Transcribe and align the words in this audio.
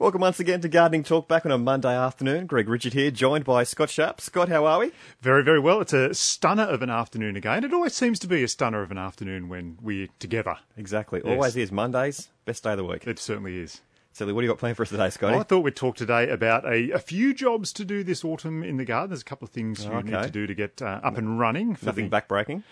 Welcome 0.00 0.22
once 0.22 0.40
again 0.40 0.62
to 0.62 0.68
Gardening 0.70 1.02
Talk 1.02 1.28
back 1.28 1.44
on 1.44 1.52
a 1.52 1.58
Monday 1.58 1.94
afternoon. 1.94 2.46
Greg 2.46 2.70
Richard 2.70 2.94
here, 2.94 3.10
joined 3.10 3.44
by 3.44 3.64
Scott 3.64 3.90
Sharp. 3.90 4.18
Scott, 4.22 4.48
how 4.48 4.64
are 4.64 4.78
we? 4.78 4.92
Very, 5.20 5.42
very 5.44 5.60
well. 5.60 5.82
It's 5.82 5.92
a 5.92 6.14
stunner 6.14 6.62
of 6.62 6.80
an 6.80 6.88
afternoon 6.88 7.36
again. 7.36 7.64
It 7.64 7.74
always 7.74 7.92
seems 7.92 8.18
to 8.20 8.26
be 8.26 8.42
a 8.42 8.48
stunner 8.48 8.80
of 8.80 8.90
an 8.90 8.96
afternoon 8.96 9.50
when 9.50 9.76
we're 9.82 10.08
together. 10.18 10.56
Exactly. 10.78 11.20
Yes. 11.22 11.30
Always 11.34 11.54
is. 11.54 11.70
Mondays, 11.70 12.30
best 12.46 12.64
day 12.64 12.70
of 12.70 12.78
the 12.78 12.84
week. 12.84 13.06
It 13.06 13.18
certainly 13.18 13.58
is. 13.58 13.82
Silly, 14.14 14.32
what 14.32 14.40
do 14.40 14.46
you 14.46 14.50
got 14.50 14.58
planned 14.58 14.78
for 14.78 14.84
us 14.84 14.88
today, 14.88 15.10
Scotty? 15.10 15.36
I 15.36 15.42
thought 15.42 15.60
we'd 15.60 15.76
talk 15.76 15.96
today 15.96 16.30
about 16.30 16.64
a, 16.64 16.92
a 16.92 16.98
few 16.98 17.34
jobs 17.34 17.70
to 17.74 17.84
do 17.84 18.02
this 18.02 18.24
autumn 18.24 18.64
in 18.64 18.78
the 18.78 18.86
garden. 18.86 19.10
There's 19.10 19.20
a 19.20 19.24
couple 19.26 19.44
of 19.44 19.50
things 19.50 19.84
you 19.84 20.02
need 20.02 20.12
to 20.22 20.30
do 20.30 20.46
to 20.46 20.54
get 20.54 20.80
uh, 20.80 21.00
up 21.04 21.18
and 21.18 21.38
running. 21.38 21.76
for 21.76 21.84
Nothing 21.84 22.08
the- 22.08 22.16
backbreaking. 22.22 22.62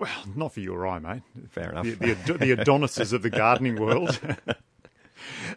Well, 0.00 0.10
not 0.34 0.52
for 0.52 0.58
you 0.58 0.74
or 0.74 0.84
I, 0.88 0.98
mate. 0.98 1.22
Fair 1.50 1.70
enough. 1.70 1.84
The, 1.84 2.14
the, 2.14 2.32
the 2.38 2.52
Adonises 2.60 3.12
of 3.12 3.22
the 3.22 3.30
gardening 3.30 3.76
world. 3.80 4.18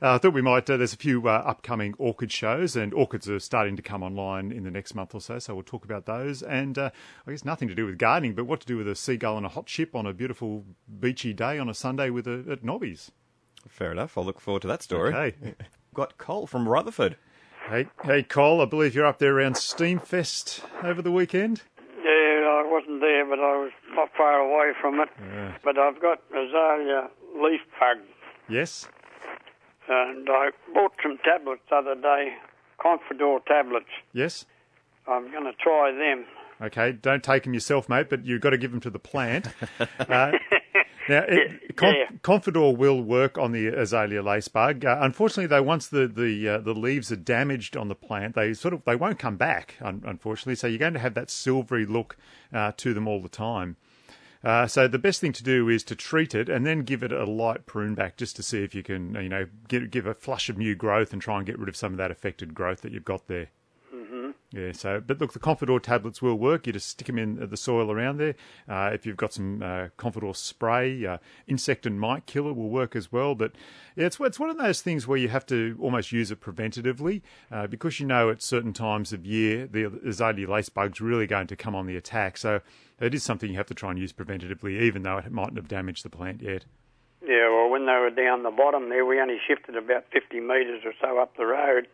Uh, 0.02 0.16
I 0.16 0.18
thought 0.18 0.34
we 0.34 0.42
might. 0.42 0.70
Uh, 0.70 0.78
there's 0.78 0.94
a 0.94 0.98
few 0.98 1.28
uh, 1.28 1.44
upcoming 1.46 1.94
orchid 1.98 2.32
shows, 2.32 2.76
and 2.76 2.94
orchids 2.94 3.30
are 3.30 3.40
starting 3.40 3.76
to 3.76 3.82
come 3.82 4.04
online 4.04 4.52
in 4.52 4.64
the 4.64 4.72
next 4.72 4.96
month 4.96 5.14
or 5.16 5.22
so. 5.22 5.40
So 5.40 5.54
we'll 5.56 5.64
talk 5.64 5.86
about 5.86 6.06
those. 6.06 6.42
And 6.44 6.78
uh, 6.78 6.90
I 7.28 7.32
guess 7.32 7.46
nothing 7.46 7.68
to 7.68 7.76
do 7.76 7.86
with 7.86 7.98
gardening, 7.98 8.34
but 8.36 8.46
what 8.46 8.62
to 8.62 8.68
do 8.68 8.78
with 8.78 8.88
a 8.88 8.96
seagull 8.96 9.38
and 9.38 9.46
a 9.46 9.50
hot 9.50 9.70
ship 9.70 9.96
on 9.96 10.06
a 10.06 10.14
beautiful 10.14 10.66
beachy 11.00 11.34
day 11.34 11.58
on 11.60 11.70
a 11.70 11.74
Sunday 11.74 12.10
with 12.10 12.28
a, 12.28 12.46
at 12.50 12.64
Nobby's. 12.64 13.12
Fair 13.68 13.92
enough. 13.92 14.18
I'll 14.18 14.26
look 14.26 14.40
forward 14.40 14.62
to 14.64 14.68
that 14.68 14.84
story. 14.84 15.14
Okay. 15.14 15.56
Got 15.94 16.18
Cole 16.18 16.46
from 16.48 16.68
Rutherford. 16.68 17.18
Hey, 17.70 17.88
hey, 18.04 18.22
Cole. 18.22 18.62
I 18.62 18.66
believe 18.66 18.94
you're 18.94 19.06
up 19.08 19.18
there 19.18 19.36
around 19.38 19.56
Steamfest 19.56 20.62
over 20.84 21.02
the 21.02 21.12
weekend. 21.12 21.64
Yeah, 22.04 22.62
I 22.62 22.64
wasn't 22.68 23.00
there, 23.02 23.26
but 23.26 23.40
I 23.40 23.58
was 23.58 23.72
not 23.96 24.10
far 24.16 24.40
away 24.40 24.74
from 24.80 25.00
it. 25.00 25.10
But 25.64 25.80
I've 25.80 26.00
got 26.00 26.20
azalea 26.30 27.10
leaf 27.42 27.62
bug, 27.80 27.98
Yes. 28.48 28.88
And 29.90 30.28
I 30.30 30.50
bought 30.74 30.94
some 31.04 31.18
tablets 31.24 31.62
the 31.70 31.76
other 31.78 31.96
day, 31.96 32.34
Confidor 32.80 33.40
tablets. 33.48 33.86
Yes. 34.14 34.46
I'm 35.08 35.30
going 35.32 35.44
to 35.46 35.54
try 35.54 35.92
them. 35.92 36.26
Okay, 36.62 36.94
don't 36.94 37.24
take 37.24 37.44
them 37.44 37.54
yourself, 37.54 37.88
mate, 37.90 38.10
but 38.10 38.26
you've 38.26 38.42
got 38.42 38.52
to 38.52 38.58
give 38.58 38.72
them 38.72 38.80
to 38.82 38.90
the 38.90 39.00
plant. 39.00 39.48
Uh, 40.00 40.32
now, 41.08 41.24
it, 41.28 41.76
Conf- 41.76 41.96
Yeah. 41.96 42.18
Confidor 42.24 42.76
will 42.76 43.00
work 43.02 43.38
on 43.38 43.52
the 43.52 43.68
azalea 43.68 44.24
lace 44.24 44.48
bug. 44.48 44.84
Uh, 44.86 44.98
unfortunately, 45.02 45.46
though, 45.46 45.62
once 45.62 45.88
the 45.88 46.08
the 46.08 46.50
uh, 46.50 46.58
the 46.60 46.74
leaves 46.74 47.12
are 47.12 47.16
damaged 47.18 47.78
on 47.78 47.90
the 47.90 47.96
plant, 47.96 48.34
they 48.34 48.54
sort 48.56 48.74
of 48.74 48.84
they 48.86 48.96
won't 48.96 49.20
come 49.20 49.36
back. 49.38 49.76
Un- 49.82 50.02
unfortunately, 50.06 50.56
so 50.56 50.66
you're 50.66 50.80
going 50.80 50.94
to 50.94 51.00
have 51.00 51.14
that 51.14 51.30
silvery 51.30 51.86
look 51.86 52.18
uh, 52.52 52.72
to 52.78 52.94
them 52.96 53.08
all 53.08 53.22
the 53.22 53.30
time. 53.30 53.76
Uh, 54.46 54.68
so 54.68 54.88
the 54.88 55.00
best 55.00 55.20
thing 55.20 55.34
to 55.34 55.44
do 55.44 55.68
is 55.68 55.84
to 55.84 55.96
treat 55.96 56.36
it 56.36 56.48
and 56.50 56.68
then 56.68 56.84
give 56.84 57.02
it 57.02 57.12
a 57.12 57.26
light 57.26 57.66
prune 57.66 57.96
back 57.96 58.16
just 58.16 58.36
to 58.36 58.44
see 58.44 58.64
if 58.64 58.76
you 58.76 58.84
can, 58.84 59.16
you 59.16 59.28
know, 59.28 59.48
give, 59.68 59.90
give 59.90 60.06
a 60.06 60.14
flush 60.14 60.50
of 60.50 60.58
new 60.58 60.76
growth 60.76 61.12
and 61.12 61.22
try 61.22 61.38
and 61.38 61.48
get 61.48 61.58
rid 61.58 61.68
of 61.68 61.76
some 61.76 61.94
of 61.94 61.98
that 61.98 62.12
affected 62.12 62.54
growth 62.54 62.82
that 62.82 62.92
you've 62.92 63.04
got 63.04 63.28
there. 63.28 63.48
Yeah, 64.52 64.72
so, 64.72 65.02
but 65.06 65.20
look, 65.20 65.34
the 65.34 65.40
Confidor 65.40 65.82
tablets 65.82 66.22
will 66.22 66.36
work. 66.36 66.66
You 66.66 66.74
just 66.74 66.88
stick 66.88 67.08
them 67.08 67.18
in 67.18 67.50
the 67.50 67.58
soil 67.58 67.92
around 67.92 68.18
there. 68.18 68.36
Uh, 68.70 68.92
if 68.94 69.06
you've 69.06 69.18
got 69.18 69.34
some 69.34 69.62
uh, 69.62 69.88
Confidor 69.98 70.34
spray, 70.34 71.06
uh, 71.06 71.18
insect 71.48 71.86
and 71.86 72.00
mite 72.00 72.26
killer 72.26 72.54
will 72.54 72.70
work 72.70 72.96
as 72.96 73.12
well. 73.12 73.36
But 73.36 73.54
yeah, 73.96 74.06
it's, 74.06 74.20
it's 74.20 74.40
one 74.40 74.50
of 74.50 74.58
those 74.58 74.82
things 74.82 75.08
where 75.08 75.18
you 75.18 75.30
have 75.30 75.46
to 75.48 75.78
almost 75.82 76.12
use 76.12 76.32
it 76.32 76.40
preventatively 76.40 77.22
uh, 77.52 77.68
because 77.68 78.00
you 78.00 78.06
know 78.06 78.30
at 78.30 78.42
certain 78.42 78.72
times 78.72 79.12
of 79.12 79.26
year 79.26 79.68
the 79.68 79.92
azalea 80.08 80.50
lace 80.50 80.70
bug's 80.70 81.02
really 81.02 81.28
going 81.28 81.48
to 81.48 81.56
come 81.56 81.76
on 81.76 81.86
the 81.86 81.98
attack. 81.98 82.38
So 82.38 82.62
it 83.02 83.14
is 83.14 83.24
something 83.24 83.50
you 83.50 83.58
have 83.58 83.68
to 83.68 83.74
try 83.74 83.90
and 83.90 84.00
use 84.00 84.14
preventatively, 84.14 84.82
even 84.82 85.04
though 85.04 85.18
it 85.18 85.32
mightn't 85.32 85.58
have 85.58 85.68
damaged 85.68 86.06
the 86.06 86.10
plant 86.10 86.42
yet. 86.42 86.66
Yeah, 87.28 87.50
well, 87.50 87.70
when 87.70 87.88
they 87.88 87.94
were 87.94 88.12
down 88.12 88.44
the 88.44 88.52
bottom 88.52 88.90
there, 88.90 89.04
we 89.04 89.20
only 89.20 89.38
shifted 89.48 89.76
about 89.76 90.06
50 90.14 90.40
metres 90.42 90.84
or 90.86 90.94
so 91.02 91.18
up 91.20 91.36
the 91.36 91.46
road, 91.46 91.88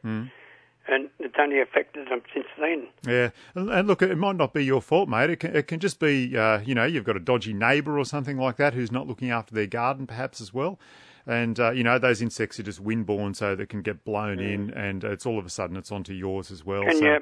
and 0.87 1.09
it's 1.19 1.35
only 1.39 1.59
affected 1.59 2.07
them 2.09 2.21
since 2.33 2.47
then. 2.59 2.87
Yeah, 3.07 3.29
and, 3.55 3.87
look, 3.87 4.01
it 4.01 4.17
might 4.17 4.35
not 4.35 4.53
be 4.53 4.65
your 4.65 4.81
fault, 4.81 5.09
mate. 5.09 5.29
It 5.29 5.39
can, 5.39 5.55
it 5.55 5.67
can 5.67 5.79
just 5.79 5.99
be, 5.99 6.37
uh, 6.37 6.59
you 6.59 6.75
know, 6.75 6.85
you've 6.85 7.03
got 7.03 7.15
a 7.15 7.19
dodgy 7.19 7.53
neighbour 7.53 7.97
or 7.97 8.05
something 8.05 8.37
like 8.37 8.57
that 8.57 8.73
who's 8.73 8.91
not 8.91 9.07
looking 9.07 9.31
after 9.31 9.53
their 9.53 9.67
garden, 9.67 10.07
perhaps 10.07 10.41
as 10.41 10.53
well. 10.53 10.79
And 11.27 11.59
uh, 11.59 11.71
you 11.71 11.83
know, 11.83 11.99
those 11.99 12.21
insects 12.21 12.59
are 12.59 12.63
just 12.63 12.83
windborne, 12.83 13.35
so 13.35 13.55
they 13.55 13.67
can 13.67 13.81
get 13.81 14.03
blown 14.03 14.39
in, 14.39 14.71
and 14.71 15.03
it's 15.03 15.25
all 15.25 15.37
of 15.37 15.45
a 15.45 15.49
sudden 15.49 15.77
it's 15.77 15.91
onto 15.91 16.13
yours 16.13 16.49
as 16.49 16.65
well. 16.65 16.83
Can 16.83 16.97
so, 16.97 17.05
you 17.05 17.19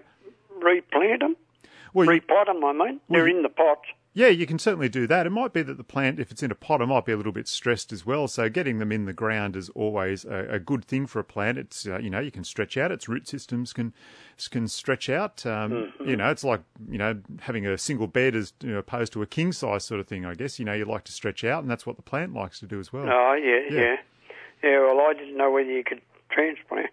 replant 0.61 1.19
them? 1.19 1.35
well, 1.93 2.07
Repot 2.07 2.45
them, 2.45 2.63
I 2.63 2.73
mean. 2.73 2.99
They're 3.09 3.27
in 3.27 3.43
the 3.43 3.49
pots. 3.49 3.87
Yeah, 4.13 4.27
you 4.27 4.45
can 4.47 4.57
certainly 4.59 4.89
do 4.89 5.05
that. 5.07 5.25
It 5.27 5.29
might 5.29 5.53
be 5.53 5.61
that 5.61 5.77
the 5.77 5.83
plant, 5.83 6.19
if 6.19 6.31
it's 6.31 6.41
in 6.43 6.51
a 6.51 6.55
pot, 6.55 6.81
it 6.81 6.87
might 6.87 7.05
be 7.05 7.11
a 7.11 7.17
little 7.17 7.31
bit 7.31 7.47
stressed 7.47 7.93
as 7.93 8.05
well. 8.05 8.27
So 8.27 8.49
getting 8.49 8.79
them 8.79 8.91
in 8.91 9.05
the 9.05 9.13
ground 9.13 9.55
is 9.55 9.69
always 9.69 10.25
a, 10.25 10.47
a 10.49 10.59
good 10.59 10.83
thing 10.83 11.05
for 11.05 11.19
a 11.19 11.23
plant. 11.23 11.57
It's 11.57 11.87
uh, 11.87 11.99
you 11.99 12.09
know 12.09 12.19
you 12.19 12.31
can 12.31 12.43
stretch 12.43 12.75
out. 12.77 12.91
Its 12.91 13.07
root 13.07 13.27
systems 13.27 13.71
can 13.73 13.93
can 14.49 14.67
stretch 14.67 15.09
out. 15.09 15.45
Um, 15.45 15.93
You 16.05 16.15
know, 16.15 16.29
it's 16.31 16.43
like 16.43 16.61
you 16.89 16.97
know 16.97 17.19
having 17.41 17.65
a 17.65 17.77
single 17.77 18.07
bed 18.07 18.35
as 18.35 18.53
you 18.61 18.71
know, 18.71 18.79
opposed 18.79 19.13
to 19.13 19.21
a 19.21 19.27
king 19.27 19.51
size 19.51 19.83
sort 19.85 19.99
of 19.99 20.07
thing. 20.07 20.25
I 20.25 20.33
guess 20.33 20.59
you 20.59 20.65
know 20.65 20.73
you 20.73 20.85
like 20.85 21.03
to 21.05 21.11
stretch 21.11 21.43
out, 21.43 21.61
and 21.61 21.69
that's 21.69 21.85
what 21.85 21.95
the 21.95 22.01
plant 22.03 22.33
likes 22.33 22.59
to 22.61 22.65
do 22.65 22.79
as 22.79 22.91
well. 22.91 23.07
Oh, 23.07 23.33
yeah, 23.33 23.59
Yeah. 23.69 23.81
yeah. 23.81 23.95
Yeah, 24.61 24.79
well, 24.81 24.99
I 24.99 25.13
didn't 25.13 25.37
know 25.37 25.49
whether 25.51 25.71
you 25.71 25.85
could 25.85 26.01
transplant, 26.29 26.87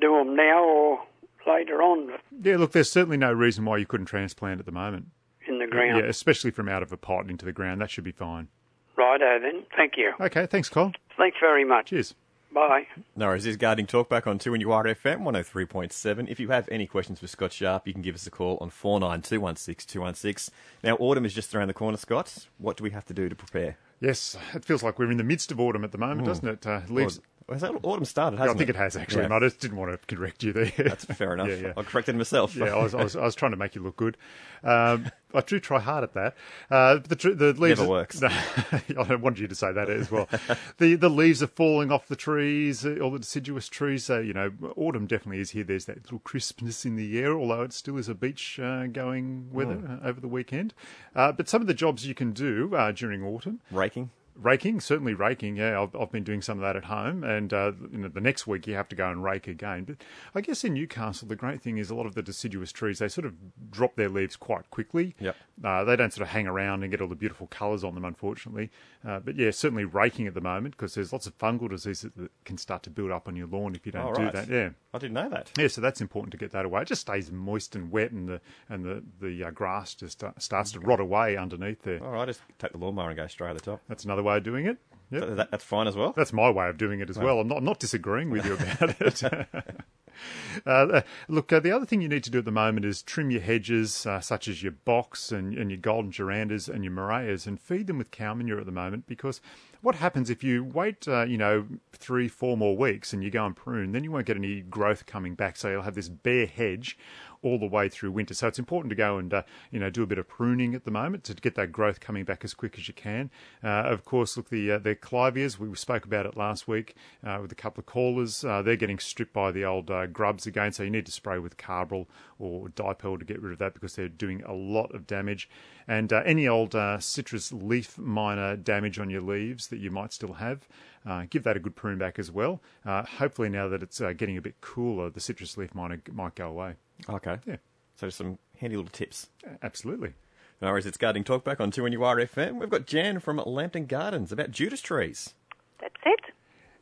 do 0.00 0.16
them 0.16 0.34
now 0.34 0.64
or 0.64 1.02
later 1.46 1.80
on 1.80 2.10
Yeah, 2.42 2.56
look, 2.56 2.72
there's 2.72 2.90
certainly 2.90 3.16
no 3.16 3.32
reason 3.32 3.64
why 3.64 3.76
you 3.76 3.86
couldn't 3.86 4.06
transplant 4.06 4.58
at 4.58 4.66
the 4.66 4.72
moment. 4.72 5.06
In 5.52 5.58
the 5.58 5.66
ground. 5.66 5.98
Yeah, 6.02 6.08
especially 6.10 6.50
from 6.50 6.68
out 6.68 6.82
of 6.82 6.92
a 6.92 6.96
pot 6.96 7.28
into 7.28 7.44
the 7.44 7.52
ground. 7.52 7.80
That 7.80 7.90
should 7.90 8.04
be 8.04 8.12
fine. 8.12 8.48
Righto 8.96 9.38
then. 9.40 9.64
Thank 9.76 9.96
you. 9.96 10.12
Okay, 10.20 10.46
thanks, 10.46 10.68
Cole. 10.68 10.92
Thanks 11.16 11.36
very 11.40 11.64
much. 11.64 11.86
Cheers. 11.86 12.14
Bye. 12.54 12.86
No 13.16 13.28
worries. 13.28 13.44
This 13.44 13.52
is 13.52 13.56
Gardening 13.56 13.86
Talk 13.86 14.10
back 14.10 14.26
on 14.26 14.38
2 14.38 14.52
and 14.52 14.62
URFM 14.62 15.22
103.7. 15.22 16.28
If 16.30 16.38
you 16.38 16.50
have 16.50 16.68
any 16.70 16.86
questions 16.86 17.18
for 17.18 17.26
Scott 17.26 17.50
Sharp, 17.52 17.86
you 17.86 17.94
can 17.94 18.02
give 18.02 18.14
us 18.14 18.26
a 18.26 18.30
call 18.30 18.58
on 18.60 18.70
49216216 18.70 19.86
216. 19.86 20.54
Now, 20.84 20.96
autumn 20.96 21.24
is 21.24 21.32
just 21.32 21.54
around 21.54 21.68
the 21.68 21.74
corner, 21.74 21.96
Scott. 21.96 22.46
What 22.58 22.76
do 22.76 22.84
we 22.84 22.90
have 22.90 23.06
to 23.06 23.14
do 23.14 23.28
to 23.30 23.34
prepare? 23.34 23.78
Yes, 24.00 24.36
it 24.52 24.64
feels 24.64 24.82
like 24.82 24.98
we're 24.98 25.10
in 25.10 25.16
the 25.16 25.24
midst 25.24 25.50
of 25.52 25.60
autumn 25.60 25.84
at 25.84 25.92
the 25.92 25.98
moment, 25.98 26.26
doesn't 26.26 26.46
it? 26.46 26.66
Uh, 26.66 26.80
leaves. 26.88 27.20
Well, 27.48 27.54
has 27.54 27.62
that 27.62 27.72
autumn 27.82 28.04
started, 28.04 28.38
I 28.38 28.42
hasn't 28.42 28.58
think 28.58 28.70
it 28.70 28.76
has 28.76 28.96
actually, 28.96 29.20
Yeah. 29.20 29.24
and 29.26 29.34
I 29.34 29.40
just 29.40 29.58
didn't 29.60 29.76
want 29.76 29.98
to 30.06 30.14
correct 30.16 30.42
you 30.42 30.52
there. 30.52 30.72
That's 30.76 31.04
fair 31.04 31.32
enough. 31.34 31.48
Yeah, 31.48 31.54
yeah. 31.54 31.72
I 31.76 31.82
corrected 31.82 32.16
myself. 32.16 32.54
yeah, 32.54 32.66
I 32.74 32.82
was, 32.82 32.94
I 32.94 33.02
was, 33.02 33.16
I 33.16 33.22
was 33.24 33.34
trying 33.34 33.50
to 33.52 33.56
make 33.56 33.74
you 33.74 33.82
look 33.82 33.96
good. 33.96 34.16
Um, 34.62 35.10
I 35.34 35.40
do 35.40 35.58
try 35.60 35.80
hard 35.80 36.04
at 36.04 36.14
that. 36.14 36.34
Uh, 36.70 36.98
the, 37.06 37.16
tr- 37.16 37.30
the 37.30 37.52
leaves 37.54 37.78
Never 37.80 37.84
are- 37.84 37.88
works. 37.88 38.20
No, 38.88 39.02
I 39.08 39.14
wanted 39.14 39.38
you 39.40 39.48
to 39.48 39.54
say 39.54 39.72
that 39.72 39.88
as 39.90 40.10
well. 40.10 40.28
the 40.78 40.94
The 40.94 41.08
leaves 41.08 41.42
are 41.42 41.46
falling 41.46 41.90
off 41.92 42.08
the 42.08 42.16
trees, 42.16 42.84
uh, 42.86 42.98
all 43.00 43.10
the 43.10 43.18
deciduous 43.18 43.68
trees. 43.68 44.04
So 44.04 44.18
you 44.20 44.32
know, 44.32 44.52
autumn 44.76 45.06
definitely 45.06 45.40
is 45.40 45.50
here. 45.50 45.64
There's 45.64 45.86
that 45.86 46.02
little 46.04 46.18
crispness 46.20 46.84
in 46.84 46.96
the 46.96 47.18
air, 47.20 47.32
although 47.38 47.62
it 47.62 47.72
still 47.72 47.96
is 47.98 48.08
a 48.08 48.14
beach 48.14 48.58
uh, 48.60 48.86
going 48.86 49.48
weather 49.52 49.74
Hmm. 49.74 50.04
uh, 50.04 50.08
over 50.08 50.20
the 50.20 50.28
weekend. 50.28 50.74
Uh, 51.14 51.32
but 51.32 51.48
some 51.48 51.60
of 51.60 51.66
the 51.66 51.74
jobs 51.74 52.06
you 52.06 52.14
can 52.14 52.32
do 52.32 52.74
uh, 52.74 52.92
during 52.92 53.22
autumn 53.24 53.60
Raking. 53.70 54.10
Raking 54.34 54.80
certainly 54.80 55.14
raking 55.14 55.56
yeah 55.56 55.80
I've, 55.80 55.94
I've 55.94 56.10
been 56.10 56.24
doing 56.24 56.40
some 56.42 56.58
of 56.58 56.62
that 56.62 56.74
at 56.76 56.84
home 56.84 57.22
and 57.22 57.52
uh, 57.52 57.72
you 57.90 57.98
know, 57.98 58.08
the 58.08 58.20
next 58.20 58.46
week 58.46 58.66
you 58.66 58.74
have 58.74 58.88
to 58.88 58.96
go 58.96 59.10
and 59.10 59.22
rake 59.22 59.46
again 59.46 59.84
but 59.84 59.96
i 60.34 60.40
guess 60.40 60.64
in 60.64 60.74
newcastle 60.74 61.28
the 61.28 61.36
great 61.36 61.60
thing 61.62 61.78
is 61.78 61.90
a 61.90 61.94
lot 61.94 62.06
of 62.06 62.14
the 62.14 62.22
deciduous 62.22 62.72
trees 62.72 62.98
they 62.98 63.08
sort 63.08 63.26
of 63.26 63.34
drop 63.70 63.94
their 63.96 64.08
leaves 64.08 64.36
quite 64.36 64.70
quickly 64.70 65.14
Yep. 65.20 65.36
uh, 65.62 65.84
they 65.84 65.96
don't 65.96 66.12
sort 66.12 66.22
of 66.22 66.28
hang 66.28 66.46
around 66.46 66.82
and 66.82 66.90
get 66.90 67.00
all 67.00 67.08
the 67.08 67.14
beautiful 67.14 67.46
colours 67.48 67.84
on 67.84 67.94
them 67.94 68.04
unfortunately 68.04 68.70
uh, 69.06 69.20
but 69.20 69.36
yeah 69.36 69.50
certainly 69.50 69.84
raking 69.84 70.26
at 70.26 70.34
the 70.34 70.40
moment 70.40 70.76
because 70.76 70.94
there's 70.94 71.12
lots 71.12 71.26
of 71.26 71.36
fungal 71.38 71.68
diseases 71.68 72.10
that 72.16 72.30
can 72.44 72.56
start 72.56 72.82
to 72.82 72.90
build 72.90 73.10
up 73.10 73.28
on 73.28 73.36
your 73.36 73.46
lawn 73.46 73.74
if 73.74 73.84
you 73.86 73.92
don't 73.92 74.02
Oh, 74.02 74.14
do 74.14 74.30
that 74.30 74.48
yeah 74.48 74.70
I 74.94 74.98
didn't 74.98 75.14
know 75.14 75.28
that. 75.30 75.50
yeah, 75.56 75.68
so 75.68 75.80
that's 75.80 76.02
important 76.02 76.32
to 76.32 76.36
get 76.36 76.50
that 76.52 76.66
away. 76.66 76.82
It 76.82 76.88
just 76.88 77.00
stays 77.00 77.32
moist 77.32 77.74
and 77.74 77.90
wet, 77.90 78.10
and 78.10 78.28
the 78.28 78.42
and 78.68 78.84
the 78.84 79.02
the 79.22 79.44
uh, 79.44 79.50
grass 79.50 79.94
just 79.94 80.22
uh, 80.22 80.32
starts 80.36 80.72
to 80.72 80.80
rot 80.80 81.00
away 81.00 81.34
underneath 81.38 81.80
there. 81.80 82.04
All 82.04 82.10
right, 82.12 82.26
just 82.28 82.42
take 82.58 82.72
the 82.72 82.76
lawnmower 82.78 83.08
and 83.08 83.16
go 83.16 83.26
straight 83.26 83.46
over 83.48 83.54
the 83.58 83.64
top. 83.64 83.80
That's 83.88 84.04
another 84.04 84.21
way 84.22 84.36
of 84.38 84.42
doing 84.42 84.66
it. 84.66 84.78
Yep. 85.10 85.20
That- 85.20 85.36
that- 85.36 85.50
that's 85.50 85.64
fine 85.64 85.86
as 85.86 85.96
well. 85.96 86.12
That's 86.16 86.32
my 86.32 86.50
way 86.50 86.68
of 86.68 86.78
doing 86.78 87.00
it 87.00 87.10
as 87.10 87.18
well. 87.18 87.40
I'm 87.40 87.48
not, 87.48 87.58
I'm 87.58 87.64
not 87.64 87.78
disagreeing 87.78 88.30
with 88.30 88.46
you 88.46 88.54
about 88.54 89.00
it. 89.00 89.22
uh, 90.66 91.02
look, 91.28 91.52
uh, 91.52 91.60
the 91.60 91.72
other 91.72 91.86
thing 91.86 92.00
you 92.00 92.08
need 92.08 92.24
to 92.24 92.30
do 92.30 92.38
at 92.38 92.44
the 92.44 92.50
moment 92.52 92.84
is 92.86 93.02
trim 93.02 93.30
your 93.30 93.40
hedges, 93.40 94.06
uh, 94.06 94.20
such 94.20 94.48
as 94.48 94.62
your 94.62 94.72
box 94.72 95.32
and, 95.32 95.56
and 95.56 95.70
your 95.70 95.78
golden 95.78 96.10
durantas 96.12 96.68
and 96.68 96.84
your 96.84 96.92
murrayas, 96.92 97.46
and 97.46 97.60
feed 97.60 97.86
them 97.86 97.98
with 97.98 98.10
cow 98.10 98.34
manure 98.34 98.60
at 98.60 98.66
the 98.66 98.72
moment 98.72 99.06
because 99.06 99.40
what 99.80 99.96
happens 99.96 100.30
if 100.30 100.44
you 100.44 100.64
wait, 100.64 101.06
uh, 101.08 101.24
you 101.24 101.36
know, 101.36 101.66
three, 101.92 102.28
four 102.28 102.56
more 102.56 102.76
weeks 102.76 103.12
and 103.12 103.22
you 103.22 103.30
go 103.30 103.44
and 103.44 103.56
prune, 103.56 103.92
then 103.92 104.04
you 104.04 104.12
won't 104.12 104.26
get 104.26 104.36
any 104.36 104.60
growth 104.60 105.06
coming 105.06 105.34
back. 105.34 105.56
So 105.56 105.70
you'll 105.70 105.82
have 105.82 105.94
this 105.94 106.08
bare 106.08 106.46
hedge 106.46 106.96
all 107.42 107.58
the 107.58 107.66
way 107.66 107.88
through 107.88 108.10
winter. 108.12 108.34
So 108.34 108.46
it's 108.48 108.58
important 108.58 108.90
to 108.90 108.96
go 108.96 109.18
and 109.18 109.32
uh, 109.32 109.42
you 109.70 109.78
know 109.78 109.90
do 109.90 110.02
a 110.02 110.06
bit 110.06 110.18
of 110.18 110.28
pruning 110.28 110.74
at 110.74 110.84
the 110.84 110.90
moment 110.90 111.24
to 111.24 111.34
get 111.34 111.54
that 111.56 111.72
growth 111.72 112.00
coming 112.00 112.24
back 112.24 112.44
as 112.44 112.54
quick 112.54 112.78
as 112.78 112.88
you 112.88 112.94
can. 112.94 113.30
Uh, 113.62 113.68
of 113.68 114.04
course, 114.04 114.36
look 114.36 114.48
the 114.50 114.72
uh, 114.72 114.78
the 114.78 114.94
clivias 114.94 115.58
we 115.58 115.74
spoke 115.74 116.04
about 116.04 116.26
it 116.26 116.36
last 116.36 116.68
week 116.68 116.94
uh, 117.26 117.38
with 117.40 117.52
a 117.52 117.56
couple 117.56 117.80
of 117.80 117.86
callers. 117.86 118.44
Uh, 118.44 118.62
they're 118.62 118.76
getting 118.76 118.98
stripped 118.98 119.32
by 119.32 119.50
the 119.50 119.64
old 119.64 119.90
uh, 119.90 120.06
grubs 120.06 120.46
again, 120.46 120.72
so 120.72 120.82
you 120.82 120.90
need 120.90 121.06
to 121.06 121.12
spray 121.12 121.38
with 121.38 121.56
Carbaryl 121.56 122.06
or 122.38 122.68
Dipel 122.68 123.18
to 123.18 123.24
get 123.24 123.40
rid 123.42 123.52
of 123.52 123.58
that 123.58 123.74
because 123.74 123.94
they're 123.96 124.08
doing 124.08 124.42
a 124.44 124.52
lot 124.52 124.94
of 124.94 125.06
damage. 125.06 125.48
And 125.88 126.12
any 126.12 126.46
old 126.46 126.76
citrus 127.00 127.52
leaf 127.52 127.98
miner 127.98 128.56
damage 128.56 128.98
on 129.00 129.10
your 129.10 129.20
leaves 129.20 129.68
that 129.68 129.78
you 129.78 129.90
might 129.90 130.12
still 130.12 130.34
have, 130.34 130.68
Uh, 131.04 131.26
give 131.28 131.42
that 131.42 131.56
a 131.56 131.60
good 131.60 131.74
prune 131.74 131.98
back 131.98 132.18
as 132.18 132.30
well. 132.30 132.60
Uh, 132.86 133.02
hopefully, 133.02 133.48
now 133.48 133.66
that 133.68 133.82
it's 133.82 134.00
uh, 134.00 134.12
getting 134.12 134.36
a 134.36 134.40
bit 134.40 134.60
cooler, 134.60 135.10
the 135.10 135.20
citrus 135.20 135.56
leaf 135.56 135.74
might 135.74 136.12
might 136.12 136.36
go 136.36 136.48
away. 136.48 136.76
Okay. 137.08 137.38
Yeah. 137.46 137.56
So 137.96 138.06
just 138.06 138.18
some 138.18 138.38
handy 138.58 138.76
little 138.76 138.90
tips. 138.90 139.28
Absolutely. 139.62 140.14
No 140.60 140.68
worries, 140.68 140.86
it's 140.86 140.96
Gardening 140.96 141.24
Talk 141.24 141.42
back 141.42 141.60
on 141.60 141.72
2NUR 141.72 142.24
FM. 142.28 142.60
We've 142.60 142.70
got 142.70 142.86
Jan 142.86 143.18
from 143.18 143.38
Lambton 143.44 143.86
Gardens 143.86 144.30
about 144.30 144.52
Judas 144.52 144.80
trees. 144.80 145.34
That's 145.80 145.94
it. 146.06 146.20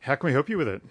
How 0.01 0.15
can 0.15 0.27
we 0.27 0.33
help 0.33 0.49
you 0.49 0.57
with 0.59 0.67
it? 0.67 0.83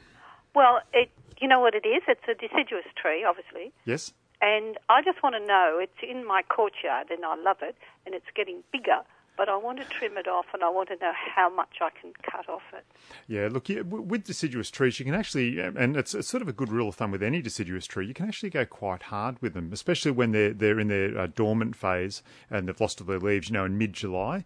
Well, 0.55 0.81
it 0.93 1.11
you 1.41 1.49
know 1.49 1.61
what 1.61 1.75
it 1.75 1.87
is? 1.87 2.03
It's 2.07 2.21
a 2.29 2.35
deciduous 2.35 2.85
tree, 3.01 3.25
obviously. 3.25 3.73
Yes. 3.85 4.13
And 4.43 4.77
I 4.89 5.03
just 5.03 5.23
want 5.23 5.35
to 5.37 5.47
know, 5.47 5.79
it's 5.81 5.93
in 6.03 6.27
my 6.27 6.43
courtyard 6.43 7.09
and 7.11 7.25
I 7.25 7.37
love 7.37 7.59
it 7.63 7.77
and 8.07 8.15
it's 8.15 8.27
getting 8.35 8.63
bigger, 8.73 9.01
but 9.41 9.49
I 9.49 9.57
want 9.57 9.79
to 9.79 9.87
trim 9.87 10.19
it 10.19 10.29
off 10.29 10.45
and 10.53 10.63
I 10.63 10.69
want 10.69 10.91
to 10.91 10.97
know 10.97 11.13
how 11.35 11.49
much 11.49 11.79
I 11.81 11.89
can 11.99 12.13
cut 12.31 12.47
off 12.47 12.61
it. 12.75 12.85
Yeah, 13.27 13.49
look, 13.51 13.71
you, 13.71 13.83
with 13.83 14.25
deciduous 14.25 14.71
trees, 14.71 14.99
you 14.99 15.07
can 15.07 15.15
actually, 15.15 15.63
um, 15.63 15.79
and 15.79 15.97
it's, 15.97 16.15
it's 16.15 16.29
sort 16.29 16.43
of 16.43 16.49
a 16.49 16.53
good 16.53 16.69
rule 16.69 16.91
of 16.91 16.97
thumb 16.97 17.11
with 17.11 17.23
any 17.23 17.41
deciduous 17.41 17.87
tree, 17.87 18.07
you 18.07 18.13
can 18.13 18.29
actually 18.29 18.51
go 18.51 18.67
quite 18.67 19.05
hard 19.05 19.41
with 19.41 19.55
them, 19.55 19.71
especially 19.73 20.11
when 20.11 20.33
they're 20.33 20.53
they're 20.53 20.79
in 20.79 20.89
their 20.89 21.19
uh, 21.19 21.27
dormant 21.27 21.75
phase 21.75 22.23
and 22.51 22.69
they've 22.69 22.79
lost 22.79 23.01
all 23.01 23.07
their 23.07 23.19
leaves, 23.19 23.49
you 23.49 23.55
know, 23.55 23.65
in 23.65 23.79
mid 23.79 23.95
July. 23.95 24.45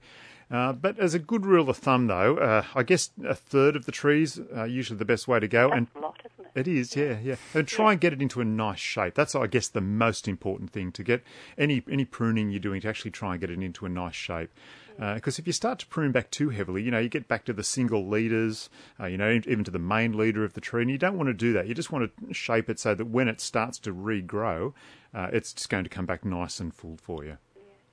Uh, 0.49 0.73
but 0.73 0.97
as 1.01 1.15
a 1.15 1.19
good 1.19 1.45
rule 1.45 1.69
of 1.69 1.77
thumb, 1.77 2.07
though, 2.07 2.37
uh, 2.37 2.63
I 2.77 2.85
guess 2.85 3.11
a 3.25 3.35
third 3.35 3.75
of 3.75 3.87
the 3.87 3.93
trees 3.93 4.39
are 4.55 4.69
usually 4.69 4.99
the 4.99 5.05
best 5.05 5.27
way 5.27 5.41
to 5.41 5.49
go. 5.49 5.71
and 5.71 5.89
a 5.97 5.99
lot, 5.99 6.21
isn't 6.25 6.51
it? 6.55 6.69
it 6.69 6.69
is, 6.69 6.95
yeah, 6.95 7.19
yeah. 7.21 7.37
And 7.55 7.67
try 7.67 7.93
and 7.93 8.01
get 8.01 8.13
it 8.13 8.23
into 8.23 8.41
a 8.41 8.45
nice 8.45 8.79
shape. 8.79 9.15
That's, 9.15 9.35
I 9.35 9.49
guess, 9.49 9.67
the 9.69 9.81
most 9.81 10.29
important 10.29 10.71
thing 10.71 10.93
to 10.93 11.03
get 11.03 11.25
any 11.59 11.83
any 11.91 12.05
pruning 12.05 12.51
you're 12.51 12.61
doing 12.61 12.81
to 12.83 12.89
actually 12.89 13.11
try 13.11 13.33
and 13.33 13.41
get 13.41 13.51
it 13.51 13.61
into 13.61 13.87
a 13.87 13.89
nice 13.89 14.15
shape. 14.15 14.51
Because 14.97 15.39
if 15.39 15.47
you 15.47 15.53
start 15.53 15.79
to 15.81 15.87
prune 15.87 16.13
back 16.13 16.31
too 16.31 16.51
heavily, 16.51 16.83
you 16.83 16.91
know, 16.91 16.99
you 17.01 17.09
get 17.09 17.27
back 17.29 17.45
to 17.47 17.53
the 17.53 17.65
single 17.65 18.07
leaders, 18.09 18.71
uh, 19.01 19.07
you 19.07 19.19
know, 19.19 19.41
even 19.47 19.65
to 19.65 19.71
the 19.71 19.79
main 19.79 20.17
leader 20.17 20.45
of 20.45 20.55
the 20.55 20.61
tree, 20.61 20.83
and 20.83 20.91
you 20.91 20.99
don't 20.99 21.17
want 21.17 21.27
to 21.29 21.35
do 21.35 21.53
that. 21.53 21.67
You 21.67 21.75
just 21.75 21.91
want 21.91 22.11
to 22.29 22.33
shape 22.35 22.71
it 22.71 22.79
so 22.79 22.95
that 22.95 23.07
when 23.07 23.29
it 23.29 23.41
starts 23.41 23.79
to 23.81 23.93
regrow, 23.93 24.73
uh, 25.13 25.29
it's 25.33 25.53
just 25.53 25.69
going 25.69 25.85
to 25.85 25.91
come 25.91 26.07
back 26.07 26.25
nice 26.25 26.61
and 26.61 26.73
full 26.75 26.97
for 26.97 27.25
you. 27.25 27.39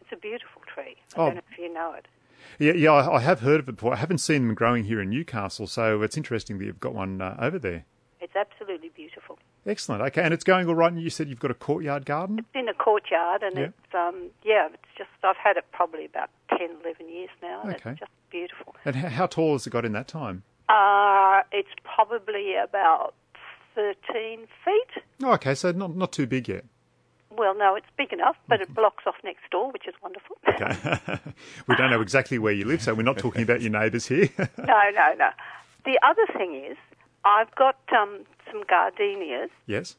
It's 0.02 0.12
a 0.12 0.16
beautiful 0.16 0.62
tree. 0.74 0.96
I 1.16 1.20
Oh. 1.20 1.26
don't 1.28 1.36
know 1.36 1.42
if 1.52 1.58
you 1.58 1.74
know 1.74 1.94
it. 1.94 2.08
Yeah, 2.60 2.74
yeah, 2.74 2.92
I, 2.92 3.18
I 3.18 3.20
have 3.22 3.40
heard 3.42 3.60
of 3.62 3.70
it 3.70 3.76
before. 3.76 3.94
I 3.94 3.98
haven't 3.98 4.18
seen 4.20 4.48
them 4.48 4.56
growing 4.56 4.84
here 4.86 5.02
in 5.02 5.10
Newcastle, 5.10 5.68
so 5.68 6.02
it's 6.02 6.18
interesting 6.18 6.58
that 6.60 6.66
you've 6.66 6.80
got 6.80 6.94
one 6.94 7.22
uh, 7.22 7.36
over 7.40 7.58
there. 7.60 7.86
It's 9.66 9.72
absolutely 9.72 10.02
beautiful. 10.02 10.02
Excellent. 10.02 10.02
Okay, 10.04 10.22
and 10.24 10.34
it's 10.34 10.44
going 10.44 10.68
all 10.68 10.76
right. 10.76 10.92
And 10.92 11.02
you 11.02 11.10
said 11.10 11.28
you've 11.30 11.40
got 11.40 11.52
a 11.52 11.56
courtyard 11.56 12.06
garden. 12.06 12.40
It's 12.40 12.48
in 12.56 12.68
a 12.70 12.74
courtyard 12.74 13.44
and 13.44 13.56
Yeah. 13.58 13.64
it's, 13.66 13.94
um, 13.96 14.30
yeah, 14.44 14.68
it's 14.74 14.84
just, 14.98 15.10
I've 15.24 15.38
had 15.38 15.58
it 15.58 15.66
probably 15.72 16.06
about 16.06 16.30
10, 16.58 16.70
11 16.84 17.10
years 17.10 17.30
now. 17.42 17.62
and 17.64 17.76
Okay. 17.76 17.92
It's 17.92 18.00
just 18.00 18.12
beautiful. 18.30 18.76
And 18.86 18.96
how, 18.96 19.28
tall 19.28 19.54
has 19.54 19.68
it 19.68 19.70
got 19.70 19.86
in 19.86 19.92
that 19.94 20.08
time? 20.08 20.44
Uh, 20.70 21.42
it's 21.52 21.70
probably 21.84 22.56
about 22.56 23.14
13 23.76 24.48
feet. 24.66 25.04
Oh, 25.24 25.32
okay, 25.34 25.56
so 25.56 25.72
not 25.72 25.96
not 25.96 26.12
too 26.12 26.28
big 26.28 26.48
yet. 26.48 26.66
Well, 27.30 27.56
no, 27.58 27.76
it's 27.76 27.88
big 27.98 28.12
enough, 28.12 28.36
but 28.50 28.60
it 28.62 28.74
blocks 28.74 29.06
off 29.08 29.16
next 29.24 29.50
door, 29.52 29.72
which 29.72 29.88
is 29.88 29.94
wonderful. 30.02 30.38
Okay. 30.48 31.10
we 31.68 31.76
don't 31.78 31.90
know 31.90 32.02
exactly 32.02 32.38
where 32.38 32.52
you 32.54 32.66
live, 32.66 32.82
so 32.82 32.94
we're 32.94 33.04
not 33.04 33.18
talking 33.18 33.42
about 33.42 33.62
your 33.62 33.72
neighbours 33.72 34.06
here. 34.08 34.30
no, 34.38 34.48
no, 34.94 35.14
no. 35.18 35.30
The 35.86 35.98
other 36.04 36.26
thing 36.38 36.56
is, 36.70 36.78
I've 37.26 37.54
got 37.56 37.78
um, 37.98 38.20
some 38.52 38.64
gardenias, 38.68 39.50
yes. 39.66 39.96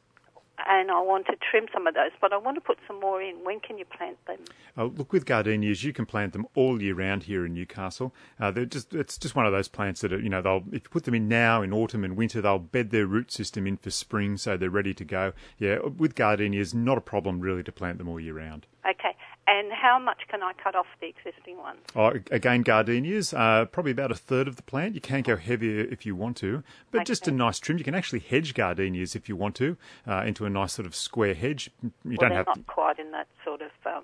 and 0.68 0.90
I 0.90 1.00
want 1.00 1.26
to 1.26 1.36
trim 1.50 1.66
some 1.72 1.86
of 1.86 1.94
those, 1.94 2.10
but 2.20 2.32
I 2.32 2.36
want 2.36 2.56
to 2.56 2.60
put 2.60 2.78
some 2.86 3.00
more 3.00 3.20
in. 3.22 3.36
When 3.44 3.60
can 3.60 3.78
you 3.78 3.84
plant 3.84 4.18
them? 4.26 4.38
Oh, 4.76 4.86
look, 4.86 5.12
with 5.12 5.26
gardenias, 5.26 5.84
you 5.84 5.92
can 5.92 6.06
plant 6.06 6.32
them 6.32 6.46
all 6.54 6.80
year 6.80 6.94
round 6.94 7.24
here 7.24 7.44
in 7.46 7.54
Newcastle. 7.54 8.14
Uh, 8.38 8.50
they're 8.50 8.64
just, 8.64 8.94
it's 8.94 9.18
just 9.18 9.34
one 9.34 9.46
of 9.46 9.52
those 9.52 9.68
plants 9.68 10.00
that, 10.02 10.12
are, 10.12 10.20
you 10.20 10.28
know, 10.28 10.42
they'll, 10.42 10.64
if 10.68 10.84
you 10.84 10.90
put 10.90 11.04
them 11.04 11.14
in 11.14 11.28
now, 11.28 11.62
in 11.62 11.72
autumn 11.72 12.04
and 12.04 12.16
winter, 12.16 12.40
they'll 12.40 12.58
bed 12.58 12.90
their 12.90 13.06
root 13.06 13.32
system 13.32 13.66
in 13.66 13.76
for 13.76 13.90
spring, 13.90 14.36
so 14.36 14.56
they're 14.56 14.70
ready 14.70 14.94
to 14.94 15.04
go. 15.04 15.32
Yeah, 15.58 15.78
with 15.80 16.14
gardenias, 16.14 16.74
not 16.74 16.98
a 16.98 17.02
problem 17.02 17.40
really 17.40 17.62
to 17.62 17.72
plant 17.72 17.98
them 17.98 18.08
all 18.08 18.20
year 18.20 18.34
round. 18.34 18.66
Okay, 18.88 19.11
and 19.62 19.72
how 19.72 19.98
much 19.98 20.22
can 20.28 20.42
I 20.42 20.52
cut 20.52 20.74
off 20.74 20.86
the 21.00 21.06
existing 21.06 21.56
ones? 21.58 21.80
Oh, 21.94 22.12
again, 22.30 22.62
gardenias, 22.62 23.32
uh, 23.32 23.66
probably 23.66 23.92
about 23.92 24.10
a 24.10 24.16
third 24.16 24.48
of 24.48 24.56
the 24.56 24.62
plant. 24.62 24.94
You 24.94 25.00
can 25.00 25.22
go 25.22 25.36
heavier 25.36 25.80
if 25.80 26.04
you 26.04 26.16
want 26.16 26.36
to, 26.38 26.62
but 26.90 27.06
just 27.06 27.28
a 27.28 27.30
nice 27.30 27.58
trim. 27.60 27.78
You 27.78 27.84
can 27.84 27.94
actually 27.94 28.18
hedge 28.20 28.54
gardenias 28.54 29.14
if 29.14 29.28
you 29.28 29.36
want 29.36 29.54
to 29.56 29.76
uh, 30.06 30.24
into 30.26 30.44
a 30.44 30.50
nice 30.50 30.72
sort 30.72 30.86
of 30.86 30.94
square 30.94 31.34
hedge. 31.34 31.70
You 31.82 31.92
well, 32.04 32.16
don't 32.16 32.32
have 32.32 32.46
not 32.46 32.56
to. 32.56 32.62
quite 32.62 32.98
in 32.98 33.12
that 33.12 33.28
sort 33.44 33.62
of 33.62 33.70
um, 33.86 34.02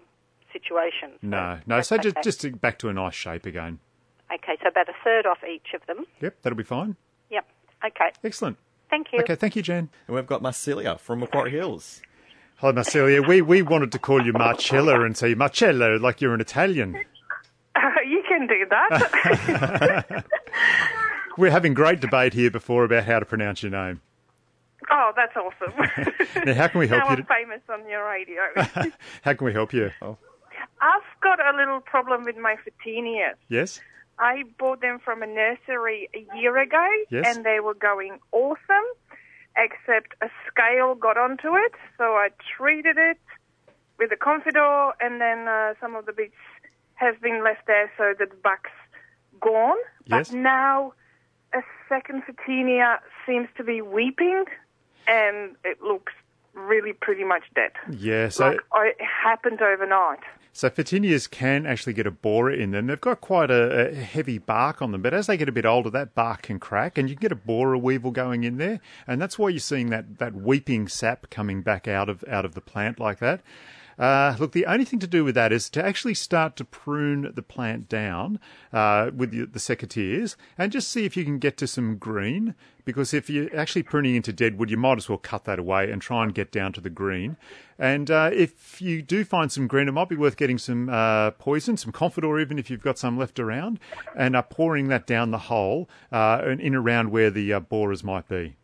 situation. 0.52 1.10
so 1.20 1.26
No, 1.26 1.58
no. 1.66 1.80
So 1.80 1.98
just 1.98 2.16
okay. 2.16 2.22
just 2.22 2.40
to- 2.42 2.52
back 2.52 2.78
to 2.78 2.88
a 2.88 2.92
nice 2.92 3.14
shape 3.14 3.44
again. 3.44 3.80
Okay, 4.32 4.56
so 4.62 4.68
about 4.68 4.88
a 4.88 4.94
third 5.02 5.26
off 5.26 5.38
each 5.42 5.74
of 5.74 5.84
them. 5.86 6.04
Yep, 6.20 6.42
that'll 6.42 6.56
be 6.56 6.62
fine. 6.62 6.96
Yep. 7.30 7.46
Okay. 7.86 8.10
Excellent. 8.22 8.58
Thank 8.90 9.08
you. 9.12 9.20
Okay, 9.20 9.34
thank 9.34 9.56
you, 9.56 9.62
Jan. 9.62 9.88
And 10.06 10.16
we've 10.16 10.26
got 10.26 10.42
Marcelia 10.42 10.98
from 11.00 11.20
Macquarie 11.20 11.50
Hills. 11.50 12.02
Hi, 12.58 12.72
Marcelia. 12.72 13.26
We 13.26 13.40
we 13.42 13.62
wanted 13.62 13.92
to 13.92 13.98
call 13.98 14.24
you 14.24 14.32
Marcella 14.32 15.04
and 15.04 15.16
say 15.16 15.34
Marcello 15.34 15.96
like 15.98 16.20
you're 16.20 16.34
an 16.34 16.40
Italian. 16.40 16.96
Uh, 17.76 17.80
you 18.06 18.22
can 18.28 18.46
do 18.48 18.66
that. 18.70 20.24
We're 21.38 21.52
having 21.52 21.72
great 21.74 22.00
debate 22.00 22.34
here 22.34 22.50
before 22.50 22.82
about 22.84 23.04
how 23.04 23.20
to 23.20 23.24
pronounce 23.24 23.62
your 23.62 23.70
name. 23.70 24.00
oh, 24.90 25.12
that's 25.14 25.36
awesome. 25.36 26.14
Now, 26.44 26.54
how 26.54 26.68
can 26.68 26.78
we 26.80 26.88
help 26.88 27.02
now 27.04 27.10
you? 27.10 27.16
I'm 27.16 27.16
To, 27.18 27.24
famous 27.24 27.60
on 27.68 27.88
your 27.88 28.04
radio. 28.08 28.42
how 29.22 29.34
can 29.34 29.44
we 29.44 29.52
help 29.52 29.72
you? 29.72 29.90
Oh. 30.02 30.16
I've 30.80 31.02
got 31.20 31.38
a 31.40 31.56
little 31.56 31.80
problem 31.80 32.24
with 32.24 32.36
my 32.36 32.56
photinias. 32.56 33.34
Yes. 33.48 33.80
I 34.18 34.44
bought 34.58 34.80
them 34.80 34.98
from 35.04 35.22
a 35.22 35.26
nursery 35.26 36.08
a 36.14 36.26
year 36.36 36.56
ago, 36.58 36.88
Yes. 37.10 37.36
and 37.36 37.44
they 37.44 37.60
were 37.60 37.74
going 37.74 38.18
awesome, 38.32 38.86
except 39.58 40.14
a 40.22 40.30
scale 40.46 40.94
got 40.94 41.18
onto 41.18 41.56
it, 41.56 41.72
so 41.96 42.04
I 42.14 42.28
treated 42.56 42.96
it 42.96 43.18
with 43.98 44.12
a 44.12 44.16
confidor, 44.16 44.92
and 45.00 45.20
then 45.20 45.48
uh, 45.48 45.74
some 45.80 45.96
of 45.96 46.06
the 46.06 46.12
bits 46.12 46.36
have 46.94 47.20
been 47.20 47.42
left 47.42 47.66
there, 47.66 47.90
so 47.98 48.14
the 48.18 48.26
back's 48.42 48.70
gone. 49.40 49.76
Yes. 50.06 50.30
But 50.30 50.38
now 50.38 50.92
a 51.54 51.62
second 51.88 52.22
photinias 52.24 52.98
seems 53.26 53.48
to 53.56 53.64
be 53.64 53.82
weeping, 53.82 54.44
and 55.06 55.56
it 55.64 55.82
looks 55.82 56.12
really 56.54 56.92
pretty 56.92 57.24
much 57.24 57.44
dead. 57.54 57.72
Yeah. 57.90 58.28
So 58.28 58.48
like 58.48 58.60
I, 58.72 58.92
it 58.98 59.00
happened 59.00 59.60
overnight. 59.62 60.20
So 60.58 60.68
Photinias 60.68 61.30
can 61.30 61.66
actually 61.66 61.92
get 61.92 62.08
a 62.08 62.10
borer 62.10 62.50
in 62.50 62.72
them. 62.72 62.88
They've 62.88 63.00
got 63.00 63.20
quite 63.20 63.48
a, 63.48 63.90
a 63.90 63.94
heavy 63.94 64.38
bark 64.38 64.82
on 64.82 64.90
them, 64.90 65.02
but 65.02 65.14
as 65.14 65.28
they 65.28 65.36
get 65.36 65.48
a 65.48 65.52
bit 65.52 65.64
older, 65.64 65.88
that 65.90 66.16
bark 66.16 66.42
can 66.42 66.58
crack, 66.58 66.98
and 66.98 67.08
you 67.08 67.14
can 67.14 67.20
get 67.20 67.30
a 67.30 67.36
borer 67.36 67.78
weevil 67.78 68.10
going 68.10 68.42
in 68.42 68.56
there, 68.56 68.80
and 69.06 69.22
that's 69.22 69.38
why 69.38 69.50
you're 69.50 69.60
seeing 69.60 69.90
that, 69.90 70.18
that 70.18 70.34
weeping 70.34 70.88
sap 70.88 71.30
coming 71.30 71.62
back 71.62 71.86
out 71.86 72.08
of 72.08 72.24
out 72.28 72.44
of 72.44 72.54
the 72.54 72.60
plant 72.60 72.98
like 72.98 73.20
that. 73.20 73.40
Uh, 73.98 74.36
look, 74.38 74.52
the 74.52 74.66
only 74.66 74.84
thing 74.84 75.00
to 75.00 75.06
do 75.06 75.24
with 75.24 75.34
that 75.34 75.52
is 75.52 75.68
to 75.70 75.84
actually 75.84 76.14
start 76.14 76.54
to 76.56 76.64
prune 76.64 77.32
the 77.34 77.42
plant 77.42 77.88
down 77.88 78.38
uh, 78.72 79.10
with 79.14 79.32
the, 79.32 79.44
the 79.44 79.58
secateurs 79.58 80.36
and 80.56 80.70
just 80.70 80.88
see 80.88 81.04
if 81.04 81.16
you 81.16 81.24
can 81.24 81.38
get 81.38 81.56
to 81.56 81.66
some 81.66 81.96
green. 81.96 82.54
Because 82.84 83.12
if 83.12 83.28
you're 83.28 83.54
actually 83.54 83.82
pruning 83.82 84.14
into 84.14 84.32
deadwood, 84.32 84.70
you 84.70 84.76
might 84.76 84.96
as 84.96 85.08
well 85.08 85.18
cut 85.18 85.44
that 85.44 85.58
away 85.58 85.90
and 85.90 86.00
try 86.00 86.22
and 86.22 86.34
get 86.34 86.52
down 86.52 86.72
to 86.72 86.80
the 86.80 86.88
green. 86.88 87.36
And 87.78 88.10
uh, 88.10 88.30
if 88.32 88.80
you 88.80 89.02
do 89.02 89.24
find 89.24 89.52
some 89.52 89.66
green, 89.66 89.88
it 89.88 89.92
might 89.92 90.08
be 90.08 90.16
worth 90.16 90.36
getting 90.36 90.58
some 90.58 90.88
uh, 90.88 91.32
poison, 91.32 91.76
some 91.76 91.92
confidor, 91.92 92.40
even 92.40 92.58
if 92.58 92.70
you've 92.70 92.82
got 92.82 92.98
some 92.98 93.18
left 93.18 93.38
around, 93.38 93.78
and 94.16 94.36
pouring 94.48 94.88
that 94.88 95.06
down 95.06 95.32
the 95.32 95.38
hole 95.38 95.88
uh, 96.12 96.40
and 96.44 96.60
in 96.60 96.74
around 96.74 97.10
where 97.10 97.30
the 97.30 97.52
uh, 97.52 97.60
borers 97.60 98.02
might 98.02 98.28
be. 98.28 98.56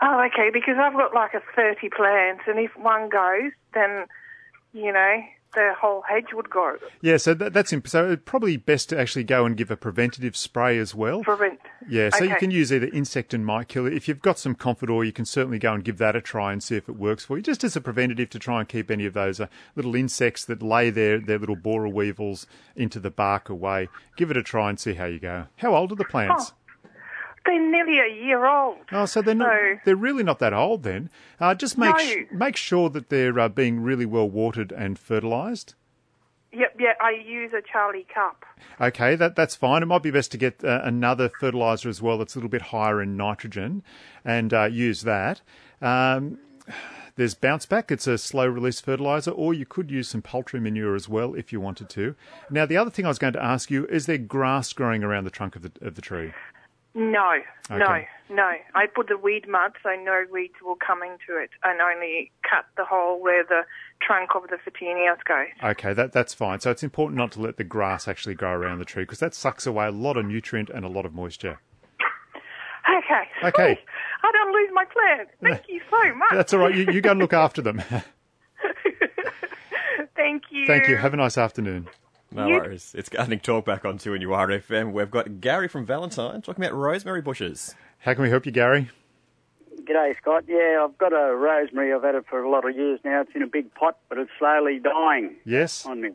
Oh, 0.00 0.24
okay, 0.26 0.50
because 0.52 0.76
I've 0.80 0.92
got 0.92 1.12
like 1.12 1.34
a 1.34 1.42
30 1.56 1.88
plants, 1.88 2.44
and 2.46 2.58
if 2.60 2.70
one 2.76 3.08
goes, 3.08 3.50
then, 3.74 4.06
you 4.72 4.92
know, 4.92 5.22
the 5.54 5.74
whole 5.78 6.02
hedge 6.02 6.32
would 6.34 6.50
go. 6.50 6.76
Yeah, 7.00 7.16
so 7.16 7.34
that, 7.34 7.52
that's 7.52 7.72
imp- 7.72 7.88
so 7.88 8.12
it's 8.12 8.22
probably 8.24 8.56
best 8.56 8.90
to 8.90 8.98
actually 8.98 9.24
go 9.24 9.46
and 9.46 9.56
give 9.56 9.70
a 9.70 9.76
preventative 9.76 10.36
spray 10.36 10.78
as 10.78 10.94
well. 10.94 11.22
Prevent. 11.22 11.58
Yeah, 11.88 12.10
so 12.10 12.24
you 12.24 12.36
can 12.36 12.50
use 12.50 12.72
either 12.72 12.88
insect 12.88 13.32
and 13.32 13.46
mite 13.46 13.68
killer. 13.68 13.90
If 13.90 14.08
you've 14.08 14.20
got 14.20 14.38
some 14.38 14.54
confidor, 14.54 15.04
you 15.04 15.12
can 15.12 15.24
certainly 15.24 15.58
go 15.58 15.72
and 15.72 15.82
give 15.82 15.98
that 15.98 16.14
a 16.14 16.20
try 16.20 16.52
and 16.52 16.62
see 16.62 16.76
if 16.76 16.88
it 16.88 16.96
works 16.96 17.24
for 17.24 17.38
you, 17.38 17.42
just 17.42 17.64
as 17.64 17.76
a 17.76 17.80
preventative 17.80 18.30
to 18.30 18.38
try 18.38 18.60
and 18.60 18.68
keep 18.68 18.90
any 18.90 19.06
of 19.06 19.14
those 19.14 19.40
uh, 19.40 19.46
little 19.74 19.94
insects 19.94 20.44
that 20.44 20.62
lay 20.62 20.90
their, 20.90 21.18
their 21.18 21.38
little 21.38 21.56
borer 21.56 21.88
weevils 21.88 22.46
into 22.76 23.00
the 23.00 23.10
bark 23.10 23.48
away. 23.48 23.88
Give 24.16 24.30
it 24.30 24.36
a 24.36 24.42
try 24.42 24.68
and 24.68 24.78
see 24.78 24.94
how 24.94 25.06
you 25.06 25.18
go. 25.18 25.46
How 25.56 25.74
old 25.74 25.92
are 25.92 25.96
the 25.96 26.04
plants? 26.04 26.52
They're 27.48 27.70
nearly 27.70 27.98
a 27.98 28.14
year 28.26 28.44
old. 28.44 28.76
Oh, 28.92 29.06
so 29.06 29.22
they're 29.22 29.34
not, 29.34 29.48
No. 29.48 29.78
they're 29.86 29.96
really 29.96 30.22
not 30.22 30.38
that 30.40 30.52
old 30.52 30.82
then. 30.82 31.08
Uh, 31.40 31.54
just 31.54 31.78
make 31.78 31.96
No. 31.96 32.04
sh- 32.04 32.16
make 32.30 32.56
sure 32.56 32.90
that 32.90 33.08
they're 33.08 33.38
uh, 33.40 33.48
being 33.48 33.80
really 33.82 34.04
well 34.04 34.28
watered 34.28 34.70
and 34.70 34.98
fertilised. 34.98 35.74
Yep, 36.52 36.76
yeah, 36.78 36.92
I 37.00 37.10
use 37.10 37.52
a 37.54 37.62
Charlie 37.62 38.06
Carp. 38.12 38.44
Okay, 38.80 39.14
that 39.16 39.34
that's 39.34 39.54
fine. 39.56 39.82
It 39.82 39.86
might 39.86 40.02
be 40.02 40.10
best 40.10 40.30
to 40.32 40.38
get 40.38 40.62
uh, 40.62 40.80
another 40.84 41.30
fertilizer 41.40 41.88
as 41.88 42.02
well 42.02 42.18
that's 42.18 42.34
a 42.34 42.38
little 42.38 42.50
bit 42.50 42.62
higher 42.62 43.00
in 43.00 43.16
nitrogen, 43.16 43.82
and 44.26 44.52
uh, 44.52 44.64
use 44.64 45.02
that. 45.02 45.40
Um, 45.80 46.38
there's 47.16 47.34
bounce 47.34 47.64
back. 47.66 47.90
It's 47.90 48.06
a 48.06 48.16
slow 48.18 48.46
release 48.46 48.80
fertilizer, 48.80 49.30
or 49.30 49.52
you 49.54 49.64
could 49.66 49.90
use 49.90 50.08
some 50.08 50.22
poultry 50.22 50.60
manure 50.60 50.94
as 50.94 51.08
well 51.08 51.34
if 51.34 51.52
you 51.52 51.60
wanted 51.60 51.88
to. 51.90 52.14
Now, 52.50 52.64
the 52.66 52.76
other 52.76 52.90
thing 52.90 53.04
I 53.06 53.08
was 53.08 53.18
going 53.18 53.32
to 53.34 53.42
ask 53.44 53.70
you 53.70 53.86
is 53.86 54.04
there 54.06 54.18
grass 54.18 54.72
growing 54.74 55.02
around 55.02 55.24
the 55.24 55.30
trunk 55.30 55.56
of 55.56 55.62
the 55.62 55.72
of 55.86 55.94
the 55.96 56.02
tree? 56.02 56.32
No, 56.98 57.36
no, 57.70 57.76
Okay. 57.76 58.08
no. 58.28 58.52
I 58.74 58.86
put 58.86 59.06
the 59.06 59.16
weed 59.16 59.46
mud 59.48 59.72
so 59.84 59.90
no 59.94 60.24
weeds 60.32 60.54
will 60.60 60.74
come 60.76 61.00
into 61.04 61.40
it 61.40 61.50
and 61.62 61.80
only 61.80 62.32
cut 62.42 62.64
the 62.76 62.84
hole 62.84 63.22
where 63.22 63.44
the 63.44 63.62
trunk 64.02 64.30
of 64.34 64.42
the 64.50 64.56
Photinias 64.56 65.22
goes. 65.24 65.46
Okay, 65.62 65.92
that 65.92 66.12
that's 66.12 66.34
fine. 66.34 66.58
So 66.58 66.72
it's 66.72 66.82
important 66.82 67.16
not 67.18 67.30
to 67.32 67.40
let 67.40 67.56
the 67.56 67.62
grass 67.62 68.08
actually 68.08 68.34
grow 68.34 68.50
around 68.50 68.80
the 68.80 68.84
tree 68.84 69.04
because 69.04 69.20
that 69.20 69.32
sucks 69.32 69.64
away 69.64 69.86
a 69.86 69.92
lot 69.92 70.16
of 70.16 70.26
nutrient 70.26 70.70
and 70.70 70.84
a 70.84 70.88
lot 70.88 71.06
of 71.06 71.14
moisture. 71.14 71.60
Okay. 72.88 73.28
Okay. 73.44 73.78
I 74.24 74.32
don't 74.32 74.52
lose 74.52 74.70
my 74.72 74.84
plant. 74.86 75.28
Thank 75.40 75.68
you 75.68 75.80
so 75.88 76.14
much. 76.16 76.30
That's 76.32 76.52
all 76.52 76.58
right. 76.58 76.74
You, 76.74 76.86
you 76.92 77.00
go 77.00 77.12
and 77.12 77.20
look 77.20 77.32
after 77.32 77.62
them. 77.62 77.80
Thank 80.16 80.42
you. 80.50 80.66
Thank 80.66 80.88
you. 80.88 80.96
Have 80.96 81.14
a 81.14 81.16
nice 81.16 81.38
afternoon. 81.38 81.88
No 82.30 82.46
You- 82.46 82.54
worries. 82.56 82.94
It's 82.96 83.08
Gardening 83.08 83.40
Talk 83.40 83.64
back 83.64 83.84
on 83.84 83.98
2NURFM. 83.98 84.92
We've 84.92 85.10
got 85.10 85.40
Gary 85.40 85.66
from 85.68 85.86
Valentine 85.86 86.42
talking 86.42 86.62
about 86.64 86.76
rosemary 86.76 87.22
bushes. 87.22 87.74
How 88.00 88.14
can 88.14 88.22
we 88.22 88.30
help 88.30 88.44
you, 88.46 88.52
Gary? 88.52 88.90
G'day, 89.82 90.16
Scott. 90.18 90.44
Yeah, 90.46 90.84
I've 90.86 90.98
got 90.98 91.12
a 91.14 91.34
rosemary. 91.34 91.92
I've 91.94 92.02
had 92.02 92.14
it 92.14 92.26
for 92.28 92.42
a 92.42 92.50
lot 92.50 92.68
of 92.68 92.76
years 92.76 93.00
now. 93.04 93.22
It's 93.22 93.30
in 93.34 93.42
a 93.42 93.46
big 93.46 93.72
pot, 93.74 93.96
but 94.10 94.18
it's 94.18 94.30
slowly 94.38 94.78
dying 94.78 95.36
Yes. 95.44 95.86
on 95.86 96.02
me. 96.02 96.10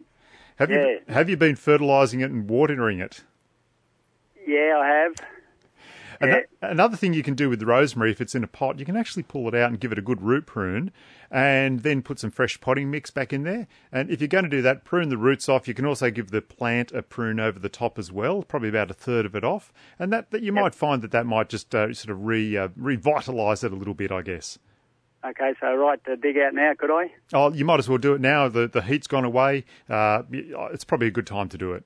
Have 0.58 0.70
you 0.70 1.00
have 1.08 1.30
you 1.30 1.36
been 1.38 1.56
fertilising 1.56 2.22
it 2.22 2.30
and 2.30 2.48
watering 2.48 3.00
it? 3.00 3.24
Yeah, 4.46 4.78
I 4.80 4.88
have. 4.88 5.14
Yeah. 6.28 6.70
Another 6.70 6.96
thing 6.98 7.14
you 7.14 7.24
can 7.24 7.36
do 7.36 7.50
with 7.50 7.60
the 7.60 7.66
rosemary, 7.66 8.12
if 8.12 8.22
it's 8.22 8.36
in 8.36 8.44
a 8.44 8.48
pot, 8.48 8.80
you 8.80 8.86
can 8.86 8.96
actually 8.96 9.24
pull 9.24 9.48
it 9.48 9.56
out 9.56 9.70
and 9.70 9.80
give 9.80 9.92
it 9.92 9.98
a 9.98 10.02
good 10.02 10.22
root 10.22 10.46
prune, 10.46 10.92
and 11.30 11.82
then 11.82 12.02
put 12.02 12.20
some 12.20 12.32
fresh 12.32 12.60
potting 12.62 12.90
mix 12.90 13.12
back 13.12 13.34
in 13.34 13.44
there. 13.44 13.68
And 13.92 14.10
if 14.10 14.22
you're 14.22 14.28
going 14.28 14.46
to 14.46 14.50
do 14.50 14.62
that, 14.62 14.84
prune 14.84 15.10
the 15.10 15.18
roots 15.18 15.50
off. 15.50 15.68
You 15.68 15.74
can 15.74 15.86
also 15.86 16.10
give 16.10 16.32
the 16.32 16.42
plant 16.42 16.92
a 16.92 17.02
prune 17.02 17.40
over 17.40 17.60
the 17.60 17.70
top 17.70 18.00
as 18.00 18.12
well, 18.12 18.44
probably 18.44 18.70
about 18.70 18.92
a 18.92 18.94
third 18.94 19.26
of 19.26 19.36
it 19.36 19.44
off, 19.44 19.74
and 20.00 20.12
that, 20.14 20.32
that 20.32 20.42
you 20.42 20.52
might 20.52 20.76
find 20.76 21.02
that 21.02 21.12
that 21.12 21.26
might 21.26 21.50
just 21.50 21.74
uh, 21.76 21.94
sort 21.94 22.12
of 22.12 22.24
re 22.24 22.56
uh, 22.58 22.70
revitalise 22.70 23.64
it 23.64 23.72
a 23.72 23.76
little 23.76 23.94
bit, 23.94 24.12
I 24.12 24.22
guess. 24.22 24.60
Okay, 25.26 25.54
so 25.62 25.74
right 25.74 26.04
to 26.04 26.18
dig 26.18 26.38
out 26.38 26.54
now, 26.54 26.74
could 26.78 26.92
I? 26.92 27.10
Oh, 27.32 27.54
you 27.54 27.64
might 27.64 27.80
as 27.80 27.88
well 27.88 27.98
do 27.98 28.14
it 28.14 28.20
now. 28.20 28.50
The 28.50 28.68
the 28.68 28.82
heat's 28.82 29.08
gone 29.08 29.24
away. 29.24 29.64
Uh, 29.90 30.24
it's 30.32 30.84
probably 30.84 31.08
a 31.08 31.12
good 31.12 31.28
time 31.28 31.48
to 31.50 31.58
do 31.58 31.72
it. 31.74 31.86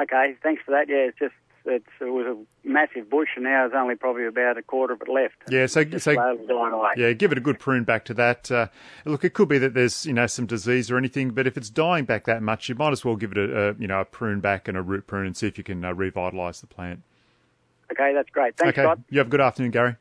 Okay, 0.00 0.36
thanks 0.42 0.62
for 0.64 0.70
that. 0.70 0.88
Yeah, 0.88 1.08
it's 1.08 1.18
just 1.18 1.34
it 1.68 1.84
was 2.00 2.26
a 2.26 2.68
massive 2.68 3.08
bush, 3.10 3.28
and 3.36 3.44
now 3.44 3.68
there's 3.68 3.80
only 3.80 3.94
probably 3.94 4.26
about 4.26 4.58
a 4.58 4.62
quarter 4.62 4.94
of 4.94 5.02
it 5.02 5.08
left. 5.08 5.34
Yeah, 5.48 5.66
so 5.66 5.84
so 5.98 6.14
dying 6.14 6.72
away. 6.72 6.90
Yeah, 6.96 7.12
give 7.12 7.32
it 7.32 7.38
a 7.38 7.40
good 7.40 7.58
prune 7.58 7.84
back 7.84 8.04
to 8.06 8.14
that. 8.14 8.50
Uh, 8.50 8.68
look, 9.04 9.24
it 9.24 9.34
could 9.34 9.48
be 9.48 9.58
that 9.58 9.74
there's 9.74 10.06
you 10.06 10.12
know 10.12 10.26
some 10.26 10.46
disease 10.46 10.90
or 10.90 10.96
anything, 10.96 11.30
but 11.30 11.46
if 11.46 11.56
it's 11.56 11.70
dying 11.70 12.04
back 12.04 12.24
that 12.24 12.42
much, 12.42 12.68
you 12.68 12.74
might 12.74 12.92
as 12.92 13.04
well 13.04 13.16
give 13.16 13.32
it 13.32 13.38
a, 13.38 13.70
a 13.70 13.74
you 13.78 13.86
know 13.86 14.00
a 14.00 14.04
prune 14.04 14.40
back 14.40 14.68
and 14.68 14.76
a 14.76 14.82
root 14.82 15.06
prune 15.06 15.26
and 15.26 15.36
see 15.36 15.46
if 15.46 15.58
you 15.58 15.64
can 15.64 15.84
uh, 15.84 15.92
revitalise 15.92 16.60
the 16.60 16.66
plant. 16.66 17.02
Okay, 17.92 18.12
that's 18.14 18.30
great. 18.30 18.56
Thanks, 18.56 18.78
okay, 18.78 18.84
Scott. 18.84 18.98
you 19.08 19.18
have 19.18 19.28
a 19.28 19.30
good 19.30 19.40
afternoon, 19.40 19.70
Gary. 19.70 19.96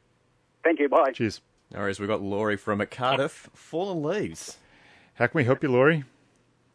Thank 0.63 0.79
you. 0.79 0.89
Bye. 0.89 1.11
Cheers. 1.13 1.41
No 1.71 1.79
worries. 1.79 1.99
We've 1.99 2.09
got 2.09 2.21
Laurie 2.21 2.57
from 2.57 2.85
Cardiff. 2.87 3.49
Fallen 3.53 4.03
leaves. 4.03 4.57
How 5.15 5.27
can 5.27 5.37
we 5.39 5.43
help 5.43 5.63
you, 5.63 5.69
Laurie? 5.71 6.03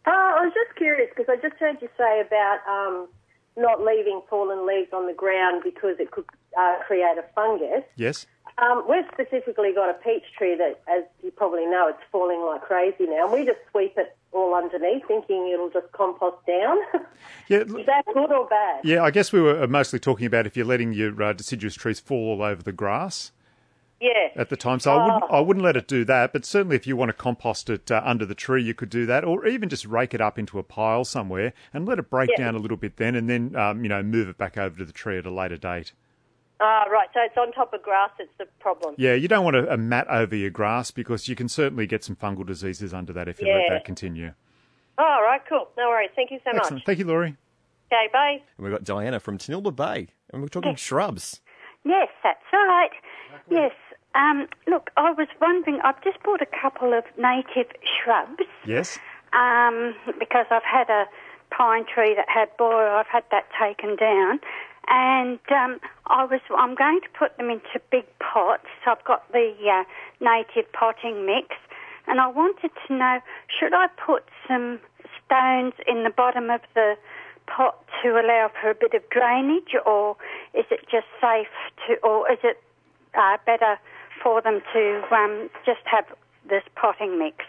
Uh, 0.07 0.11
I 0.11 0.45
was 0.45 0.53
just 0.55 0.77
curious 0.77 1.11
because 1.15 1.29
I 1.29 1.37
just 1.47 1.59
heard 1.61 1.77
you 1.81 1.89
say 1.97 2.21
about 2.21 2.59
um, 2.69 3.09
not 3.57 3.85
leaving 3.85 4.23
fallen 4.29 4.67
leaves 4.67 4.93
on 4.93 5.07
the 5.07 5.13
ground 5.13 5.63
because 5.65 5.97
it 5.99 6.11
could 6.11 6.25
uh, 6.59 6.77
create 6.87 7.19
a 7.19 7.25
fungus. 7.35 7.85
Yes. 7.97 8.27
Um, 8.59 8.85
we've 8.89 9.05
specifically 9.13 9.73
got 9.75 9.89
a 9.89 9.95
peach 9.95 10.25
tree 10.37 10.57
that, 10.57 10.81
as 10.89 11.05
you 11.23 11.31
probably 11.31 11.67
know, 11.67 11.89
it's 11.89 12.03
falling 12.11 12.43
like 12.43 12.63
crazy 12.63 13.07
now, 13.07 13.25
and 13.25 13.33
we 13.33 13.45
just 13.45 13.59
sweep 13.71 13.95
it 13.97 14.17
all 14.33 14.55
underneath, 14.55 15.07
thinking 15.07 15.51
it'll 15.53 15.71
just 15.71 15.91
compost 15.93 16.45
down. 16.47 16.79
Yeah. 17.49 17.59
Is 17.59 17.87
that 17.87 18.05
good 18.15 18.33
or 18.33 18.47
bad? 18.49 18.81
Yeah, 18.83 19.03
I 19.03 19.11
guess 19.11 19.33
we 19.33 19.41
were 19.41 19.67
mostly 19.69 19.99
talking 19.99 20.27
about 20.27 20.47
if 20.47 20.57
you're 20.57 20.67
letting 20.67 20.93
your 20.93 21.23
uh, 21.23 21.33
deciduous 21.33 21.75
trees 21.75 22.01
fall 22.01 22.31
all 22.31 22.43
over 22.43 22.63
the 22.63 22.73
grass 22.73 23.31
Yeah. 24.03 24.29
at 24.35 24.49
the 24.49 24.57
time. 24.57 24.81
So 24.81 24.93
I 24.93 25.05
wouldn't, 25.05 25.33
I 25.33 25.41
wouldn't 25.41 25.65
let 25.65 25.77
it 25.77 25.87
do 25.87 26.05
that. 26.07 26.33
But 26.33 26.45
certainly, 26.45 26.75
if 26.77 26.87
you 26.87 26.97
want 26.97 27.11
to 27.11 27.13
compost 27.13 27.71
it 27.71 27.91
uh, 27.91 28.03
under 28.05 28.27
the 28.27 28.35
tree, 28.35 28.63
you 28.63 28.75
could 28.75 28.91
do 28.91 29.07
that, 29.07 29.25
or 29.25 29.47
even 29.47 29.69
just 29.69 29.87
rake 29.87 30.13
it 30.13 30.21
up 30.21 30.39
into 30.39 30.59
a 30.59 30.63
pile 30.65 31.05
somewhere 31.05 31.53
and 31.73 31.87
let 31.87 31.99
it 32.01 32.11
break 32.11 32.31
Yeah. 32.37 32.45
down 32.47 32.55
a 32.57 32.59
little 32.59 32.77
bit 32.77 32.97
then, 32.97 33.15
and 33.15 33.31
then 33.31 33.55
um, 33.55 33.83
you 33.85 33.89
know 33.89 34.03
move 34.03 34.29
it 34.29 34.37
back 34.39 34.59
over 34.59 34.77
to 34.79 34.85
the 34.85 34.93
tree 34.93 35.19
at 35.19 35.27
a 35.27 35.31
later 35.31 35.57
date. 35.57 35.93
Ah, 36.61 36.85
right. 36.91 37.09
So 37.15 37.21
it's 37.25 37.37
on 37.37 37.53
top 37.53 37.73
of 37.75 37.83
grass. 37.83 38.11
It's 38.19 38.31
the 38.39 38.47
problem. 38.61 38.95
Yeah, 38.99 39.15
you 39.15 39.27
don't 39.29 39.45
want 39.45 39.57
a, 39.57 39.73
a 39.73 39.77
mat 39.77 40.07
over 40.09 40.35
your 40.37 40.51
grass 40.51 40.91
because 40.91 41.29
you 41.29 41.35
can 41.37 41.49
certainly 41.49 41.87
get 41.87 42.05
some 42.05 42.15
fungal 42.17 42.47
diseases 42.47 42.93
under 42.95 43.13
that 43.15 43.29
if 43.29 43.41
you 43.41 43.49
let 43.49 43.69
that 43.69 43.85
continue. 43.85 44.33
All 44.99 45.23
right. 45.23 45.41
Cool. 45.49 45.69
No 45.77 45.89
worries. 45.89 46.11
Thank 46.15 46.31
you 46.31 46.39
so 46.45 46.51
Excellent. 46.51 46.73
much. 46.75 46.85
Thank 46.87 46.99
you, 47.01 47.07
Laurie. 47.07 47.37
Okay. 47.93 48.09
Bye. 48.13 48.43
And 48.57 48.65
we've 48.65 48.73
got 48.73 48.85
Diana 48.85 49.19
from 49.21 49.39
Tanilba 49.39 49.75
Bay. 49.75 50.09
And 50.33 50.41
we're 50.41 50.49
talking 50.49 50.77
shrubs. 50.77 51.41
Yes, 51.85 52.09
that's 52.23 52.39
right. 52.53 52.91
Yes. 53.51 53.73
Um, 54.15 54.47
look, 54.67 54.91
I 54.97 55.13
was 55.13 55.29
wondering, 55.41 55.81
I've 55.83 56.03
just 56.03 56.23
bought 56.23 56.43
a 56.43 56.47
couple 56.61 56.93
of 56.93 57.05
native 57.17 57.73
shrubs 57.83 58.45
Yes. 58.67 58.99
um, 59.33 59.95
because 60.19 60.47
I've 60.51 60.65
had 60.65 60.91
a 60.91 61.07
pine 61.51 61.85
tree 61.87 62.15
that 62.15 62.29
had 62.29 62.49
borer. 62.59 62.91
I've 62.91 63.07
had 63.07 63.25
that 63.31 63.47
taken 63.61 63.97
down. 63.97 64.41
And 64.89 65.39
um, 65.51 65.81
I 66.07 66.25
was, 66.25 66.41
I'm 66.57 66.75
going 66.75 67.01
to 67.03 67.09
put 67.19 67.37
them 67.37 67.49
into 67.49 67.81
big 67.91 68.05
pots. 68.19 68.67
So 68.85 68.91
I've 68.91 69.05
got 69.05 69.31
the 69.33 69.55
uh, 69.71 69.85
native 70.21 70.71
potting 70.73 71.25
mix, 71.25 71.55
and 72.07 72.21
I 72.21 72.27
wanted 72.27 72.71
to 72.87 72.95
know 72.95 73.21
should 73.49 73.73
I 73.73 73.87
put 74.05 74.25
some 74.49 74.81
stones 75.25 75.75
in 75.87 76.03
the 76.03 76.11
bottom 76.11 76.51
of 76.51 76.61
the 76.75 76.97
pot 77.47 77.83
to 78.03 78.11
allow 78.21 78.51
for 78.61 78.71
a 78.71 78.75
bit 78.75 78.93
of 78.95 79.03
drainage, 79.11 79.75
or 79.87 80.17
is 80.53 80.65
it 80.71 80.81
just 80.91 81.07
safe 81.21 81.47
to, 81.87 81.97
or 82.03 82.31
is 82.31 82.39
it 82.43 82.61
uh, 83.15 83.37
better 83.47 83.79
for 84.23 84.41
them 84.43 84.61
to 84.73 85.03
um, 85.11 85.51
just 85.65 85.81
have 85.85 86.05
this 86.49 86.63
potting 86.75 87.19
mix? 87.19 87.45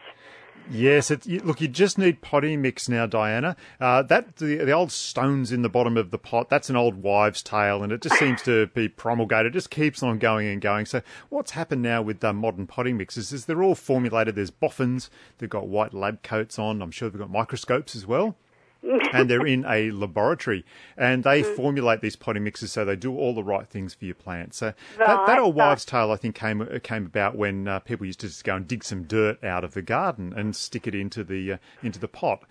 Yes, 0.70 1.12
look, 1.26 1.60
you 1.60 1.68
just 1.68 1.98
need 1.98 2.22
potting 2.22 2.62
mix 2.62 2.88
now, 2.88 3.06
Diana. 3.06 3.58
Uh, 3.82 4.02
that 4.04 4.38
the, 4.38 4.56
the 4.58 4.72
old 4.72 4.92
stones 4.94 5.52
in 5.52 5.62
the 5.62 5.70
bottom 5.70 5.98
of 5.98 6.12
the 6.12 6.18
pot, 6.18 6.50
that's 6.50 6.70
an 6.70 6.78
old 6.78 6.96
wives' 7.04 7.44
tale, 7.44 7.84
and 7.84 7.92
it 7.92 8.02
just 8.02 8.16
seems 8.16 8.42
to 8.44 8.68
be 8.68 8.88
promulgated. 8.88 9.48
It 9.48 9.58
just 9.58 9.70
keeps 9.70 10.02
on 10.02 10.20
going 10.20 10.48
and 10.48 10.62
going. 10.62 10.86
So 10.86 11.02
what's 11.30 11.52
happened 11.52 11.82
now 11.82 12.02
with 12.02 12.22
the 12.22 12.32
modern 12.32 12.66
potting 12.66 12.96
mixes 12.96 13.34
is 13.34 13.46
they're 13.46 13.64
all 13.64 13.76
formulated. 13.76 14.36
There's 14.36 14.52
boffins, 14.52 15.10
they've 15.38 15.50
got 15.50 15.68
white 15.68 15.94
lab 15.94 16.24
coats 16.24 16.58
on. 16.58 16.82
I'm 16.82 16.92
sure 16.92 17.10
they've 17.10 17.20
got 17.20 17.30
microscopes 17.30 17.96
as 17.96 18.08
well. 18.08 18.38
and 19.14 19.30
they're 19.30 19.46
in 19.46 19.66
a 19.66 19.92
laboratory, 19.92 20.66
and 20.98 21.24
they 21.24 21.44
formulate 21.44 22.02
these 22.02 22.16
potting 22.16 22.44
mixes 22.44 22.72
so 22.72 22.84
they 22.84 22.96
do 22.96 23.16
all 23.18 23.34
the 23.34 23.44
right 23.44 23.68
things 23.68 23.94
for 23.94 24.06
your 24.06 24.16
plant. 24.16 24.54
So 24.54 24.74
that, 24.98 25.28
that 25.28 25.40
old 25.40 25.56
wives' 25.56 25.86
tale, 25.86 26.12
I 26.12 26.18
think, 26.18 26.36
came 26.36 26.68
came 26.84 27.06
about 27.06 27.36
when 27.36 27.68
uh, 27.68 27.80
people 27.80 28.06
used 28.06 28.20
to 28.22 28.28
just 28.28 28.44
go 28.44 28.56
and 28.56 28.68
dig 28.68 28.84
some 28.84 29.04
dirt 29.04 29.44
out 29.44 29.64
of 29.64 29.74
the 29.74 29.82
garden 29.82 30.34
and 30.36 30.56
stick 30.56 30.88
it 30.88 30.96
into 30.96 31.24
the 31.24 31.54
uh, 31.54 31.58
into 31.82 32.00
the 32.00 32.08
pot. 32.08 32.44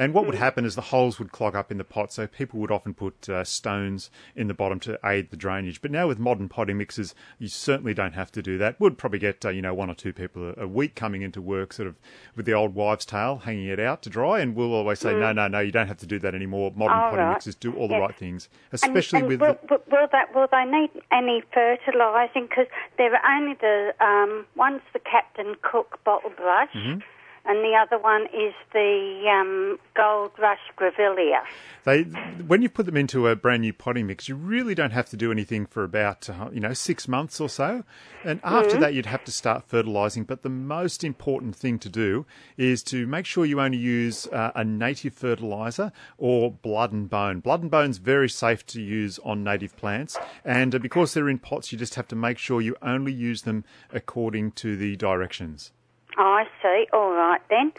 And 0.00 0.14
what 0.14 0.24
would 0.24 0.34
happen 0.34 0.64
is 0.64 0.76
the 0.76 0.80
holes 0.80 1.18
would 1.18 1.30
clog 1.30 1.54
up 1.54 1.70
in 1.70 1.76
the 1.76 1.84
pot, 1.84 2.10
so 2.10 2.26
people 2.26 2.58
would 2.60 2.70
often 2.70 2.94
put 2.94 3.28
uh, 3.28 3.44
stones 3.44 4.10
in 4.34 4.48
the 4.48 4.54
bottom 4.54 4.80
to 4.80 4.98
aid 5.04 5.30
the 5.30 5.36
drainage. 5.36 5.82
But 5.82 5.90
now 5.90 6.08
with 6.08 6.18
modern 6.18 6.48
potting 6.48 6.78
mixes, 6.78 7.14
you 7.38 7.48
certainly 7.48 7.92
don't 7.92 8.14
have 8.14 8.32
to 8.32 8.40
do 8.40 8.56
that. 8.56 8.80
Would 8.80 8.96
probably 8.96 9.18
get 9.18 9.44
uh, 9.44 9.50
you 9.50 9.60
know 9.60 9.74
one 9.74 9.90
or 9.90 9.94
two 9.94 10.14
people 10.14 10.54
a, 10.56 10.62
a 10.62 10.66
week 10.66 10.94
coming 10.94 11.20
into 11.20 11.42
work, 11.42 11.74
sort 11.74 11.86
of 11.86 11.96
with 12.34 12.46
the 12.46 12.54
old 12.54 12.74
wives' 12.74 13.04
tale, 13.04 13.42
hanging 13.44 13.66
it 13.66 13.78
out 13.78 14.00
to 14.04 14.08
dry. 14.08 14.40
And 14.40 14.56
we'll 14.56 14.72
always 14.72 15.00
say, 15.00 15.12
no, 15.12 15.32
no, 15.32 15.48
no, 15.48 15.60
you 15.60 15.70
don't 15.70 15.88
have 15.88 15.98
to 15.98 16.06
do 16.06 16.18
that 16.20 16.34
anymore. 16.34 16.72
Modern 16.74 16.96
All 16.96 17.10
potting 17.10 17.18
right. 17.18 17.32
mixes 17.34 17.54
do 17.54 17.74
all 17.74 17.86
the 17.86 18.00
right 18.00 18.16
things, 18.16 18.48
especially 18.72 19.18
and 19.18 19.28
with 19.28 19.40
will, 19.42 19.58
the, 19.68 19.74
will, 19.74 19.82
will 19.90 20.08
that 20.12 20.34
will 20.34 20.48
they 20.50 20.64
need 20.64 20.90
any 21.12 21.42
fertilising? 21.52 22.46
Because 22.48 22.68
there 22.96 23.14
are 23.14 23.36
only 23.36 23.54
the 23.60 23.92
um, 24.00 24.46
one's 24.56 24.80
the 24.94 24.98
Captain 25.00 25.56
Cook 25.60 25.98
bottle 26.04 26.30
brush, 26.30 26.70
Mm-hmm. 26.74 27.00
And 27.44 27.64
the 27.64 27.74
other 27.74 27.98
one 27.98 28.22
is 28.26 28.54
the 28.72 29.24
um, 29.30 29.78
Gold 29.94 30.32
Rush 30.38 30.58
Grevillea. 30.76 31.42
They, 31.84 32.02
when 32.02 32.60
you 32.62 32.68
put 32.68 32.86
them 32.86 32.96
into 32.96 33.28
a 33.28 33.34
brand 33.34 33.62
new 33.62 33.72
potting 33.72 34.06
mix, 34.06 34.28
you 34.28 34.34
really 34.36 34.74
don't 34.74 34.90
have 34.90 35.08
to 35.10 35.16
do 35.16 35.32
anything 35.32 35.64
for 35.66 35.82
about 35.82 36.28
uh, 36.28 36.50
you 36.52 36.60
know 36.60 36.74
six 36.74 37.08
months 37.08 37.40
or 37.40 37.48
so, 37.48 37.84
and 38.24 38.40
after 38.44 38.76
that 38.78 38.94
you'd 38.94 39.06
have 39.06 39.24
to 39.24 39.32
start 39.32 39.64
fertilising. 39.66 40.24
But 40.24 40.42
the 40.42 40.50
most 40.50 41.02
important 41.02 41.56
thing 41.56 41.78
to 41.78 41.88
do 41.88 42.26
is 42.56 42.82
to 42.84 43.06
make 43.06 43.24
sure 43.26 43.46
you 43.46 43.60
only 43.60 43.78
use 43.78 44.26
uh, 44.26 44.52
a 44.54 44.64
native 44.64 45.14
fertiliser 45.14 45.92
or 46.18 46.50
blood 46.50 46.92
and 46.92 47.08
bone. 47.08 47.40
Blood 47.40 47.62
and 47.62 47.70
bone's 47.70 47.98
very 47.98 48.28
safe 48.28 48.66
to 48.66 48.82
use 48.82 49.18
on 49.24 49.42
native 49.42 49.76
plants, 49.76 50.18
and 50.44 50.74
uh, 50.74 50.78
because 50.78 51.14
they're 51.14 51.28
in 51.28 51.38
pots, 51.38 51.72
you 51.72 51.78
just 51.78 51.94
have 51.94 52.08
to 52.08 52.16
make 52.16 52.38
sure 52.38 52.60
you 52.60 52.76
only 52.82 53.12
use 53.12 53.42
them 53.42 53.64
according 53.92 54.52
to 54.52 54.76
the 54.76 54.96
directions. 54.96 55.72
Oh, 56.18 56.22
I 56.22 56.44
see. 56.62 56.86
All 56.92 57.12
right 57.12 57.40
then. 57.48 57.72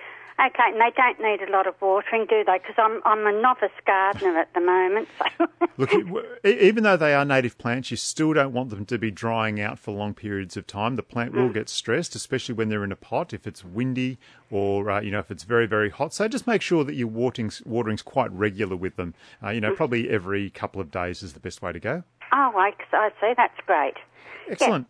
Okay, 0.44 0.64
and 0.66 0.82
they 0.82 0.90
don't 0.96 1.20
need 1.20 1.48
a 1.48 1.52
lot 1.52 1.68
of 1.68 1.76
watering, 1.80 2.26
do 2.28 2.44
they? 2.44 2.58
Because 2.58 2.74
I'm 2.78 3.00
I'm 3.06 3.28
a 3.28 3.42
novice 3.42 3.70
gardener 3.86 4.40
at 4.40 4.52
the 4.56 4.62
moment. 4.62 5.08
So. 5.20 5.48
Look, 5.78 5.94
even 6.44 6.84
though 6.84 6.98
they 6.98 7.14
are 7.14 7.24
native 7.24 7.60
plants, 7.60 7.92
you 7.92 7.98
still 7.98 8.34
don't 8.34 8.52
want 8.52 8.72
them 8.72 8.86
to 8.88 8.98
be 8.98 9.12
drying 9.12 9.62
out 9.62 9.78
for 9.78 9.92
long 9.92 10.16
periods 10.16 10.58
of 10.58 10.66
time. 10.66 10.96
The 10.96 11.04
plant 11.04 11.34
will 11.34 11.50
get 11.50 11.70
stressed, 11.70 12.16
especially 12.16 12.56
when 12.56 12.70
they're 12.70 12.84
in 12.84 12.92
a 12.92 12.96
pot, 12.96 13.34
if 13.34 13.46
it's 13.46 13.64
windy 13.64 14.18
or 14.50 14.90
uh, 14.90 15.02
you 15.02 15.12
know 15.12 15.20
if 15.20 15.30
it's 15.30 15.44
very 15.44 15.68
very 15.68 15.92
hot. 15.92 16.12
So 16.14 16.28
just 16.28 16.48
make 16.48 16.64
sure 16.64 16.84
that 16.86 16.96
your 16.96 17.08
watering's, 17.08 17.62
watering's 17.64 18.02
quite 18.02 18.32
regular 18.32 18.76
with 18.76 18.96
them. 18.96 19.14
Uh, 19.44 19.50
you 19.50 19.62
know, 19.62 19.76
probably 19.76 20.10
every 20.10 20.50
couple 20.50 20.82
of 20.82 20.90
days 20.90 21.22
is 21.22 21.34
the 21.34 21.40
best 21.40 21.62
way 21.62 21.72
to 21.72 21.80
go. 21.80 22.04
Oh, 22.34 22.54
I, 22.56 22.72
I 22.94 23.10
see. 23.22 23.34
That's 23.38 23.60
great. 23.68 23.96
Excellent. 24.50 24.88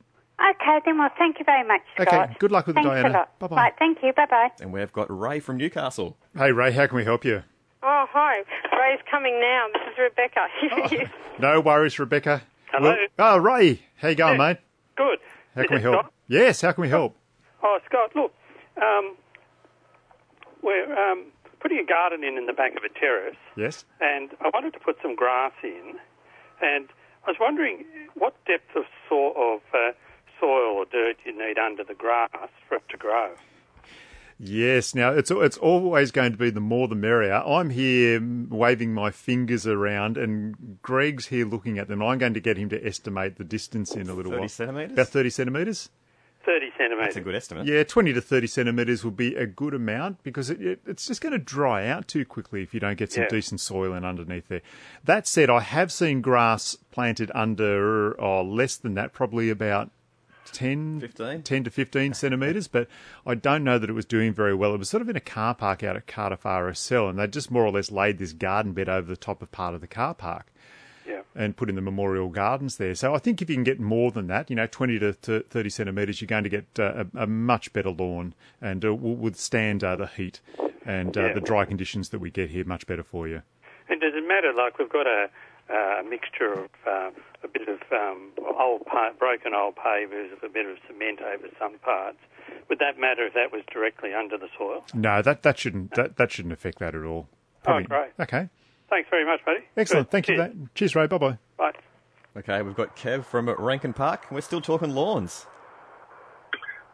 Okay, 0.50 0.80
then. 0.86 0.98
Well, 0.98 1.10
thank 1.18 1.38
you 1.40 1.46
very 1.46 1.68
much, 1.68 1.82
Scott. 1.96 2.08
Okay, 2.08 2.36
good 2.40 2.52
luck 2.52 2.68
with 2.68 2.78
it, 2.78 2.84
Thanks 2.84 2.90
Diana. 3.02 3.10
A 3.10 3.18
lot. 3.20 3.40
Bye-bye. 3.40 3.56
Right, 3.56 3.74
thank 3.78 4.00
you. 4.02 4.12
Bye 4.14 4.26
bye. 4.30 4.50
And 4.60 4.74
we've 4.74 4.92
got 4.92 5.08
Ray 5.16 5.40
from 5.40 5.58
Newcastle. 5.58 6.18
Hey, 6.36 6.52
Ray, 6.52 6.72
how 6.72 6.88
can 6.88 6.98
we 6.98 7.04
help 7.04 7.24
you? 7.26 7.44
Oh, 7.84 8.06
hi. 8.10 8.38
Ray's 8.80 9.00
coming 9.10 9.40
now. 9.40 9.66
This 9.74 9.94
is 9.94 9.98
Rebecca. 10.00 11.12
No 11.40 11.60
worries, 11.60 11.98
Rebecca. 11.98 12.44
Hello. 12.72 12.96
oh, 13.18 13.38
Ray, 13.38 13.82
how 13.98 14.10
you 14.10 14.16
going, 14.16 14.38
mate? 14.38 14.58
Good. 14.96 15.18
How 15.56 15.64
can 15.66 15.78
we 15.78 15.82
help? 15.82 15.96
Scott? 15.96 16.14
Yes, 16.28 16.62
how 16.62 16.72
can 16.72 16.84
we 16.84 16.90
help? 16.90 17.16
Oh, 17.64 17.80
Scott, 17.88 18.12
look. 18.16 18.32
Um, 18.82 19.16
we're 20.62 20.94
um, 20.94 21.26
putting 21.60 21.80
a 21.80 21.86
garden 21.86 22.24
in 22.24 22.38
in 22.38 22.46
the 22.46 22.54
back 22.54 22.76
of 22.78 22.84
a 22.84 22.90
terrace, 23.00 23.36
Yes. 23.56 23.86
and 24.00 24.30
I 24.42 24.50
wanted 24.54 24.74
to 24.74 24.80
put 24.80 24.98
some 25.02 25.16
grass 25.16 25.54
in. 25.64 25.96
And 26.62 26.88
I 27.26 27.32
was 27.32 27.38
wondering 27.40 27.86
what 28.14 28.36
depth 28.46 28.76
of, 28.76 28.84
so- 29.10 29.34
of 29.36 29.62
uh, 29.74 29.92
soil 30.42 30.76
or 30.76 30.86
dirt 30.86 31.16
you 31.26 31.32
need 31.38 31.58
under 31.58 31.84
the 31.86 31.94
grass 31.94 32.30
for 32.68 32.76
it 32.76 32.84
to 32.90 32.98
grow. 32.98 33.32
Yes. 34.44 34.96
Now 34.96 35.12
it's 35.12 35.30
it's 35.30 35.58
always 35.58 36.10
going 36.12 36.32
to 36.32 36.38
be 36.38 36.50
the 36.50 36.60
more 36.60 36.88
the 36.88 36.96
merrier. 36.96 37.44
I'm 37.46 37.70
here 37.70 38.20
waving 38.50 38.92
my 38.94 39.12
fingers 39.12 39.68
around, 39.68 40.18
and 40.18 40.80
Greg's 40.82 41.28
here 41.28 41.46
looking 41.46 41.78
at 41.78 41.88
them. 41.88 42.02
I'm 42.02 42.18
going 42.18 42.34
to 42.34 42.40
get 42.40 42.58
him 42.58 42.70
to 42.70 42.84
estimate 42.86 43.36
the 43.38 43.44
distance 43.44 43.96
in 43.96 44.10
a 44.10 44.14
little 44.14 44.32
30 44.32 44.40
while. 44.40 44.50
centimetres? 44.50 44.92
About 44.94 45.08
thirty 45.10 45.30
centimetres. 45.30 45.90
30 46.44 46.72
centimetres. 46.76 47.06
That's 47.06 47.16
a 47.18 47.22
good 47.22 47.36
estimate. 47.36 47.68
Yeah, 47.68 47.84
20 47.84 48.14
to 48.14 48.22
30 48.22 48.48
centimetres 48.48 49.04
will 49.04 49.12
be 49.12 49.36
a 49.36 49.46
good 49.46 49.76
amount 49.76 50.24
because 50.24 50.50
it, 50.50 50.60
it, 50.60 50.80
it's 50.88 51.06
just 51.06 51.22
going 51.22 51.34
to 51.34 51.38
dry 51.38 51.86
out 51.88 52.08
too 52.08 52.26
quickly 52.26 52.64
if 52.64 52.74
you 52.74 52.80
don't 52.80 52.98
get 52.98 53.12
some 53.12 53.26
Yeah. 53.26 53.30
decent 53.30 53.62
soil 53.62 53.94
in 53.94 54.04
underneath 54.04 54.48
there. 54.48 54.64
That 55.04 55.28
said, 55.28 55.52
I 55.52 55.60
have 55.60 55.92
seen 55.92 56.22
grass 56.22 56.76
planted 56.90 57.30
under 57.36 58.20
oh, 58.20 58.42
less 58.42 58.76
than 58.76 58.96
that, 58.96 59.14
probably 59.14 59.52
about 59.52 59.92
10, 60.54 61.00
15? 61.02 61.42
10 61.44 61.64
to 61.64 61.70
15 61.72 62.14
centimetres, 62.14 62.68
but 62.68 62.88
I 63.26 63.36
don't 63.36 63.64
know 63.64 63.78
that 63.80 63.90
it 63.90 63.94
was 63.94 64.06
doing 64.06 64.34
very 64.34 64.54
well. 64.56 64.74
It 64.74 64.78
was 64.80 64.90
sort 64.90 65.02
of 65.02 65.10
in 65.10 65.16
a 65.16 65.20
car 65.22 65.54
park 65.56 65.84
out 65.84 65.96
at 65.96 66.08
Cardiff 66.08 66.44
RSL, 66.44 67.10
and 67.10 67.20
they 67.20 67.28
just 67.28 67.52
more 67.52 67.66
or 67.66 67.72
less 67.72 67.92
laid 67.92 68.18
this 68.18 68.34
garden 68.34 68.74
bed 68.74 68.90
over 68.90 69.08
the 69.08 69.18
top 69.18 69.42
of 69.42 69.52
part 69.52 69.74
of 69.76 69.82
the 69.82 69.88
car 69.88 70.14
park 70.14 70.48
Yeah. 71.08 71.22
and 71.36 71.56
put 71.58 71.70
in 71.70 71.76
the 71.76 71.82
memorial 71.82 72.30
gardens 72.30 72.78
there. 72.78 72.96
So 72.96 73.14
I 73.16 73.18
think 73.18 73.42
if 73.42 73.50
you 73.50 73.56
can 73.56 73.64
get 73.64 73.80
more 73.80 74.12
than 74.12 74.28
that, 74.28 74.50
you 74.50 74.56
know, 74.56 74.68
20 74.68 75.00
to 75.00 75.14
30 75.14 75.70
centimetres, 75.70 76.22
you're 76.22 76.28
going 76.28 76.44
to 76.44 76.50
get 76.50 76.66
uh, 76.80 77.06
a, 77.16 77.24
a 77.24 77.28
much 77.28 77.72
better 77.74 77.90
lawn 77.92 78.34
and 78.62 78.84
uh, 78.86 78.94
will 78.94 79.16
withstand 79.16 79.84
uh, 79.84 79.96
the 79.96 80.08
heat 80.08 80.40
and 80.86 81.16
uh, 81.18 81.28
Yeah. 81.28 81.34
the 81.34 81.42
dry 81.42 81.66
conditions 81.66 82.10
that 82.10 82.20
we 82.20 82.30
get 82.32 82.50
here 82.50 82.66
much 82.66 82.86
better 82.88 83.04
for 83.04 83.28
you. 83.28 83.42
And 83.90 84.00
does 84.00 84.14
it 84.16 84.28
matter? 84.28 84.54
Like 84.56 84.80
we've 84.80 84.90
got 84.90 85.06
a, 85.08 85.30
a 85.70 86.04
mixture 86.08 86.54
of 86.54 86.70
uh, 86.88 87.10
a 87.44 87.48
bit 87.48 87.68
of 87.68 87.80
um, 87.92 88.32
old 88.60 88.86
pa- 88.86 89.12
broken 89.18 89.54
old 89.54 89.76
pavers, 89.76 90.30
a 90.44 90.50
bit 90.50 90.66
of 90.66 90.78
cement 90.88 91.20
over 91.22 91.48
some 91.60 91.78
parts. 91.80 92.18
Would 92.70 92.80
that 92.80 93.00
matter 93.00 93.26
if 93.28 93.34
that 93.34 93.52
was 93.52 93.62
directly 93.72 94.14
under 94.14 94.38
the 94.38 94.48
soil? 94.58 94.84
No, 94.94 95.22
that, 95.22 95.44
that 95.44 95.60
shouldn't 95.60 95.94
that, 95.96 96.18
that 96.18 96.32
shouldn't 96.32 96.54
affect 96.54 96.80
that 96.80 96.96
at 96.96 97.04
all. 97.04 97.28
Oh, 97.68 97.80
great. 97.84 98.12
Okay, 98.20 98.50
Thanks 98.90 99.10
very 99.10 99.26
much, 99.26 99.40
buddy. 99.46 99.60
excellent. 99.78 100.08
Good. 100.08 100.12
Thank 100.12 100.28
you 100.30 100.36
for 100.38 100.44
Cheers. 100.48 100.56
that. 100.58 100.76
Cheers, 100.76 100.96
Ray. 100.96 101.08
Bye 101.08 101.18
bye. 101.18 101.38
Bye. 101.58 101.72
Okay, 102.38 102.62
we've 102.62 102.76
got 102.76 102.96
Kev 102.96 103.26
from 103.26 103.50
Rankin 103.50 103.94
Park. 103.94 104.28
We're 104.32 104.42
still 104.42 104.62
talking 104.62 104.92
lawns. 104.96 105.46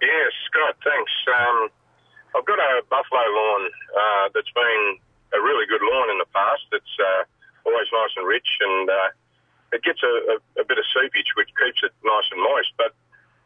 Yes, 0.01 0.31
Scott, 0.49 0.75
thanks. 0.83 1.11
Um, 1.29 1.69
I've 2.35 2.45
got 2.45 2.59
a 2.59 2.81
buffalo 2.89 3.21
lawn 3.25 3.63
uh, 3.97 4.25
that's 4.33 4.51
been 4.53 4.97
a 5.33 5.39
really 5.41 5.65
good 5.65 5.81
lawn 5.81 6.09
in 6.11 6.17
the 6.17 6.29
past. 6.33 6.65
It's 6.71 6.93
uh, 7.01 7.23
always 7.67 7.91
nice 7.91 8.13
and 8.15 8.25
rich, 8.25 8.47
and 8.63 8.89
uh, 8.89 9.09
it 9.75 9.83
gets 9.83 9.99
a, 10.01 10.13
a, 10.33 10.63
a 10.63 10.65
bit 10.65 10.79
of 10.79 10.85
seepage, 10.95 11.35
which 11.35 11.51
keeps 11.59 11.83
it 11.83 11.91
nice 12.01 12.27
and 12.31 12.39
moist. 12.39 12.71
But 12.79 12.95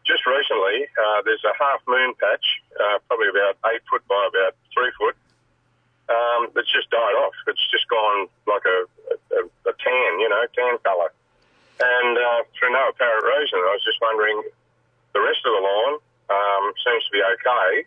just 0.06 0.26
recently, 0.30 0.86
uh, 0.94 1.26
there's 1.26 1.42
a 1.44 1.58
half 1.58 1.82
moon 1.90 2.14
patch, 2.22 2.46
uh, 2.78 3.02
probably 3.10 3.34
about 3.34 3.58
eight 3.74 3.82
foot 3.90 4.06
by 4.06 4.22
about 4.30 4.54
three 4.74 4.94
foot, 4.98 5.18
um, 6.10 6.52
that's 6.54 6.70
just 6.70 6.90
died 6.90 7.18
off. 7.24 7.34
It's 7.48 7.66
just 7.72 7.88
gone 7.90 8.28
like 8.46 8.66
a, 8.66 8.80
a, 9.38 9.42
a 9.70 9.74
tan, 9.80 10.12
you 10.20 10.30
know, 10.30 10.44
tan 10.54 10.78
colour. 10.84 11.12
And 11.82 12.14
uh, 12.18 12.46
through 12.54 12.74
no 12.74 12.94
apparent 12.94 13.26
reason, 13.26 13.58
I 13.58 13.74
was 13.74 13.84
just 13.86 13.98
wondering 14.02 14.38
the 15.14 15.22
rest 15.22 15.42
of 15.46 15.52
the 15.58 15.64
lawn 15.66 15.94
um, 16.30 16.64
seems 16.86 17.04
to 17.10 17.12
be 17.12 17.24
okay. 17.24 17.86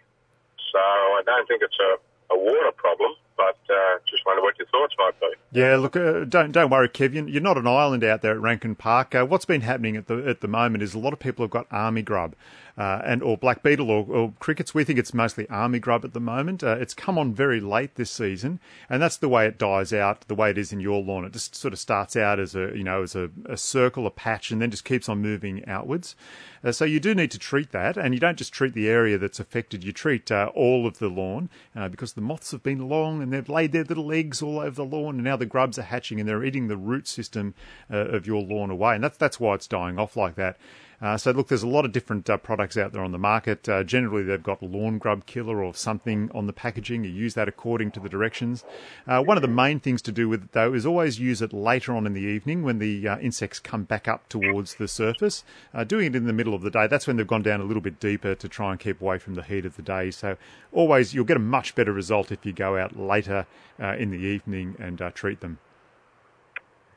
So 0.73 0.81
I 0.81 1.23
don't 1.25 1.47
think 1.47 1.63
it's 1.63 1.79
a, 1.79 1.99
a 2.35 2.39
water 2.39 2.73
problem, 2.77 3.13
but 3.37 3.59
uh, 3.71 3.99
just 4.09 4.25
wonder 4.27 4.43
what 4.43 4.59
your 4.59 4.67
thoughts 4.69 4.95
might 4.99 5.19
be. 5.21 5.61
Yeah, 5.61 5.77
look, 5.77 5.97
uh, 5.97 6.25
don't 6.25 6.53
don't 6.53 6.71
worry, 6.71 6.89
Kevin. 6.89 7.29
You're 7.29 7.43
not 7.43 7.57
an 7.57 7.67
island 7.67 8.05
out 8.05 8.23
there 8.23 8.33
at 8.33 8.41
Rankin 8.41 8.75
Park. 8.75 9.15
Uh, 9.15 9.25
what's 9.25 9.45
been 9.45 9.63
happening 9.63 9.97
at 9.97 10.07
the 10.07 10.27
at 10.27 10.41
the 10.41 10.49
moment 10.49 10.83
is 10.83 10.95
a 10.95 10.99
lot 10.99 11.13
of 11.13 11.19
people 11.19 11.45
have 11.45 11.51
got 11.51 11.67
army 11.71 12.03
grub, 12.03 12.35
uh, 12.77 13.01
and 13.05 13.23
or 13.23 13.37
black 13.37 13.63
beetle 13.63 13.91
or, 13.91 14.05
or 14.05 14.33
crickets. 14.39 14.75
We 14.75 14.85
think 14.85 14.99
it's 14.99 15.15
mostly 15.15 15.49
army 15.49 15.79
grub 15.79 16.05
at 16.05 16.13
the 16.13 16.21
moment. 16.21 16.65
Uh, 16.65 16.77
it's 16.81 16.95
come 16.95 17.19
on 17.19 17.35
very 17.35 17.61
late 17.61 17.95
this 17.95 18.11
season, 18.11 18.61
and 18.89 19.03
that's 19.03 19.17
the 19.17 19.29
way 19.29 19.47
it 19.47 19.59
dies 19.59 19.93
out. 19.93 20.27
The 20.29 20.35
way 20.35 20.51
it 20.51 20.59
is 20.59 20.73
in 20.73 20.81
your 20.81 21.03
lawn, 21.03 21.25
it 21.25 21.33
just 21.33 21.55
sort 21.55 21.73
of 21.73 21.79
starts 21.79 22.17
out 22.17 22.41
as 22.41 22.55
a 22.55 22.73
you 22.75 22.85
know 22.85 23.03
as 23.03 23.15
a, 23.15 23.31
a 23.47 23.57
circle, 23.57 24.07
a 24.07 24.11
patch, 24.11 24.51
and 24.51 24.61
then 24.61 24.71
just 24.71 24.85
keeps 24.85 25.09
on 25.09 25.23
moving 25.23 25.65
outwards. 25.67 26.17
Uh, 26.65 26.73
so 26.73 26.85
you 26.85 26.99
do 26.99 27.15
need 27.15 27.31
to 27.31 27.39
treat 27.39 27.73
that, 27.73 27.97
and 27.97 28.15
you 28.15 28.21
don't 28.21 28.39
just 28.39 28.53
treat 28.53 28.75
the 28.75 28.89
area 28.89 29.19
that's 29.19 29.39
affected. 29.39 29.85
You 29.85 29.93
treat 29.93 30.33
uh, 30.33 30.51
all 30.55 30.87
of 30.87 30.99
the 30.99 31.09
lawn 31.09 31.51
uh, 31.77 31.89
because 31.89 32.15
the 32.15 32.23
moths 32.23 32.53
have 32.53 32.63
been 32.63 32.89
long 32.89 33.23
and 33.23 33.33
they've 33.33 33.49
laid 33.49 33.73
their 33.73 33.85
little 33.85 34.11
eggs 34.13 34.43
all 34.43 34.59
over 34.59 34.75
the 34.75 34.85
lawn, 34.85 35.17
and 35.17 35.25
now 35.25 35.37
the 35.37 35.47
grubs 35.47 35.79
are 35.79 35.83
hatching 35.83 36.19
and 36.19 36.29
they're 36.29 36.45
eating 36.45 36.69
the 36.69 36.77
root 36.77 37.07
system 37.07 37.55
uh, 37.93 37.97
of 37.97 38.27
your 38.27 38.43
lawn 38.43 38.71
away, 38.71 38.95
and 38.95 39.05
that's 39.05 39.19
that's 39.19 39.39
why 39.39 39.55
it's 39.55 39.69
dying 39.69 39.99
off 39.99 40.17
like 40.17 40.35
that. 40.37 40.57
Uh, 41.01 41.17
so 41.17 41.31
look, 41.31 41.49
there's 41.49 41.63
a 41.63 41.69
lot 41.69 41.85
of 41.85 41.93
different 41.93 42.29
uh, 42.31 42.37
products 42.37 42.77
out 42.77 42.93
there 42.93 43.03
on 43.03 43.13
the 43.13 43.19
market. 43.19 43.69
Uh, 43.69 43.83
generally, 43.83 44.23
they've 44.23 44.43
got 44.43 44.63
lawn 44.63 44.99
grub 44.99 45.27
killer 45.27 45.63
or 45.63 45.75
something 45.75 46.31
on 46.35 46.47
the 46.47 46.53
packaging. 46.53 47.05
You 47.05 47.11
use 47.11 47.35
that 47.35 47.49
according 47.49 47.91
to 47.93 48.01
the 48.01 48.09
directions. 48.09 48.65
Uh, 49.07 49.23
one 49.23 49.37
of 49.37 49.43
the 49.43 49.49
main 49.49 49.81
things 49.81 50.01
to 50.03 50.13
do 50.13 50.29
with 50.29 50.45
it, 50.45 50.53
though, 50.53 50.73
is 50.73 50.87
always 50.87 51.19
use 51.19 51.43
it 51.43 51.53
later 51.53 51.95
on 51.95 52.07
in 52.07 52.15
the 52.15 52.21
evening 52.21 52.63
when 52.63 52.79
the 52.79 53.07
uh, 53.09 53.19
insects 53.19 53.59
come 53.59 53.85
back 53.85 54.09
up 54.09 54.29
towards 54.29 54.77
the 54.77 54.89
surface. 54.89 55.45
Uh, 55.73 55.85
doing 55.85 56.07
it 56.07 56.17
in 56.17 56.27
the 56.27 56.33
middle 56.33 56.55
of 56.55 56.63
the 56.63 56.71
day, 56.71 56.87
that's 56.87 57.07
when 57.07 57.17
they've 57.17 57.27
gone 57.27 57.43
down 57.43 57.61
a 57.61 57.65
little 57.65 57.83
bit 57.83 58.01
deeper 58.01 58.35
to 58.35 58.49
try 58.49 58.71
and 58.71 58.81
keep 58.81 59.01
away 59.01 59.19
from 59.19 59.35
the 59.35 59.43
heat 59.43 59.67
of 59.67 59.77
the 59.77 59.83
day. 59.83 60.11
So 60.11 60.37
always, 60.73 61.15
you'll 61.15 61.25
get 61.25 61.37
a 61.37 61.41
much 61.41 61.75
better 61.75 61.93
result 61.93 62.33
if 62.33 62.47
you 62.47 62.53
go 62.53 62.77
out 62.77 62.97
later 62.97 63.47
in 63.79 64.11
the 64.11 64.19
evening 64.19 64.77
and 64.79 65.03
treat 65.15 65.41
them. 65.41 65.59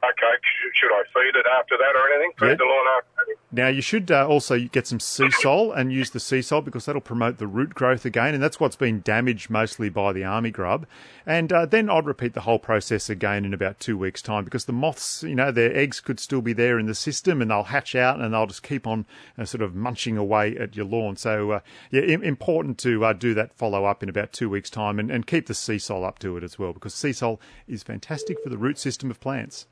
Okay, 0.03 0.36
should 0.79 0.91
I 0.93 1.03
feed 1.13 1.35
it 1.35 1.45
after 1.59 1.75
that 1.77 1.95
or 1.95 2.09
anything? 2.13 2.31
Feed 2.39 2.47
Yeah. 2.49 2.55
the 2.55 2.63
lawn 2.65 2.85
after 2.97 3.09
that? 3.27 3.35
Now 3.51 3.67
you 3.69 3.81
should 3.81 4.11
uh, 4.11 4.27
also 4.27 4.59
get 4.59 4.85
some 4.87 4.99
Seasol 4.99 5.75
and 5.75 5.91
use 5.91 6.09
the 6.11 6.19
Seasol 6.19 6.63
because 6.63 6.85
that'll 6.85 7.01
promote 7.01 7.37
the 7.37 7.47
root 7.47 7.73
growth 7.73 8.05
again, 8.05 8.33
and 8.33 8.43
that's 8.43 8.59
what's 8.59 8.75
been 8.75 9.01
damaged 9.01 9.49
mostly 9.49 9.89
by 9.89 10.11
the 10.13 10.23
army 10.23 10.51
grub. 10.51 10.85
And 11.25 11.51
uh, 11.51 11.65
then 11.65 11.89
I'd 11.89 12.05
repeat 12.05 12.33
the 12.33 12.41
whole 12.41 12.59
process 12.59 13.09
again 13.09 13.45
in 13.45 13.53
about 13.53 13.79
two 13.79 13.97
weeks' 13.97 14.21
time 14.21 14.43
because 14.43 14.65
the 14.65 14.73
moths, 14.73 15.23
you 15.23 15.35
know, 15.35 15.51
their 15.51 15.75
eggs 15.75 15.99
could 16.01 16.19
still 16.19 16.41
be 16.41 16.53
there 16.53 16.77
in 16.77 16.85
the 16.87 16.95
system, 16.95 17.41
and 17.41 17.49
they'll 17.49 17.63
hatch 17.63 17.95
out 17.95 18.19
and 18.19 18.33
they'll 18.33 18.47
just 18.47 18.63
keep 18.63 18.85
on 18.85 19.05
uh, 19.37 19.45
sort 19.45 19.61
of 19.61 19.73
munching 19.75 20.17
away 20.17 20.55
at 20.57 20.75
your 20.75 20.85
lawn. 20.85 21.15
So 21.15 21.51
uh, 21.51 21.59
yeah, 21.91 22.01
im- 22.01 22.23
important 22.23 22.77
to 22.79 23.03
uh, 23.05 23.13
do 23.13 23.33
that 23.33 23.53
follow 23.53 23.85
up 23.85 24.03
in 24.03 24.09
about 24.09 24.33
two 24.33 24.49
weeks' 24.49 24.69
time 24.69 24.99
and, 24.99 25.09
and 25.09 25.25
keep 25.25 25.47
the 25.47 25.53
Seasol 25.53 26.05
up 26.05 26.19
to 26.19 26.35
it 26.37 26.43
as 26.43 26.59
well 26.59 26.73
because 26.73 26.93
Seasol 26.93 27.39
is 27.67 27.81
fantastic 27.83 28.37
for 28.43 28.49
the 28.49 28.57
root 28.57 28.77
system 28.77 29.09
of 29.09 29.19
plants. 29.19 29.67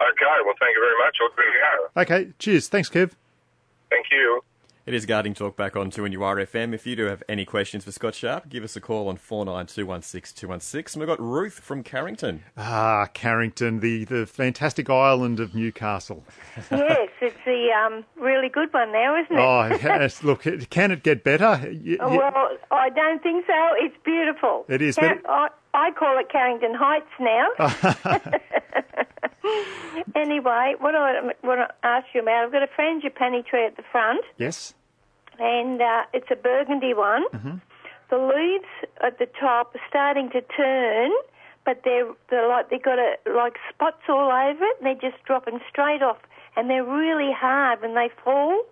Okay, 0.00 0.36
well, 0.44 0.54
thank 0.60 0.74
you 0.76 0.80
very 0.82 0.96
much. 1.04 1.16
I'll 1.20 1.28
give 1.30 1.38
it 1.38 1.48
a 1.48 1.60
go. 1.60 2.00
Okay, 2.02 2.32
cheers. 2.38 2.68
Thanks, 2.68 2.88
Kev. 2.88 3.12
Thank 3.90 4.06
you. 4.12 4.42
It 4.86 4.94
is 4.94 5.04
Gardening 5.04 5.34
Talk 5.34 5.54
back 5.54 5.76
on 5.76 5.90
2NURFM. 5.90 6.72
If 6.72 6.86
you 6.86 6.96
do 6.96 7.04
have 7.06 7.22
any 7.28 7.44
questions 7.44 7.84
for 7.84 7.92
Scott 7.92 8.14
Sharp, 8.14 8.48
give 8.48 8.64
us 8.64 8.74
a 8.74 8.80
call 8.80 9.08
on 9.08 9.18
49216216. 9.18 10.94
And 10.94 11.00
we've 11.00 11.06
got 11.06 11.20
Ruth 11.20 11.60
from 11.60 11.82
Carrington. 11.82 12.42
Ah, 12.56 13.06
Carrington, 13.12 13.80
the, 13.80 14.04
the 14.04 14.24
fantastic 14.24 14.88
island 14.88 15.40
of 15.40 15.54
Newcastle. 15.54 16.24
yes, 16.70 17.10
it's 17.20 17.36
the 17.44 17.68
um, 17.70 18.02
really 18.16 18.48
good 18.48 18.72
one 18.72 18.90
now, 18.92 19.14
isn't 19.22 19.36
it? 19.36 19.38
Oh, 19.38 19.66
yes. 19.82 20.22
Look, 20.22 20.46
it- 20.46 20.70
can 20.70 20.90
it 20.90 21.02
get 21.02 21.22
better? 21.22 21.60
Y- 21.70 21.98
Oh, 22.00 22.16
well, 22.16 22.56
I 22.70 22.88
don't 22.88 23.22
think 23.22 23.44
so. 23.46 23.68
It's 23.76 23.96
beautiful. 24.04 24.64
It 24.68 24.80
is, 24.80 24.96
Car- 24.96 25.16
but 25.22 25.30
I, 25.30 25.48
I 25.74 25.90
call 25.90 26.18
it 26.18 26.30
Carrington 26.30 26.72
Heights 26.74 27.04
now. 27.20 27.48
anyway, 30.14 30.74
what 30.78 30.94
I 30.94 31.20
want 31.42 31.60
to 31.60 31.68
ask 31.82 32.06
you 32.14 32.22
about, 32.22 32.44
I've 32.44 32.52
got 32.52 32.62
a 32.62 32.68
frangipani 32.68 33.46
tree 33.46 33.66
at 33.66 33.76
the 33.76 33.82
front, 33.90 34.24
yes. 34.36 34.74
and 35.38 35.80
uh, 35.80 36.02
it's 36.12 36.28
a 36.30 36.36
burgundy 36.36 36.94
one. 36.94 37.24
Mm-hmm. 37.34 37.56
The 38.10 38.18
leaves 38.18 38.92
at 39.04 39.18
the 39.18 39.26
top 39.38 39.74
are 39.74 39.80
starting 39.88 40.30
to 40.30 40.40
turn, 40.40 41.10
but 41.64 41.82
they're 41.84 42.10
they're 42.30 42.48
like 42.48 42.70
they've 42.70 42.82
got 42.82 42.98
a, 42.98 43.16
like 43.30 43.56
spots 43.68 44.02
all 44.08 44.30
over 44.30 44.64
it, 44.64 44.76
and 44.78 44.86
they're 44.86 45.10
just 45.10 45.22
dropping 45.24 45.60
straight 45.68 46.02
off, 46.02 46.18
and 46.56 46.70
they're 46.70 46.84
really 46.84 47.32
hard 47.32 47.82
when 47.82 47.94
they 47.94 48.08
fall. 48.24 48.64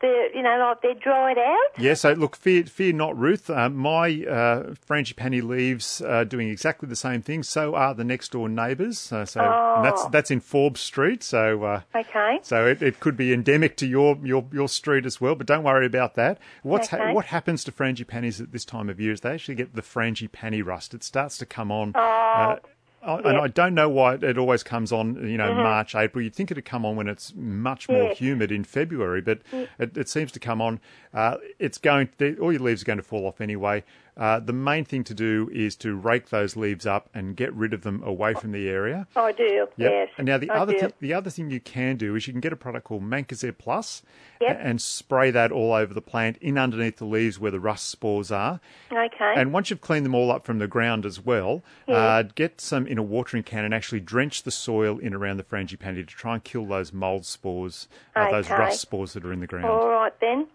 They're 0.00 0.34
you 0.36 0.42
know 0.42 0.58
like 0.58 0.82
they're 0.82 0.94
dried 0.94 1.38
out. 1.38 1.78
Yeah, 1.78 1.94
so 1.94 2.12
look, 2.12 2.36
fear, 2.36 2.64
fear 2.64 2.92
not, 2.92 3.16
Ruth. 3.18 3.48
Uh, 3.48 3.68
my 3.70 4.08
uh, 4.08 4.74
frangipani 4.88 5.42
leaves 5.42 6.00
are 6.02 6.24
doing 6.24 6.48
exactly 6.48 6.88
the 6.88 6.96
same 6.96 7.22
thing. 7.22 7.42
So 7.42 7.74
are 7.74 7.94
the 7.94 8.04
next 8.04 8.32
door 8.32 8.48
neighbours. 8.48 9.12
Uh, 9.12 9.24
so 9.24 9.40
Oh. 9.42 9.82
that's 9.82 10.06
that's 10.08 10.30
in 10.30 10.40
Forbes 10.40 10.80
Street. 10.80 11.22
So 11.22 11.62
uh, 11.64 11.80
Okay. 11.94 12.38
so 12.42 12.66
it, 12.66 12.82
it 12.82 13.00
could 13.00 13.16
be 13.16 13.32
endemic 13.32 13.76
to 13.78 13.86
your, 13.86 14.18
your 14.22 14.44
your 14.52 14.68
street 14.68 15.06
as 15.06 15.20
well. 15.20 15.34
But 15.34 15.46
don't 15.46 15.62
worry 15.64 15.86
about 15.86 16.14
that. 16.16 16.38
What's 16.62 16.88
ha- 16.88 17.12
what 17.12 17.26
happens 17.26 17.64
to 17.64 17.72
frangipanis 17.72 18.40
at 18.40 18.52
this 18.52 18.64
time 18.64 18.88
of 18.88 19.00
year 19.00 19.12
is 19.12 19.20
they 19.20 19.30
actually 19.32 19.54
get 19.56 19.74
the 19.74 19.82
frangipani 19.82 20.64
rust. 20.64 20.94
It 20.94 21.02
starts 21.04 21.38
to 21.38 21.46
come 21.46 21.70
on. 21.72 21.92
Oh. 21.94 22.56
I- 23.04 23.18
And 23.18 23.38
I 23.38 23.48
don't 23.48 23.74
know 23.74 23.88
why 23.88 24.14
it 24.14 24.38
always 24.38 24.62
comes 24.62 24.92
on, 24.92 25.16
you 25.28 25.36
know, 25.36 25.50
Mhm. 25.52 25.56
March, 25.62 25.94
April. 25.94 26.22
You'd 26.22 26.34
think 26.34 26.50
it'd 26.50 26.64
come 26.64 26.84
on 26.86 26.96
when 26.96 27.06
it's 27.08 27.34
much 27.34 27.88
more 27.88 28.04
Yeah. 28.04 28.14
humid 28.14 28.50
in 28.50 28.64
February, 28.64 29.20
but 29.20 29.40
Yeah. 29.52 29.66
it, 29.78 29.96
it 29.96 30.08
seems 30.08 30.32
to 30.32 30.40
come 30.40 30.60
on. 30.60 30.80
Uh, 31.12 31.36
it's 31.58 31.78
going. 31.78 32.08
The, 32.18 32.36
all 32.38 32.52
your 32.52 32.62
leaves 32.62 32.82
are 32.82 32.86
going 32.86 32.98
to 32.98 33.02
fall 33.04 33.26
off 33.26 33.40
anyway. 33.40 33.84
Uh, 34.16 34.38
the 34.38 34.52
main 34.52 34.84
thing 34.84 35.02
to 35.02 35.14
do 35.14 35.50
is 35.52 35.74
to 35.74 35.96
rake 35.96 36.28
those 36.28 36.56
leaves 36.56 36.86
up 36.86 37.08
and 37.12 37.34
get 37.36 37.52
rid 37.52 37.74
of 37.74 37.82
them 37.82 38.00
away 38.04 38.32
from 38.32 38.52
the 38.52 38.68
area. 38.68 39.08
I 39.16 39.32
do. 39.32 39.42
Yep. 39.42 39.72
Yes. 39.76 40.08
And 40.18 40.26
now 40.26 40.38
the 40.38 40.50
I 40.50 40.58
other 40.58 40.92
the 41.00 41.12
other 41.12 41.30
thing 41.30 41.50
you 41.50 41.58
can 41.60 41.96
do 41.96 42.14
is 42.14 42.26
you 42.28 42.32
can 42.32 42.40
get 42.40 42.52
a 42.52 42.56
product 42.56 42.86
called 42.86 43.02
Mancozeb 43.02 43.58
Plus 43.58 44.02
Yep. 44.40 44.58
and 44.60 44.80
spray 44.82 45.30
that 45.30 45.50
all 45.52 45.72
over 45.72 45.94
the 45.94 46.02
plant, 46.02 46.36
in 46.38 46.58
underneath 46.58 46.98
the 46.98 47.06
leaves 47.06 47.38
where 47.40 47.50
the 47.50 47.58
rust 47.60 47.88
spores 47.88 48.30
are. 48.30 48.60
Okay. 48.92 49.34
And 49.36 49.52
once 49.52 49.70
you've 49.70 49.80
cleaned 49.80 50.04
them 50.04 50.14
all 50.14 50.30
up 50.30 50.44
from 50.44 50.58
the 50.58 50.68
ground 50.68 51.06
as 51.06 51.24
well, 51.24 51.62
Yeah. 51.88 51.94
uh, 51.96 52.22
get 52.34 52.60
some 52.60 52.86
in 52.86 52.98
a 52.98 53.02
watering 53.02 53.42
can 53.42 53.64
and 53.64 53.72
actually 53.74 54.00
drench 54.00 54.42
the 54.42 54.50
soil 54.50 54.98
in 54.98 55.14
around 55.14 55.38
the 55.38 55.44
frangipani 55.44 55.96
to 55.96 56.04
try 56.04 56.34
and 56.34 56.44
kill 56.44 56.66
those 56.66 56.92
mold 56.92 57.24
spores, 57.24 57.88
uh, 58.14 58.30
those 58.30 58.50
rust 58.50 58.80
spores 58.80 59.14
that 59.14 59.24
are 59.24 59.32
in 59.32 59.40
the 59.40 59.46
ground. 59.46 59.66
All 59.66 59.88
right 59.88 60.12
then. 60.20 60.46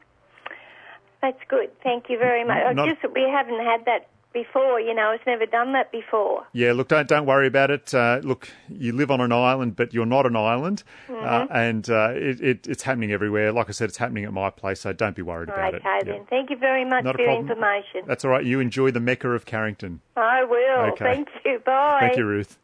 That's 1.21 1.39
good. 1.47 1.69
Thank 1.83 2.05
you 2.09 2.17
very 2.17 2.43
much. 2.45 2.57
I 2.65 2.73
Not- 2.73 2.87
just 2.87 3.13
we 3.13 3.23
haven't 3.23 3.59
had 3.63 3.85
that 3.85 4.07
before. 4.31 4.79
You 4.79 4.93
know, 4.93 5.11
it's 5.11 5.25
never 5.25 5.45
done 5.45 5.73
that 5.73 5.91
before. 5.91 6.45
Yeah, 6.53 6.71
look, 6.73 6.87
don't 6.87 7.07
don't 7.07 7.25
worry 7.25 7.47
about 7.47 7.71
it. 7.71 7.93
Uh, 7.93 8.21
look, 8.23 8.47
you 8.69 8.93
live 8.93 9.09
on 9.11 9.19
an 9.21 9.31
island, 9.31 9.75
but 9.75 9.93
you're 9.93 10.05
not 10.05 10.25
an 10.25 10.35
island, 10.35 10.83
uh, 11.09 11.11
Mhm. 11.13 11.47
and 11.51 11.89
uh, 11.89 12.11
it, 12.13 12.39
it, 12.41 12.67
it's 12.67 12.83
happening 12.83 13.11
everywhere. 13.11 13.51
Like 13.51 13.69
I 13.69 13.71
said, 13.71 13.89
it's 13.89 13.97
happening 13.97 14.23
at 14.25 14.31
my 14.31 14.49
place, 14.49 14.81
so 14.81 14.93
don't 14.93 15.15
be 15.15 15.23
worried 15.23 15.49
about 15.49 15.73
Okay 15.73 15.77
it. 15.77 15.79
Okay, 15.85 15.99
then. 16.05 16.15
Yeah. 16.21 16.23
Thank 16.29 16.49
you 16.51 16.57
very 16.57 16.85
much 16.85 17.03
Not 17.03 17.15
for 17.15 17.21
your 17.23 17.31
information. 17.33 18.03
That's 18.05 18.23
all 18.23 18.31
right. 18.31 18.45
You 18.45 18.59
enjoy 18.59 18.91
the 18.91 18.99
mecca 19.01 19.29
of 19.31 19.45
Carrington. 19.45 20.01
I 20.15 20.43
will. 20.43 20.91
Okay. 20.93 21.05
Thank 21.05 21.29
you. 21.43 21.59
Bye. 21.65 21.97
Thank 21.99 22.17
you, 22.17 22.25
Ruth. 22.25 22.57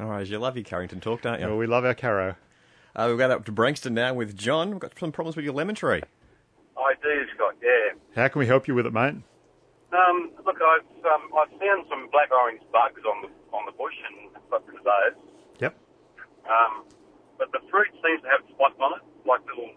All 0.00 0.06
right, 0.06 0.26
you 0.26 0.38
love 0.38 0.56
your 0.56 0.64
Carrington 0.64 0.98
talk, 1.00 1.20
don't 1.22 1.38
you? 1.40 1.46
Well, 1.46 1.56
we 1.58 1.66
love 1.68 1.84
our 1.84 1.94
Caro. 1.94 2.34
Uh, 2.96 3.06
we've 3.08 3.18
got 3.18 3.30
up 3.30 3.44
to 3.44 3.52
Branxton 3.52 3.92
now 3.92 4.14
with 4.14 4.36
John. 4.36 4.70
We've 4.70 4.80
got 4.80 4.98
some 4.98 5.12
problems 5.12 5.36
with 5.36 5.44
your 5.44 5.54
lemon 5.54 5.74
tree. 5.76 6.00
I 7.04 7.08
do, 7.12 7.26
Scott. 7.36 7.54
Yeah. 7.62 7.92
How 8.16 8.28
can 8.28 8.38
we 8.40 8.46
help 8.46 8.66
you 8.68 8.74
with 8.74 8.86
it, 8.86 8.92
mate? 8.92 9.16
Um, 9.92 10.32
look, 10.44 10.56
I've 10.56 11.04
um, 11.04 11.28
I've 11.36 11.52
found 11.60 11.84
some 11.88 12.08
black 12.10 12.32
orange 12.32 12.62
bugs 12.72 13.02
on 13.04 13.22
the 13.22 13.30
on 13.54 13.62
the 13.66 13.72
bush 13.76 13.94
and 14.08 14.32
got 14.50 14.66
rid 14.66 14.78
of 14.78 14.84
those. 14.84 15.16
Yep. 15.60 15.76
Um, 16.48 16.84
but 17.38 17.52
the 17.52 17.60
fruit 17.70 17.92
seems 18.02 18.22
to 18.22 18.28
have 18.32 18.40
spots 18.50 18.74
on 18.80 18.98
it, 18.98 19.04
like 19.28 19.44
little 19.46 19.70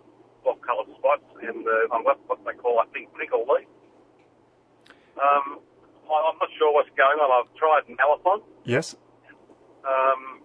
off-coloured 0.45 0.87
spots, 0.97 1.27
and 1.43 1.67
uh, 1.67 1.93
on 1.93 2.03
what, 2.07 2.17
what 2.27 2.39
they 2.47 2.55
call, 2.57 2.79
I 2.79 2.87
think, 2.95 3.09
nickel 3.19 3.43
leaf. 3.45 3.67
Um, 5.19 5.59
I'm 6.07 6.37
not 6.39 6.49
sure 6.57 6.71
what's 6.73 6.89
going 6.95 7.19
on. 7.19 7.27
I've 7.27 7.51
tried 7.59 7.83
Malathion, 7.91 8.41
Yes. 8.63 8.95
um, 9.83 10.39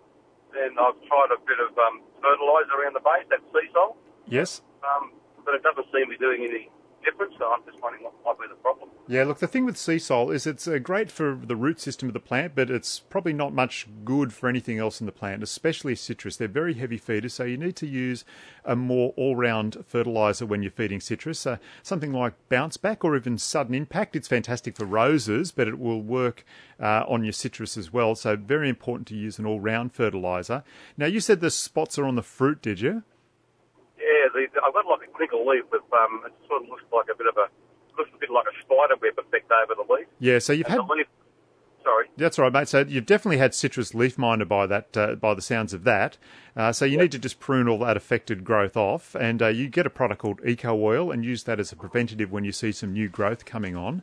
and 0.59 0.75
I've 0.75 0.99
tried 1.07 1.31
a 1.31 1.39
bit 1.47 1.61
of 1.63 1.71
um, 1.79 2.03
fertiliser 2.19 2.75
around 2.83 2.95
the 2.99 3.05
base, 3.05 3.27
that 3.31 3.41
Seasol, 3.55 3.95
Yes. 4.27 4.63
um, 4.83 5.13
but 5.45 5.55
it 5.55 5.63
doesn't 5.63 5.87
seem 5.93 6.05
to 6.05 6.11
be 6.11 6.19
doing 6.19 6.45
any 6.45 6.71
difference. 7.05 7.35
So 7.39 7.51
I'm 7.51 7.65
just 7.65 7.83
wondering 7.83 8.05
what 8.05 8.15
might 8.25 8.39
be 8.39 8.49
the 8.49 8.61
problem. 8.63 8.89
Yeah, 9.09 9.25
look, 9.25 9.41
the 9.41 9.49
thing 9.49 9.65
with 9.65 9.75
Seasol 9.75 10.33
is 10.33 10.47
it's 10.47 10.69
uh, 10.69 10.79
great 10.79 11.11
for 11.11 11.35
the 11.35 11.57
root 11.57 11.81
system 11.81 12.09
of 12.09 12.13
the 12.13 12.21
plant, 12.21 12.55
but 12.55 12.71
it's 12.71 13.01
probably 13.01 13.33
not 13.33 13.53
much 13.53 13.89
good 14.05 14.33
for 14.33 14.49
anything 14.49 14.79
else 14.79 15.01
in 15.01 15.07
the 15.07 15.13
plant, 15.13 15.43
especially 15.43 15.97
citrus. 15.97 16.37
They're 16.37 16.47
very 16.47 16.75
heavy 16.75 16.99
feeders, 16.99 17.35
so 17.35 17.43
you 17.43 17.57
need 17.57 17.75
to 17.77 17.87
use 17.89 18.25
a 18.65 18.77
more 18.77 19.13
all-round 19.17 19.85
fertilizer 19.87 20.47
when 20.47 20.63
you're 20.63 20.71
feeding 20.71 21.01
citrus. 21.01 21.45
Uh, 21.45 21.57
something 21.83 22.13
like 22.13 22.35
Bounce 22.49 22.77
Back 22.77 23.05
or 23.05 23.17
even 23.17 23.37
Sudden 23.39 23.75
Impact. 23.75 24.15
It's 24.15 24.29
fantastic 24.29 24.77
for 24.77 24.85
roses, 24.85 25.51
but 25.51 25.67
it 25.67 25.81
will 25.81 26.01
work 26.01 26.45
uh, 26.79 27.05
on 27.09 27.25
your 27.25 27.33
citrus 27.33 27.77
as 27.77 27.93
well. 27.93 28.15
So 28.15 28.37
very 28.37 28.69
important 28.69 29.09
to 29.09 29.17
use 29.17 29.41
an 29.41 29.47
all-round 29.47 29.93
fertilizer. 29.93 30.63
Now, 30.97 31.07
you 31.07 31.19
said 31.19 31.41
the 31.41 31.51
spots 31.51 31.99
are 31.99 32.07
on 32.07 32.15
the 32.15 32.23
fruit, 32.23 32.63
did 32.63 32.81
you? 32.81 33.03
The, 34.33 34.49
I've 34.65 34.73
got 34.73 34.87
like 34.87 35.09
a 35.09 35.19
nickel 35.21 35.47
leaf 35.47 35.65
with 35.71 35.83
um, 35.93 36.23
it 36.27 36.33
sort 36.49 36.63
of 36.63 36.69
looks 36.69 36.85
like 36.93 37.07
a 37.13 37.17
bit 37.17 37.27
of 37.27 37.37
a 37.37 37.49
looks 37.99 38.11
a 38.15 38.19
bit 38.19 38.31
like 38.31 38.47
a 38.47 38.55
spider 38.63 38.97
web 39.01 39.19
effect 39.19 39.51
over 39.51 39.75
the 39.75 39.93
leaf. 39.93 40.07
Yeah, 40.19 40.39
so 40.39 40.53
you've 40.53 40.67
And 40.67 40.81
had 40.81 40.89
leaf, 40.89 41.07
sorry, 41.83 42.07
That's 42.17 42.39
all 42.39 42.45
right, 42.45 42.53
mate. 42.53 42.69
So 42.69 42.81
you've 42.81 43.07
definitely 43.07 43.39
had 43.39 43.55
citrus 43.55 43.95
leaf 43.95 44.17
miner 44.19 44.45
by 44.45 44.67
that, 44.67 44.97
uh, 44.97 45.15
by 45.17 45.35
the 45.35 45.43
sounds 45.43 45.75
of 45.75 45.85
that. 45.85 46.17
Uh, 46.57 46.73
so 46.73 46.85
you 46.85 46.97
need 46.97 47.13
to 47.13 47.19
just 47.19 47.41
prune 47.41 47.69
all 47.69 47.79
that 47.81 47.97
affected 47.97 48.45
growth 48.45 48.77
off, 48.77 49.15
and 49.15 49.43
uh, 49.43 49.49
you 49.49 49.69
get 49.69 49.87
a 49.87 49.91
product 49.91 50.23
called 50.23 50.41
Eco 50.47 50.75
Oil 50.75 51.11
and 51.11 51.25
use 51.25 51.45
that 51.45 51.61
as 51.61 51.73
a 51.73 51.77
preventative 51.77 52.31
when 52.31 52.45
you 52.45 52.53
see 52.53 52.73
some 52.73 52.93
new 52.93 53.09
growth 53.09 53.45
coming 53.45 53.77
on. 53.77 54.03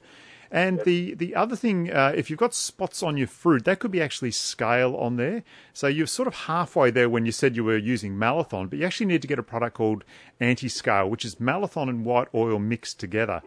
And 0.52 0.82
the, 0.84 1.14
the 1.14 1.36
other 1.36 1.56
thing, 1.56 1.92
uh, 1.92 2.14
if 2.16 2.30
you've 2.30 2.40
got 2.40 2.54
spots 2.54 3.04
on 3.04 3.18
your 3.18 3.28
fruit, 3.28 3.66
that 3.66 3.80
could 3.80 3.92
be 3.92 4.02
actually 4.02 4.32
scale 4.32 4.96
on 4.96 5.18
there. 5.18 5.44
So 5.74 5.88
you're 5.88 6.08
sort 6.08 6.28
of 6.28 6.34
halfway 6.34 6.90
there 6.90 7.10
when 7.10 7.26
you 7.26 7.32
said 7.32 7.56
you 7.56 7.64
were 7.64 7.78
using 7.78 8.16
Malathion, 8.16 8.70
but 8.70 8.80
you 8.80 8.86
actually 8.86 9.06
need 9.06 9.22
to 9.22 9.28
get 9.28 9.38
a 9.38 9.44
product 9.44 9.76
called 9.76 10.04
Anti-Scale, 10.40 11.10
which 11.10 11.24
is 11.24 11.36
Malathion 11.36 11.90
and 11.90 12.04
white 12.04 12.30
oil 12.34 12.58
mixed 12.58 13.00
together. 13.00 13.42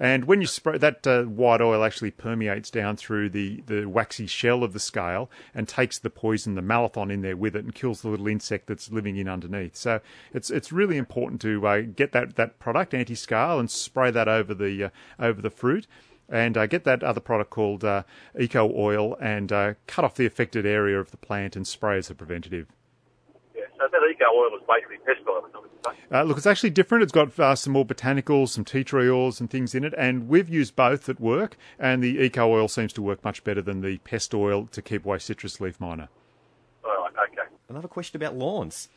And 0.00 0.24
when 0.24 0.40
you 0.40 0.46
spray 0.46 0.78
that 0.78 1.06
uh, 1.06 1.24
white 1.24 1.60
oil 1.60 1.84
actually 1.84 2.10
permeates 2.10 2.70
down 2.70 2.96
through 2.96 3.28
the, 3.28 3.62
the 3.66 3.84
waxy 3.84 4.26
shell 4.26 4.64
of 4.64 4.72
the 4.72 4.80
scale 4.80 5.30
and 5.54 5.68
takes 5.68 5.98
the 5.98 6.08
poison, 6.08 6.54
the 6.54 6.62
malathion, 6.62 7.12
in 7.12 7.20
there 7.20 7.36
with 7.36 7.54
it 7.54 7.64
and 7.64 7.74
kills 7.74 8.00
the 8.00 8.08
little 8.08 8.26
insect 8.26 8.66
that's 8.66 8.90
living 8.90 9.18
in 9.18 9.28
underneath. 9.28 9.76
So 9.76 10.00
it's 10.32 10.50
it's 10.50 10.72
really 10.72 10.96
important 10.96 11.42
to 11.42 11.66
uh, 11.66 11.80
get 11.82 12.12
that, 12.12 12.36
that 12.36 12.58
product 12.58 12.94
anti 12.94 13.14
scale 13.14 13.58
and 13.58 13.70
spray 13.70 14.10
that 14.10 14.26
over 14.26 14.54
the 14.54 14.84
uh, 14.84 14.90
over 15.18 15.42
the 15.42 15.50
fruit. 15.50 15.86
And 16.30 16.56
uh, 16.56 16.66
get 16.66 16.84
that 16.84 17.02
other 17.02 17.20
product 17.20 17.50
called 17.50 17.84
uh, 17.84 18.04
Eco 18.38 18.72
Oil 18.72 19.16
and 19.20 19.50
uh, 19.50 19.74
cut 19.86 20.04
off 20.04 20.14
the 20.14 20.26
affected 20.26 20.64
area 20.64 20.98
of 20.98 21.10
the 21.10 21.16
plant 21.16 21.56
and 21.56 21.66
spray 21.66 21.98
as 21.98 22.08
a 22.08 22.14
preventative. 22.14 22.68
yeah. 23.54 23.62
So 23.76 23.88
that 23.90 24.00
eco 24.08 24.26
oil 24.34 24.56
is 24.56 24.62
basically 24.68 24.98
pest 24.98 25.26
oil. 25.28 25.44
is 25.46 25.52
that 25.52 25.60
what? 25.60 25.70
Uh, 26.12 26.22
look, 26.24 26.36
it's 26.36 26.46
actually 26.46 26.70
different. 26.70 27.02
It's 27.02 27.12
got 27.12 27.38
uh, 27.38 27.54
some 27.54 27.72
more 27.72 27.84
botanicals, 27.84 28.50
some 28.50 28.64
tea 28.64 28.84
tree 28.84 29.10
oils 29.10 29.40
and 29.40 29.50
things 29.50 29.74
in 29.74 29.84
it, 29.84 29.94
and 29.96 30.28
we've 30.28 30.48
used 30.48 30.76
both 30.76 31.08
at 31.08 31.20
work, 31.20 31.56
and 31.78 32.02
the 32.02 32.20
eco 32.22 32.52
oil 32.52 32.68
seems 32.68 32.92
to 32.94 33.02
work 33.02 33.24
much 33.24 33.42
better 33.44 33.62
than 33.62 33.80
the 33.80 33.98
pest 33.98 34.34
oil 34.34 34.66
to 34.72 34.82
keep 34.82 35.04
away 35.04 35.18
citrus 35.18 35.60
leaf 35.60 35.80
miner. 35.80 36.08
All 36.84 36.90
right, 36.90 37.12
okay. 37.32 37.48
Another 37.68 37.88
question 37.88 38.16
about 38.16 38.36
lawns. 38.36 38.88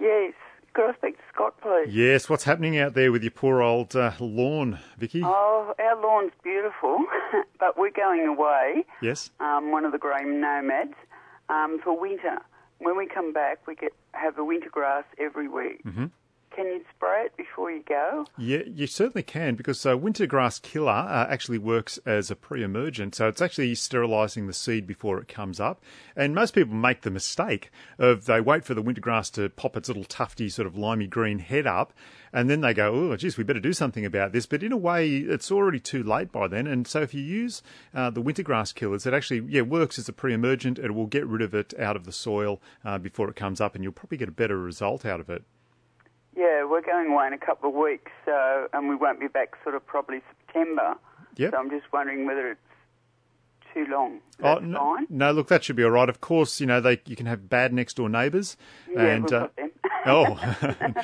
Yes. 0.00 0.34
Could 0.74 0.90
I 0.90 0.94
speak 0.94 1.17
please? 1.60 1.94
Yes, 1.94 2.28
what's 2.28 2.44
happening 2.44 2.78
out 2.78 2.94
there 2.94 3.10
with 3.12 3.22
your 3.22 3.30
poor 3.30 3.62
old 3.62 3.94
uh, 3.96 4.12
lawn, 4.20 4.78
Vicky? 4.98 5.22
Oh, 5.24 5.74
our 5.78 6.00
lawn's 6.02 6.32
beautiful, 6.42 6.98
but 7.60 7.78
we're 7.78 7.90
going 7.90 8.26
away. 8.26 8.84
Yes. 9.00 9.30
Um, 9.40 9.70
one 9.70 9.84
of 9.84 9.92
the 9.92 9.98
grey 9.98 10.24
nomads 10.24 10.94
um, 11.48 11.80
for 11.82 11.98
winter. 11.98 12.38
When 12.78 12.96
we 12.96 13.06
come 13.06 13.32
back, 13.32 13.66
we 13.66 13.74
get 13.74 13.92
have 14.12 14.38
a 14.38 14.44
winter 14.44 14.68
grass 14.70 15.04
every 15.18 15.48
week. 15.48 15.80
hmm 15.82 16.06
Can 16.58 16.66
you 16.66 16.84
spray 16.92 17.26
it 17.26 17.36
before 17.36 17.70
you 17.70 17.84
go? 17.88 18.26
Yeah, 18.36 18.62
you 18.66 18.88
certainly 18.88 19.22
can 19.22 19.54
because 19.54 19.86
uh, 19.86 19.96
winter 19.96 20.26
grass 20.26 20.58
killer 20.58 20.90
uh, 20.90 21.28
actually 21.30 21.58
works 21.58 22.00
as 22.04 22.32
a 22.32 22.34
pre-emergent, 22.34 23.14
so 23.14 23.28
it's 23.28 23.40
actually 23.40 23.76
sterilising 23.76 24.48
the 24.48 24.52
seed 24.52 24.84
before 24.84 25.20
it 25.20 25.28
comes 25.28 25.60
up. 25.60 25.80
And 26.16 26.34
most 26.34 26.56
people 26.56 26.74
make 26.74 27.02
the 27.02 27.12
mistake 27.12 27.70
of 27.96 28.24
they 28.24 28.40
wait 28.40 28.64
for 28.64 28.74
the 28.74 28.82
winter 28.82 29.00
grass 29.00 29.30
to 29.30 29.50
pop 29.50 29.76
its 29.76 29.86
little 29.86 30.02
tufty 30.02 30.48
sort 30.48 30.66
of 30.66 30.76
limey 30.76 31.06
green 31.06 31.38
head 31.38 31.68
up, 31.68 31.92
and 32.32 32.50
then 32.50 32.60
they 32.60 32.74
go, 32.74 32.92
"Oh, 32.92 33.16
geez, 33.16 33.36
we 33.38 33.44
better 33.44 33.60
do 33.60 33.72
something 33.72 34.04
about 34.04 34.32
this." 34.32 34.46
But 34.46 34.64
in 34.64 34.72
a 34.72 34.76
way, 34.76 35.18
it's 35.18 35.52
already 35.52 35.78
too 35.78 36.02
late 36.02 36.32
by 36.32 36.48
then. 36.48 36.66
And 36.66 36.88
so 36.88 37.02
if 37.02 37.14
you 37.14 37.22
use 37.22 37.62
uh, 37.94 38.10
the 38.10 38.20
winter 38.20 38.42
grass 38.42 38.72
killers, 38.72 39.06
it 39.06 39.14
actually 39.14 39.44
yeah 39.46 39.62
works 39.62 39.96
as 39.96 40.08
a 40.08 40.12
pre-emergent. 40.12 40.80
It 40.80 40.92
will 40.92 41.06
get 41.06 41.24
rid 41.24 41.42
of 41.42 41.54
it 41.54 41.72
out 41.78 41.94
of 41.94 42.02
the 42.02 42.10
soil 42.10 42.60
uh, 42.84 42.98
before 42.98 43.28
it 43.28 43.36
comes 43.36 43.60
up, 43.60 43.76
and 43.76 43.84
you'll 43.84 43.92
probably 43.92 44.18
get 44.18 44.28
a 44.28 44.32
better 44.32 44.58
result 44.58 45.06
out 45.06 45.20
of 45.20 45.30
it. 45.30 45.44
Yeah, 46.38 46.64
we're 46.64 46.82
going 46.82 47.10
away 47.10 47.26
in 47.26 47.32
a 47.32 47.38
couple 47.38 47.68
of 47.68 47.74
weeks, 47.74 48.12
so 48.24 48.68
and 48.72 48.88
we 48.88 48.94
won't 48.94 49.18
be 49.18 49.26
back 49.26 49.54
sort 49.64 49.74
of 49.74 49.84
probably 49.84 50.20
September. 50.46 50.94
Yep. 51.36 51.50
So 51.50 51.58
I'm 51.58 51.68
just 51.68 51.92
wondering 51.92 52.26
whether 52.26 52.52
it's 52.52 52.60
too 53.74 53.86
long. 53.90 54.20
Oh, 54.40 54.58
no, 54.60 54.78
fine? 54.78 55.06
no, 55.10 55.32
look, 55.32 55.48
that 55.48 55.64
should 55.64 55.74
be 55.74 55.82
all 55.82 55.90
right. 55.90 56.08
Of 56.08 56.20
course, 56.20 56.60
you 56.60 56.66
know 56.66 56.80
they 56.80 57.00
you 57.06 57.16
can 57.16 57.26
have 57.26 57.48
bad 57.48 57.72
next 57.72 57.94
door 57.94 58.08
neighbours, 58.08 58.56
Yeah, 58.88 59.00
and 59.00 59.24
we've 59.24 59.32
uh, 59.32 59.40
got 59.40 59.56
them. 59.56 59.70
Oh, 60.06 60.38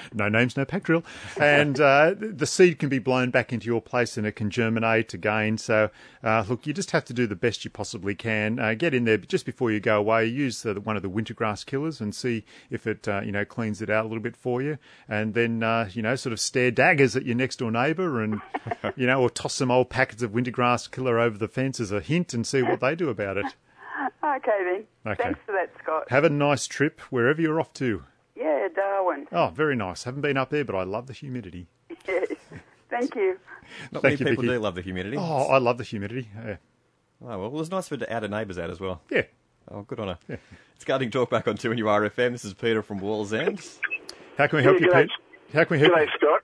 no 0.12 0.28
names, 0.28 0.56
no 0.56 0.64
pack 0.64 0.84
drill. 0.84 1.04
And 1.40 1.80
uh, 1.80 2.14
the 2.18 2.46
seed 2.46 2.78
can 2.78 2.88
be 2.88 2.98
blown 2.98 3.30
back 3.30 3.52
into 3.52 3.66
your 3.66 3.82
place 3.82 4.16
and 4.16 4.26
it 4.26 4.32
can 4.32 4.50
germinate 4.50 5.14
again. 5.14 5.58
So, 5.58 5.90
uh, 6.22 6.44
look, 6.48 6.66
you 6.66 6.72
just 6.72 6.92
have 6.92 7.04
to 7.06 7.12
do 7.12 7.26
the 7.26 7.36
best 7.36 7.64
you 7.64 7.70
possibly 7.70 8.14
can. 8.14 8.58
Uh, 8.58 8.74
get 8.74 8.94
in 8.94 9.04
there 9.04 9.18
just 9.18 9.46
before 9.46 9.70
you 9.70 9.80
go 9.80 9.98
away. 9.98 10.26
Use 10.26 10.64
uh, 10.64 10.74
one 10.74 10.96
of 10.96 11.02
the 11.02 11.08
winter 11.08 11.34
grass 11.34 11.64
killers 11.64 12.00
and 12.00 12.14
see 12.14 12.44
if 12.70 12.86
it, 12.86 13.06
uh, 13.08 13.20
you 13.24 13.32
know, 13.32 13.44
cleans 13.44 13.82
it 13.82 13.90
out 13.90 14.04
a 14.04 14.08
little 14.08 14.22
bit 14.22 14.36
for 14.36 14.62
you. 14.62 14.78
And 15.08 15.34
then, 15.34 15.62
uh, 15.62 15.88
you 15.92 16.02
know, 16.02 16.16
sort 16.16 16.32
of 16.32 16.40
stare 16.40 16.70
daggers 16.70 17.16
at 17.16 17.24
your 17.24 17.36
next 17.36 17.56
door 17.56 17.70
neighbour 17.70 18.22
and, 18.22 18.40
you 18.96 19.06
know, 19.06 19.20
or 19.20 19.30
toss 19.30 19.54
some 19.54 19.70
old 19.70 19.90
packets 19.90 20.22
of 20.22 20.32
winter 20.32 20.50
grass 20.50 20.86
killer 20.86 21.18
over 21.18 21.38
the 21.38 21.48
fence 21.48 21.80
as 21.80 21.90
a 21.90 22.00
hint 22.00 22.34
and 22.34 22.46
see 22.46 22.62
what 22.62 22.80
they 22.80 22.94
do 22.94 23.08
about 23.08 23.36
it. 23.36 23.54
Okay 24.24 24.64
then. 24.64 25.12
Okay. 25.12 25.22
Thanks 25.22 25.40
for 25.44 25.52
that, 25.52 25.70
Scott. 25.82 26.10
Have 26.10 26.24
a 26.24 26.30
nice 26.30 26.66
trip 26.66 27.00
wherever 27.10 27.40
you're 27.40 27.60
off 27.60 27.72
to. 27.74 28.04
Yeah, 28.36 28.68
Darwin. 28.74 29.26
Oh, 29.32 29.48
very 29.54 29.76
nice. 29.76 30.04
Haven't 30.04 30.22
been 30.22 30.36
up 30.36 30.50
there, 30.50 30.64
but 30.64 30.74
I 30.74 30.82
love 30.82 31.06
the 31.06 31.12
humidity. 31.12 31.68
Yes. 32.08 32.32
Thank 32.90 33.14
you. 33.14 33.38
Not 33.92 34.02
Thank 34.02 34.04
many 34.04 34.12
you, 34.16 34.26
people 34.26 34.42
Vicky. 34.42 34.54
do 34.54 34.60
love 34.60 34.74
the 34.74 34.82
humidity. 34.82 35.16
Oh, 35.18 35.46
I 35.48 35.58
love 35.58 35.78
the 35.78 35.84
humidity. 35.84 36.28
Yeah. 36.36 36.56
Oh, 37.22 37.38
well, 37.38 37.50
well, 37.50 37.60
it's 37.60 37.70
nice 37.70 37.88
for 37.88 37.96
to 37.96 38.10
add 38.10 38.18
outer 38.24 38.28
neighbours 38.28 38.58
out 38.58 38.70
as 38.70 38.80
well. 38.80 39.00
Yeah. 39.10 39.22
Oh, 39.70 39.82
good 39.82 39.98
on 40.00 40.08
her. 40.28 40.38
It's 40.76 40.84
Gardening 40.84 41.10
Talk 41.10 41.30
back 41.30 41.48
on 41.48 41.56
2 41.56 41.70
and 41.72 41.80
RFM. 41.80 42.32
This 42.32 42.44
is 42.44 42.52
Peter 42.54 42.82
from 42.82 43.00
Wallsend. 43.00 43.78
How 44.36 44.46
can 44.46 44.58
we 44.58 44.62
help 44.62 44.78
Yeah, 44.80 44.86
you, 44.86 44.92
g'day. 44.92 45.02
Pete? 45.02 45.10
How 45.54 45.64
can 45.64 45.76
we 45.76 45.80
help 45.80 45.92
G'day, 45.94 46.06
you? 46.06 46.12
Scott. 46.18 46.42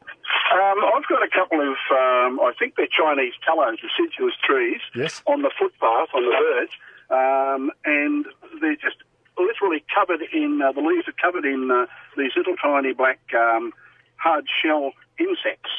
Um, 0.52 0.78
I've 0.94 1.06
got 1.08 1.22
a 1.22 1.28
couple 1.28 1.60
of, 1.60 1.76
um, 1.90 2.40
I 2.40 2.52
think 2.58 2.74
they're 2.76 2.88
Chinese 2.90 3.34
tallow 3.44 3.70
deciduous 3.72 4.34
trees 4.44 4.80
Yes. 4.94 5.22
on 5.26 5.42
the 5.42 5.50
footpath, 5.58 6.08
on 6.14 6.24
the 6.24 6.30
verge, 6.30 6.80
um, 7.10 7.70
and 7.84 8.24
they're 8.60 8.74
just 8.76 8.96
literally 9.38 9.84
covered 9.94 10.22
in, 10.32 10.60
uh, 10.62 10.72
the 10.72 10.80
leaves 10.80 11.08
are 11.08 11.12
covered 11.20 11.44
in 11.44 11.70
uh, 11.70 11.86
these 12.16 12.32
little 12.36 12.56
tiny 12.56 12.92
black 12.92 13.20
um, 13.34 13.72
hard 14.16 14.46
shell 14.62 14.92
insects. 15.18 15.70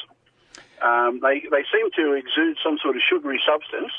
Um, 0.82 1.20
they, 1.22 1.40
they 1.50 1.64
seem 1.72 1.90
to 1.96 2.12
exude 2.14 2.58
some 2.62 2.78
sort 2.82 2.96
of 2.96 3.02
sugary 3.08 3.40
substance. 3.46 3.92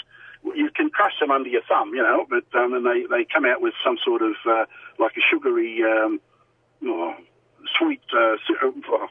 You 0.55 0.69
can 0.69 0.89
crush 0.89 1.17
them 1.19 1.31
under 1.31 1.47
your 1.47 1.61
thumb, 1.63 1.93
you 1.93 2.03
know, 2.03 2.25
but 2.29 2.43
um, 2.59 2.73
and 2.73 2.85
they, 2.85 3.05
they 3.09 3.23
come 3.23 3.45
out 3.45 3.61
with 3.61 3.73
some 3.83 3.97
sort 4.03 4.21
of 4.21 4.35
uh, 4.45 4.65
like 4.99 5.13
a 5.15 5.21
sugary, 5.21 5.81
um, 5.83 6.19
oh, 6.83 7.15
sweet. 7.77 8.01
Uh, 8.11 8.35
oh, 8.61 9.07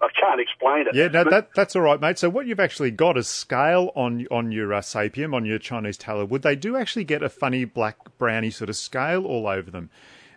I 0.00 0.08
can't 0.20 0.40
explain 0.40 0.86
it. 0.88 0.94
Yeah, 0.94 1.08
no, 1.08 1.24
But- 1.24 1.30
that 1.30 1.48
that's 1.54 1.74
all 1.76 1.82
right, 1.82 2.00
mate. 2.00 2.18
So 2.18 2.28
what 2.28 2.46
you've 2.46 2.60
actually 2.60 2.90
got 2.90 3.16
is 3.16 3.26
scale 3.28 3.92
on 3.96 4.26
on 4.30 4.52
your 4.52 4.72
uh, 4.74 4.80
sapium, 4.80 5.34
on 5.34 5.44
your 5.44 5.58
Chinese 5.58 5.96
tallow 5.96 6.24
wood. 6.24 6.42
They 6.42 6.56
do 6.56 6.76
actually 6.76 7.04
get 7.04 7.22
a 7.22 7.28
funny 7.28 7.64
black 7.64 7.96
browny 8.18 8.50
sort 8.50 8.68
of 8.70 8.76
scale 8.76 9.24
all 9.24 9.46
over 9.46 9.70
them. 9.70 9.90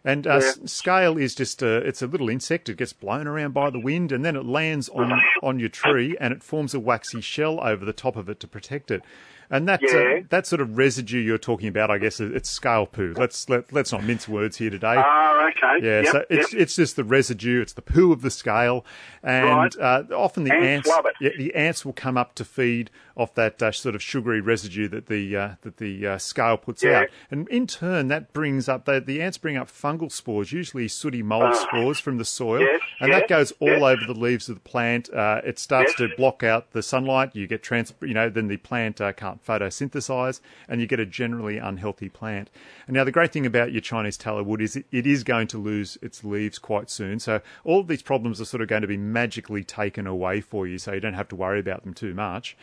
And 0.05 0.25
uh, 0.25 0.35
s- 0.35 0.59
scale 0.71 1.17
is 1.17 1.35
just 1.35 1.61
a, 1.61 1.75
it's 1.85 2.01
a 2.01 2.07
little 2.07 2.29
insect. 2.29 2.69
It 2.69 2.77
gets 2.77 2.93
blown 2.93 3.27
around 3.27 3.53
by 3.53 3.69
the 3.69 3.79
wind, 3.81 4.13
and 4.13 4.23
then 4.23 4.37
it 4.37 4.45
lands 4.45 4.87
on 4.89 5.11
on 5.43 5.59
your 5.59 5.67
tree, 5.69 6.15
and 6.21 6.31
it 6.33 6.41
forms 6.41 6.73
a 6.73 6.79
waxy 6.79 7.19
shell 7.19 7.59
over 7.61 7.83
the 7.83 7.91
top 7.93 8.15
of 8.15 8.29
it 8.29 8.39
to 8.39 8.47
protect 8.47 8.91
it. 8.91 9.03
And 9.51 9.67
that 9.67 9.81
Yeah. 9.81 10.19
uh, 10.19 10.23
that 10.29 10.45
sort 10.45 10.61
of 10.61 10.77
residue 10.77 11.17
you're 11.19 11.39
talking 11.39 11.67
about, 11.67 11.89
I 11.89 11.97
guess, 11.97 12.19
it's 12.19 12.49
scale 12.49 12.85
poo. 12.85 13.13
Let's 13.17 13.49
let, 13.49 13.73
let's 13.73 13.91
not 13.91 14.03
mince 14.03 14.27
words 14.27 14.57
here 14.57 14.69
today. 14.69 14.93
Ah, 14.97 15.47
okay. 15.47 15.85
Yeah, 15.85 16.01
Yep, 16.01 16.11
so 16.11 16.25
it's 16.29 16.53
yep. 16.53 16.61
it's 16.61 16.75
just 16.75 16.95
the 16.95 17.03
residue, 17.03 17.59
it's 17.61 17.73
the 17.73 17.81
poo 17.81 18.11
of 18.11 18.21
the 18.21 18.29
scale, 18.29 18.85
and 19.23 19.75
Right. 19.75 19.75
uh, 19.79 20.03
often 20.15 20.43
the 20.43 20.53
Ants 20.53 20.87
ants, 20.89 21.07
yeah, 21.19 21.29
the 21.37 21.55
ants 21.55 21.83
will 21.83 21.93
come 21.93 22.15
up 22.17 22.35
to 22.35 22.45
feed 22.45 22.91
off 23.17 23.33
that 23.35 23.61
uh, 23.61 23.71
sort 23.71 23.95
of 23.95 24.01
sugary 24.03 24.39
residue 24.39 24.87
that 24.89 25.07
the 25.07 25.35
uh, 25.35 25.49
that 25.63 25.77
the 25.77 26.05
uh, 26.05 26.17
scale 26.19 26.55
puts 26.57 26.83
Yeah. 26.83 26.99
out, 27.01 27.07
and 27.31 27.47
in 27.49 27.65
turn 27.65 28.07
that 28.09 28.31
brings 28.33 28.69
up 28.69 28.85
the, 28.85 29.01
the 29.01 29.19
ants 29.21 29.37
bring 29.39 29.57
up 29.57 29.67
fungal 29.69 30.11
spores, 30.11 30.51
usually 30.51 30.87
sooty 30.87 31.23
mold 31.23 31.43
Ah. 31.45 31.53
spores 31.53 31.99
from 31.99 32.17
the 32.19 32.25
soil, 32.25 32.61
Yes, 32.61 32.81
and 32.99 33.11
that 33.11 33.27
goes 33.27 33.51
all 33.59 33.67
yes. 33.69 33.81
over 33.81 34.01
the 34.13 34.19
leaves 34.19 34.47
of 34.47 34.55
the 34.55 34.61
plant. 34.61 35.11
Uh, 35.11 35.41
it 35.43 35.57
starts 35.57 35.93
Yes. 35.99 36.09
to 36.09 36.15
block 36.15 36.43
out 36.43 36.71
the 36.71 36.83
sunlight. 36.83 37.35
You 37.35 37.47
get 37.47 37.63
trans, 37.63 37.93
you 38.01 38.13
know, 38.13 38.29
then 38.29 38.47
the 38.47 38.57
plant 38.57 39.01
uh, 39.01 39.11
can't 39.39 39.61
photosynthesize, 39.61 40.39
and 40.67 40.81
you 40.81 40.87
get 40.87 40.99
a 40.99 41.05
generally 41.05 41.57
unhealthy 41.57 42.09
plant. 42.09 42.49
And 42.87 42.95
now 42.95 43.03
the 43.03 43.11
great 43.11 43.31
thing 43.31 43.45
about 43.45 43.71
your 43.71 43.81
Chinese 43.81 44.17
tallow 44.17 44.43
wood 44.43 44.61
is 44.61 44.75
it, 44.75 44.85
it 44.91 45.07
is 45.07 45.23
going 45.23 45.47
to 45.47 45.57
lose 45.57 45.97
its 46.01 46.23
leaves 46.23 46.59
quite 46.59 46.89
soon. 46.89 47.19
So 47.19 47.41
all 47.63 47.79
of 47.79 47.87
these 47.87 48.01
problems 48.01 48.39
are 48.41 48.45
sort 48.45 48.61
of 48.61 48.67
going 48.67 48.81
to 48.81 48.87
be 48.87 48.97
magically 48.97 49.63
taken 49.63 50.07
away 50.07 50.41
for 50.41 50.67
you, 50.67 50.77
so 50.77 50.93
you 50.93 50.99
don't 50.99 51.13
have 51.13 51.27
to 51.29 51.35
worry 51.35 51.59
about 51.59 51.83
them 51.83 51.93
too 51.93 52.13
much. 52.13 52.57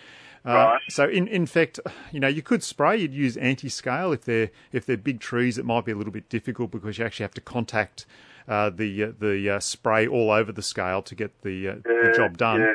Uh, 0.45 0.53
Right. 0.53 0.81
So 0.89 1.09
in 1.09 1.27
in 1.27 1.47
fact, 1.47 1.81
you 2.12 2.21
know, 2.21 2.29
you 2.29 2.43
could 2.43 2.62
spray. 2.62 2.97
You'd 2.99 3.15
use 3.15 3.37
anti-scale 3.37 4.12
if 4.12 4.25
they're 4.25 4.51
if 4.73 4.87
they're 4.87 4.97
big 4.97 5.19
trees. 5.19 5.59
It 5.59 5.65
might 5.65 5.85
be 5.85 5.93
a 5.93 5.97
little 5.97 6.12
bit 6.12 6.29
difficult 6.29 6.71
because 6.71 6.99
you 6.99 7.05
actually 7.05 7.25
have 7.25 7.35
to 7.35 7.41
contact 7.41 8.07
uh, 8.47 8.71
the 8.71 9.05
uh, 9.05 9.12
the 9.19 9.51
uh, 9.51 9.61
spray 9.61 10.07
all 10.07 10.31
over 10.31 10.53
the 10.53 10.62
scale 10.62 11.03
to 11.03 11.17
get 11.17 11.43
the 11.43 11.69
uh, 11.69 11.75
the 11.85 12.12
job 12.17 12.39
done. 12.39 12.61
yeah. 12.61 12.75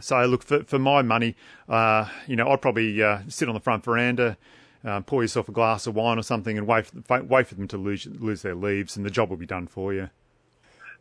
So 0.00 0.24
look 0.24 0.42
for 0.42 0.64
for 0.64 0.78
my 0.78 1.02
money, 1.02 1.36
uh, 1.68 2.08
you 2.26 2.36
know, 2.36 2.48
I'd 2.48 2.62
probably 2.62 3.02
uh, 3.02 3.20
sit 3.28 3.48
on 3.48 3.54
the 3.54 3.60
front 3.60 3.84
veranda, 3.84 4.36
uh, 4.84 5.00
pour 5.00 5.22
yourself 5.22 5.48
a 5.48 5.52
glass 5.52 5.86
of 5.86 5.94
wine 5.94 6.18
or 6.18 6.22
something, 6.22 6.56
and 6.58 6.66
wait 6.66 6.86
for, 6.86 7.22
wait 7.22 7.46
for 7.46 7.54
them 7.54 7.68
to 7.68 7.76
lose 7.76 8.06
lose 8.06 8.42
their 8.42 8.54
leaves, 8.54 8.96
and 8.96 9.04
the 9.04 9.10
job 9.10 9.30
will 9.30 9.36
be 9.36 9.46
done 9.46 9.66
for 9.66 9.92
you. 9.92 10.10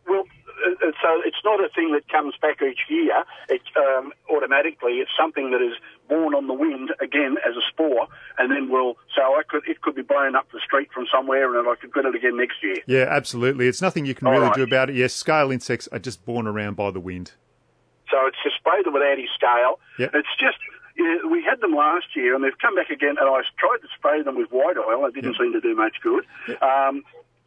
Well, 0.07 0.25
uh, 0.65 0.87
uh, 0.87 0.91
so 1.01 1.21
it's 1.25 1.37
not 1.43 1.63
a 1.63 1.69
thing 1.69 1.91
that 1.93 2.07
comes 2.09 2.35
back 2.41 2.61
each 2.61 2.79
year. 2.89 3.23
It 3.47 3.61
um, 3.77 4.11
automatically 4.29 4.93
it's 4.93 5.11
something 5.17 5.51
that 5.51 5.61
is 5.61 5.73
born 6.07 6.33
on 6.33 6.47
the 6.47 6.53
wind 6.53 6.91
again 6.99 7.37
as 7.47 7.55
a 7.55 7.61
spore, 7.69 8.07
and 8.37 8.51
then 8.51 8.69
will 8.69 8.97
so 9.15 9.21
I 9.21 9.43
could 9.47 9.67
it 9.67 9.81
could 9.81 9.95
be 9.95 10.01
blown 10.01 10.35
up 10.35 10.51
the 10.51 10.59
street 10.65 10.89
from 10.93 11.05
somewhere, 11.11 11.57
and 11.57 11.67
I 11.67 11.75
could 11.75 11.93
get 11.93 12.05
it 12.05 12.15
again 12.15 12.37
next 12.37 12.61
year. 12.61 12.77
Yeah, 12.85 13.05
absolutely. 13.09 13.67
It's 13.67 13.81
nothing 13.81 14.05
you 14.05 14.15
can 14.15 14.27
All 14.27 14.33
really 14.33 14.47
right. 14.47 14.55
do 14.55 14.63
about 14.63 14.89
it. 14.89 14.95
Yes, 14.95 15.13
scale 15.13 15.51
insects 15.51 15.87
are 15.91 15.99
just 15.99 16.25
borne 16.25 16.47
around 16.47 16.75
by 16.75 16.91
the 16.91 16.99
wind. 16.99 17.31
So 18.11 18.25
it's 18.27 18.37
to 18.43 18.49
spray 18.57 18.83
them 18.83 18.93
with 18.93 19.03
anti-scale. 19.03 19.79
Yep. 19.99 20.11
It's 20.13 20.35
just 20.39 20.57
we 21.29 21.43
had 21.43 21.61
them 21.61 21.73
last 21.73 22.07
year, 22.15 22.35
and 22.35 22.43
they've 22.43 22.57
come 22.57 22.75
back 22.75 22.89
again. 22.89 23.15
And 23.19 23.29
I 23.29 23.41
tried 23.57 23.77
to 23.81 23.87
spray 23.95 24.21
them 24.21 24.35
with 24.35 24.49
white 24.51 24.77
oil. 24.77 25.05
It 25.05 25.13
didn't 25.13 25.37
seem 25.37 25.53
to 25.53 25.61
do 25.61 25.75
much 25.75 25.97
good. 26.01 26.25
Um, 26.61 27.03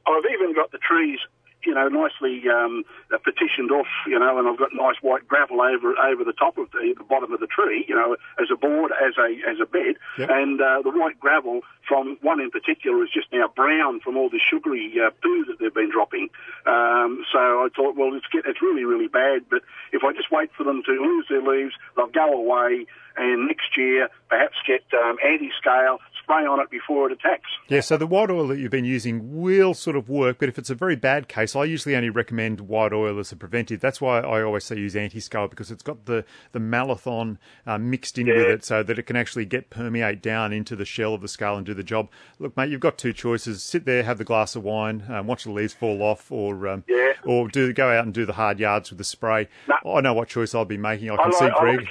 I've 0.07 0.25
even 0.33 0.55
got 0.55 0.73
the 0.73 0.79
trees, 0.79 1.21
you 1.65 1.75
know, 1.75 1.89
nicely 1.89 2.43
um, 2.49 2.85
uh, 3.13 3.19
petitioned 3.19 3.71
off, 3.71 3.87
you 4.07 4.19
know, 4.19 4.39
and 4.39 4.49
I've 4.49 4.59
got 4.59 4.71
nice 4.75 4.97
white 5.03 5.27
gravel 5.29 5.61
over 5.61 5.95
over 5.99 6.25
the 6.25 6.33
top 6.33 6.59
of 6.59 6.71
the, 6.73 6.95
the 6.97 7.05
bottom 7.05 7.33
of 7.33 7.41
the 7.41 7.47
tree, 7.47 7.85
you 7.89 7.95
know, 7.95 8.17
as 8.41 8.49
a 8.53 8.57
board, 8.57 8.93
as 8.93 9.15
a 9.19 9.29
as 9.49 9.59
a 9.61 9.67
bed, 9.67 9.97
Yep. 10.19 10.29
and 10.31 10.61
uh, 10.61 10.83
the 10.83 10.91
white 10.91 11.19
gravel 11.21 11.61
from 11.89 12.17
one 12.23 12.41
in 12.41 12.51
particular 12.51 13.03
is 13.03 13.11
just 13.13 13.27
now 13.33 13.49
brown 13.55 14.01
from 14.01 14.17
all 14.17 14.29
the 14.31 14.41
sugary 14.41 14.93
uh, 15.05 15.11
poo 15.23 15.45
that 15.47 15.59
they've 15.61 15.75
been 15.75 15.91
dropping. 15.91 16.29
Um, 16.67 17.25
so 17.33 17.39
I 17.39 17.69
thought, 17.75 17.97
well, 17.97 18.15
it's 18.15 18.27
get, 18.33 18.45
it's 18.47 18.63
really 18.63 18.85
really 18.85 19.09
bad. 19.09 19.43
But 19.51 19.63
if 19.93 20.03
I 20.05 20.13
just 20.13 20.31
wait 20.31 20.51
for 20.57 20.65
them 20.65 20.83
to 20.85 20.93
lose 20.93 21.27
their 21.29 21.43
leaves, 21.43 21.75
they'll 21.97 22.07
go 22.09 22.33
away, 22.33 22.87
and 23.17 23.47
next 23.49 23.77
year 23.77 24.09
perhaps 24.29 24.57
get 24.67 24.83
um, 24.95 25.17
anti-scale, 25.25 25.99
spray 26.33 26.47
on 26.47 26.61
it 26.61 26.71
before 26.71 27.07
it 27.11 27.13
attacks. 27.13 27.49
Yeah, 27.69 27.81
so 27.81 27.97
the 27.97 28.07
white 28.07 28.31
oil 28.31 28.49
that 28.49 28.59
you've 28.59 28.71
been 28.71 28.85
using 28.85 29.41
will 29.41 29.75
sort 29.75 29.97
of 29.97 30.09
work, 30.09 30.39
but 30.39 30.49
if 30.49 30.59
it's 30.59 30.71
a 30.71 30.75
very 30.75 30.97
bad 30.97 31.29
case, 31.29 31.55
I 31.55 31.65
usually 31.65 31.95
only 31.97 32.11
recommend 32.11 32.63
white 32.63 32.93
oil 32.93 33.19
as 33.19 33.33
a 33.33 33.37
preventive. 33.37 33.81
That's 33.81 34.01
why 34.01 34.21
I 34.21 34.43
always 34.43 34.65
say 34.65 34.77
use 34.77 34.97
anti-scale 34.97 35.49
because 35.49 35.71
it's 35.71 35.83
got 35.83 36.07
the 36.07 36.25
the 36.53 36.59
malathion 36.59 37.39
uh, 37.67 37.79
mixed 37.79 38.19
in 38.19 38.27
with 38.27 38.37
it, 38.47 38.65
so 38.65 38.83
that 38.83 38.99
it 38.99 39.05
can 39.05 39.17
actually 39.17 39.45
get 39.45 39.71
permeate 39.71 40.23
down 40.23 40.53
into 40.53 40.77
the 40.77 40.85
shell 40.85 41.15
of 41.15 41.21
the 41.21 41.29
scale 41.29 41.57
and 41.57 41.67
do 41.67 41.75
the 41.75 41.83
job. 41.83 42.09
Look, 42.39 42.57
mate, 42.57 42.71
you've 42.71 42.81
got 42.81 42.99
two 42.99 43.13
choices: 43.13 43.63
sit 43.63 43.85
there, 43.85 44.03
have 44.03 44.19
the 44.19 44.25
glass 44.25 44.57
of 44.57 44.63
wine, 44.63 45.05
um, 45.09 45.27
watch 45.27 45.45
the 45.45 45.51
leaves 45.51 45.73
fall 45.75 46.03
off, 46.03 46.31
or 46.31 46.67
um, 46.69 46.85
Yeah. 46.89 47.13
or 47.25 47.49
do 47.49 47.73
go 47.73 47.89
out 47.91 48.05
and 48.05 48.15
do 48.15 48.25
the 48.27 48.33
hard 48.35 48.59
yards 48.59 48.91
with 48.91 48.99
the 48.99 49.05
spray. 49.05 49.49
I 49.85 50.01
know 50.01 50.15
what 50.15 50.29
choice 50.29 50.55
I'll 50.55 50.65
be 50.65 50.77
making. 50.79 51.11
I 51.11 51.15
I 51.15 51.23
can 51.23 51.33
see 51.33 51.45
like, 51.45 51.55
I 51.55 51.61
Greg. 51.61 51.87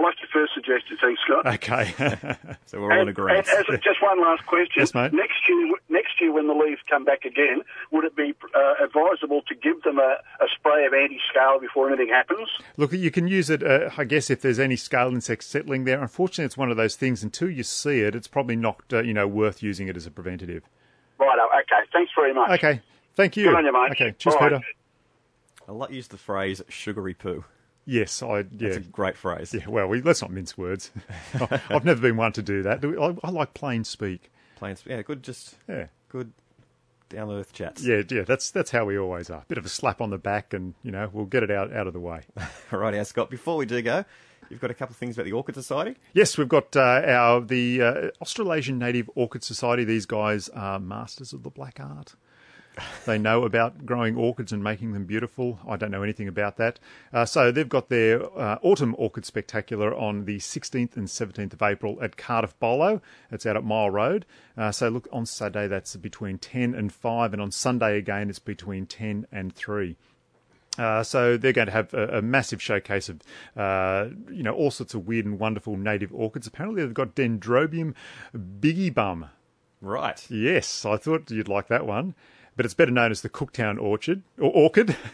Like 0.00 0.14
your 0.20 0.28
first. 0.32 0.52
I 0.56 0.58
like 0.60 0.66
your 0.68 0.78
first 0.78 0.88
suggestion, 0.88 0.98
thanks, 1.00 1.20
Scott. 1.24 1.46
Okay. 1.46 2.56
so 2.66 2.80
we're 2.80 2.92
all 2.92 2.96
in 2.96 3.00
And, 3.00 3.10
agreement. 3.10 3.48
and 3.48 3.66
as, 3.68 3.80
just 3.80 4.02
one 4.02 4.20
last 4.20 4.44
question. 4.46 4.74
Yes, 4.80 4.94
mate. 4.94 5.12
Next 5.12 5.34
year, 5.48 5.72
next 5.88 6.20
year 6.20 6.32
when 6.32 6.46
the 6.46 6.54
leaves 6.54 6.80
come 6.88 7.04
back 7.04 7.24
again, 7.24 7.62
would 7.90 8.04
it 8.04 8.14
be 8.16 8.34
uh, 8.54 8.84
advisable 8.84 9.42
to 9.48 9.54
give 9.54 9.82
them 9.82 9.98
a, 9.98 10.16
a 10.40 10.46
spray 10.54 10.84
of 10.86 10.92
anti-scale 10.92 11.58
before 11.60 11.88
anything 11.88 12.08
happens? 12.08 12.48
Look, 12.76 12.92
you 12.92 13.10
can 13.10 13.26
use 13.28 13.48
it, 13.50 13.62
uh, 13.62 13.90
I 13.96 14.04
guess, 14.04 14.28
if 14.30 14.40
there's 14.42 14.58
any 14.58 14.76
scale 14.76 15.08
insects 15.08 15.46
settling 15.46 15.84
there. 15.84 16.00
Unfortunately, 16.00 16.44
it's 16.44 16.56
one 16.58 16.70
of 16.70 16.76
those 16.76 16.96
things. 16.96 17.22
Until 17.22 17.48
you 17.50 17.62
see 17.62 18.00
it, 18.00 18.14
it's 18.14 18.28
probably 18.28 18.56
not, 18.56 18.82
uh, 18.92 19.02
you 19.02 19.14
know, 19.14 19.26
worth 19.26 19.62
using 19.62 19.88
it 19.88 19.96
as 19.96 20.06
a 20.06 20.10
preventative. 20.10 20.64
Right. 21.18 21.38
Okay. 21.62 21.82
Thanks 21.92 22.12
very 22.14 22.34
much. 22.34 22.50
Okay, 22.50 22.82
thank 23.14 23.36
you. 23.36 23.44
Good 23.44 23.54
on 23.54 23.64
you, 23.64 23.72
mate. 23.72 23.90
Okay, 23.92 24.14
cheers, 24.18 24.34
All 24.34 24.40
right. 24.42 24.52
Peter. 24.52 24.62
I 25.68 25.72
like 25.72 25.90
use 25.90 26.08
the 26.08 26.18
phrase 26.18 26.62
sugary 26.68 27.14
poo. 27.14 27.44
Yes, 27.86 28.22
I. 28.22 28.38
Yeah, 28.38 28.44
That's 28.52 28.76
a 28.78 28.80
great 28.80 29.16
phrase. 29.16 29.54
yeah. 29.54 29.66
Well, 29.68 29.86
we, 29.86 30.02
let's 30.02 30.20
not 30.20 30.32
mince 30.32 30.58
words. 30.58 30.90
I've 31.70 31.84
never 31.84 32.00
been 32.00 32.16
one 32.16 32.32
to 32.32 32.42
do 32.42 32.62
that. 32.64 32.84
I, 32.84 33.26
I 33.26 33.30
like 33.30 33.54
plain 33.54 33.84
speak. 33.84 34.30
Plain, 34.56 34.76
speak. 34.76 34.90
yeah, 34.90 35.02
good, 35.02 35.22
just 35.22 35.54
Yeah. 35.68 35.86
good 36.08 36.32
down 37.08 37.30
earth 37.30 37.52
chats. 37.52 37.84
Yeah, 37.84 38.02
yeah. 38.10 38.22
That's 38.22 38.50
that's 38.50 38.70
how 38.72 38.84
we 38.84 38.98
always 38.98 39.30
are. 39.30 39.44
Bit 39.46 39.58
of 39.58 39.64
a 39.64 39.68
slap 39.68 40.00
on 40.00 40.10
the 40.10 40.18
back, 40.18 40.52
and 40.52 40.74
you 40.82 40.90
know 40.90 41.08
we'll 41.12 41.26
get 41.26 41.42
it 41.44 41.50
out 41.50 41.72
out 41.72 41.86
of 41.86 41.92
the 41.92 42.00
way. 42.00 42.22
All 42.72 42.78
right, 42.80 42.92
now, 42.92 43.02
Scott, 43.04 43.30
before 43.30 43.56
we 43.56 43.66
do 43.66 43.80
go, 43.82 44.04
you've 44.50 44.60
got 44.60 44.72
a 44.72 44.74
couple 44.74 44.92
of 44.94 44.96
things 44.96 45.16
about 45.16 45.24
the 45.26 45.32
Orchid 45.32 45.54
Society. 45.54 45.94
Yes, 46.12 46.36
we've 46.36 46.48
got 46.48 46.74
uh, 46.74 46.80
our 47.06 47.40
the 47.40 47.82
uh, 47.82 48.10
Australasian 48.20 48.78
Native 48.80 49.08
Orchid 49.14 49.44
Society. 49.44 49.84
These 49.84 50.06
guys 50.06 50.48
are 50.48 50.80
masters 50.80 51.32
of 51.32 51.44
the 51.44 51.50
black 51.50 51.78
art. 51.78 52.16
They 53.04 53.18
know 53.18 53.44
about 53.44 53.86
growing 53.86 54.16
orchids 54.16 54.52
and 54.52 54.62
making 54.62 54.92
them 54.92 55.04
beautiful. 55.04 55.58
I 55.66 55.76
don't 55.76 55.90
know 55.90 56.02
anything 56.02 56.28
about 56.28 56.56
that. 56.56 56.78
Uh, 57.12 57.24
so 57.24 57.50
they've 57.50 57.68
got 57.68 57.88
their 57.88 58.24
uh, 58.38 58.58
Autumn 58.62 58.94
Orchid 58.98 59.24
Spectacular 59.24 59.94
on 59.94 60.24
the 60.24 60.38
16th 60.38 60.96
and 60.96 61.06
17th 61.06 61.52
of 61.52 61.62
April 61.62 61.98
at 62.02 62.16
Cardiff 62.16 62.58
Bolo. 62.58 63.00
It's 63.30 63.46
out 63.46 63.56
at 63.56 63.64
Mile 63.64 63.90
Road. 63.90 64.26
Uh, 64.56 64.72
so 64.72 64.88
look, 64.88 65.08
on 65.12 65.26
Saturday 65.26 65.68
that's 65.68 65.96
between 65.96 66.38
10 66.38 66.74
and 66.74 66.92
5, 66.92 67.32
and 67.32 67.42
on 67.42 67.50
Sunday 67.50 67.96
again 67.98 68.28
it's 68.28 68.38
between 68.38 68.86
10 68.86 69.26
and 69.32 69.54
3. 69.54 69.96
Uh, 70.78 71.02
so 71.02 71.36
they're 71.36 71.52
going 71.52 71.66
to 71.66 71.72
have 71.72 71.94
a, 71.94 72.18
a 72.18 72.22
massive 72.22 72.60
showcase 72.60 73.08
of, 73.08 73.20
uh, 73.56 74.08
you 74.30 74.42
know, 74.42 74.52
all 74.52 74.70
sorts 74.70 74.94
of 74.94 75.06
weird 75.06 75.24
and 75.24 75.38
wonderful 75.38 75.76
native 75.76 76.12
orchids. 76.14 76.46
Apparently, 76.46 76.82
they've 76.82 76.92
got 76.92 77.14
Dendrobium 77.14 77.94
bigibbum. 78.34 79.28
Right. 79.80 80.26
Yes, 80.30 80.84
I 80.84 80.96
thought 80.96 81.30
you'd 81.30 81.48
like 81.48 81.68
that 81.68 81.86
one, 81.86 82.14
but 82.56 82.64
it's 82.64 82.74
better 82.74 82.90
known 82.90 83.10
as 83.10 83.22
the 83.22 83.28
Cooktown 83.28 83.80
Orchard 83.80 84.22
or 84.38 84.50
Orchid. 84.50 84.96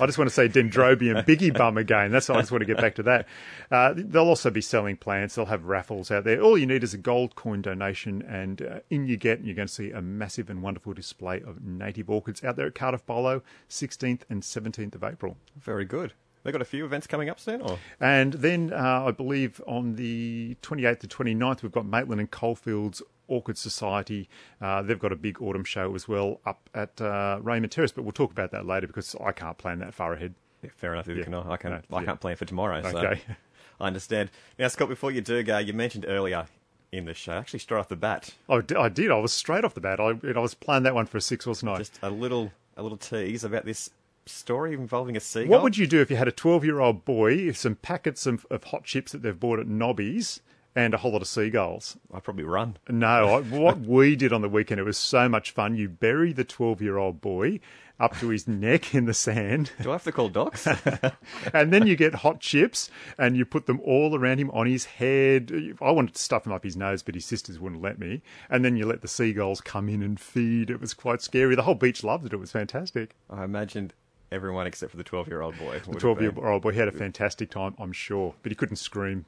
I 0.00 0.06
just 0.06 0.18
want 0.18 0.28
to 0.28 0.34
say 0.34 0.48
Dendrobium 0.48 1.24
bigibbum 1.26 1.78
again. 1.78 2.10
That's 2.10 2.28
why 2.28 2.36
I 2.36 2.40
just 2.40 2.50
want 2.50 2.62
to 2.62 2.66
get 2.66 2.78
back 2.78 2.94
to 2.96 3.02
that. 3.04 3.26
Uh, 3.70 3.94
they'll 3.96 4.28
also 4.28 4.50
be 4.50 4.60
selling 4.60 4.96
plants. 4.96 5.34
They'll 5.34 5.46
have 5.46 5.64
raffles 5.64 6.10
out 6.10 6.24
there. 6.24 6.40
All 6.40 6.56
you 6.56 6.66
need 6.66 6.84
is 6.84 6.94
a 6.94 6.98
gold 6.98 7.34
coin 7.34 7.62
donation, 7.62 8.22
and 8.22 8.62
uh, 8.62 8.80
in 8.90 9.06
you 9.06 9.16
get, 9.16 9.38
And 9.38 9.46
you're 9.46 9.56
going 9.56 9.68
to 9.68 9.74
see 9.74 9.90
a 9.90 10.02
massive 10.02 10.50
and 10.50 10.62
wonderful 10.62 10.94
display 10.94 11.42
of 11.42 11.62
native 11.62 12.10
orchids 12.10 12.44
out 12.44 12.56
there 12.56 12.66
at 12.66 12.74
Cardiff 12.74 13.04
Bolo, 13.06 13.42
16th 13.68 14.22
and 14.28 14.42
17th 14.42 14.94
of 14.94 15.04
April. 15.04 15.36
Very 15.56 15.84
good. 15.84 16.12
They've 16.42 16.52
got 16.52 16.62
a 16.62 16.66
few 16.66 16.84
events 16.84 17.08
coming 17.08 17.28
up 17.28 17.40
soon, 17.40 17.60
or 17.60 17.76
And 17.98 18.34
then 18.34 18.72
uh, 18.72 19.06
I 19.06 19.10
believe 19.10 19.60
on 19.66 19.96
the 19.96 20.56
28th 20.62 21.00
to 21.00 21.08
29th, 21.08 21.62
we've 21.62 21.72
got 21.72 21.86
Maitland 21.86 22.20
and 22.20 22.30
Coalfields 22.30 23.02
Orchid 23.28 23.58
Society. 23.58 24.28
Uh, 24.60 24.82
they've 24.82 24.98
got 24.98 25.12
a 25.12 25.16
big 25.16 25.40
autumn 25.42 25.64
show 25.64 25.94
as 25.94 26.08
well 26.08 26.40
up 26.46 26.68
at 26.74 27.00
uh, 27.00 27.38
Raymond 27.42 27.72
Terrace, 27.72 27.92
but 27.92 28.02
we'll 28.04 28.12
talk 28.12 28.30
about 28.32 28.50
that 28.52 28.66
later 28.66 28.86
because 28.86 29.14
I 29.22 29.32
can't 29.32 29.58
plan 29.58 29.78
that 29.80 29.94
far 29.94 30.12
ahead. 30.14 30.34
Yeah, 30.62 30.70
fair 30.76 30.92
enough. 30.94 31.08
Yeah. 31.08 31.22
can 31.22 31.34
I. 31.34 31.52
I, 31.52 31.56
can, 31.56 31.70
No, 31.70 31.96
I 31.96 32.00
yeah. 32.00 32.06
can't 32.06 32.20
plan 32.20 32.36
for 32.36 32.44
tomorrow. 32.44 32.82
So 32.82 32.98
Okay. 32.98 33.20
I 33.80 33.86
understand. 33.86 34.30
Now, 34.58 34.68
Scott, 34.68 34.88
before 34.88 35.10
you 35.10 35.20
do 35.20 35.42
go, 35.42 35.58
you 35.58 35.72
mentioned 35.72 36.06
earlier 36.08 36.46
in 36.92 37.04
the 37.04 37.14
show, 37.14 37.32
actually 37.32 37.58
straight 37.58 37.78
off 37.78 37.88
the 37.88 37.96
bat, 37.96 38.34
Oh, 38.48 38.62
I 38.78 38.88
did. 38.88 39.10
I 39.10 39.18
was 39.18 39.32
straight 39.32 39.64
off 39.64 39.74
the 39.74 39.80
bat. 39.80 40.00
I, 40.00 40.14
I 40.34 40.38
was 40.38 40.54
planning 40.54 40.84
that 40.84 40.94
one 40.94 41.06
for 41.06 41.18
a 41.18 41.20
six 41.20 41.46
night. 41.62 41.78
just 41.78 41.98
a 42.02 42.10
little 42.10 42.52
a 42.76 42.82
little 42.82 42.98
tease 42.98 43.42
about 43.44 43.64
this 43.64 43.90
story 44.26 44.74
involving 44.74 45.16
a 45.16 45.20
seagull. 45.20 45.50
What 45.50 45.62
would 45.62 45.78
you 45.78 45.86
do 45.86 46.00
if 46.00 46.10
you 46.10 46.16
had 46.16 46.28
a 46.28 46.32
12 46.32 46.64
year 46.64 46.80
old 46.80 47.04
boy, 47.04 47.52
some 47.52 47.76
packets 47.76 48.26
of, 48.26 48.46
of 48.50 48.64
hot 48.64 48.84
chips 48.84 49.12
that 49.12 49.22
they've 49.22 49.38
bought 49.38 49.58
at 49.58 49.66
Nobby's, 49.66 50.40
and 50.76 50.94
a 50.94 50.98
whole 50.98 51.12
lot 51.12 51.22
of 51.22 51.28
seagulls? 51.28 51.96
I'd 52.12 52.22
probably 52.22 52.44
run. 52.44 52.76
No, 52.88 53.34
I, 53.34 53.40
what 53.40 53.80
we 53.80 54.14
did 54.14 54.32
on 54.32 54.42
the 54.42 54.48
weekend, 54.48 54.78
it 54.78 54.84
was 54.84 54.98
so 54.98 55.28
much 55.28 55.50
fun. 55.50 55.74
You 55.74 55.88
bury 55.88 56.32
the 56.32 56.44
12 56.44 56.82
year 56.82 56.98
old 56.98 57.20
boy 57.20 57.58
up 57.98 58.16
to 58.18 58.28
his 58.28 58.46
neck 58.48 58.94
in 58.94 59.06
the 59.06 59.14
sand. 59.14 59.72
Do 59.80 59.90
I 59.90 59.94
have 59.94 60.04
to 60.04 60.12
call 60.12 60.30
DOCS? 60.30 61.16
and 61.54 61.72
then 61.72 61.86
you 61.86 61.96
get 61.96 62.16
hot 62.16 62.40
chips 62.40 62.90
and 63.18 63.36
you 63.36 63.46
put 63.46 63.66
them 63.66 63.80
all 63.80 64.14
around 64.14 64.38
him 64.38 64.50
on 64.50 64.66
his 64.66 64.84
head. 64.84 65.50
I 65.80 65.90
wanted 65.90 66.14
to 66.14 66.22
stuff 66.22 66.46
him 66.46 66.52
up 66.52 66.62
his 66.62 66.76
nose, 66.76 67.02
but 67.02 67.14
his 67.14 67.24
sisters 67.24 67.58
wouldn't 67.58 67.82
let 67.82 67.98
me. 67.98 68.22
And 68.50 68.64
then 68.64 68.76
you 68.76 68.86
let 68.86 69.00
the 69.00 69.08
seagulls 69.08 69.62
come 69.62 69.88
in 69.88 70.02
and 70.02 70.20
feed. 70.20 70.70
It 70.70 70.80
was 70.80 70.94
quite 70.94 71.22
scary. 71.22 71.56
The 71.56 71.62
whole 71.62 71.74
beach 71.74 72.04
loved 72.04 72.26
it. 72.26 72.32
It 72.32 72.36
was 72.36 72.52
fantastic. 72.52 73.16
I 73.30 73.44
imagined 73.44 73.94
everyone 74.30 74.66
except 74.66 74.90
for 74.90 74.96
the 74.96 75.04
twelve-year-old 75.04 75.58
boy. 75.58 75.80
The 75.88 75.98
12 75.98 76.20
year 76.20 76.32
old 76.36 76.62
boy 76.62 76.72
had 76.72 76.88
a 76.88 76.92
fantastic 76.92 77.50
time, 77.50 77.74
I'm 77.78 77.92
sure, 77.92 78.34
but 78.42 78.52
he 78.52 78.56
couldn't 78.56 78.76
scream. 78.76 79.24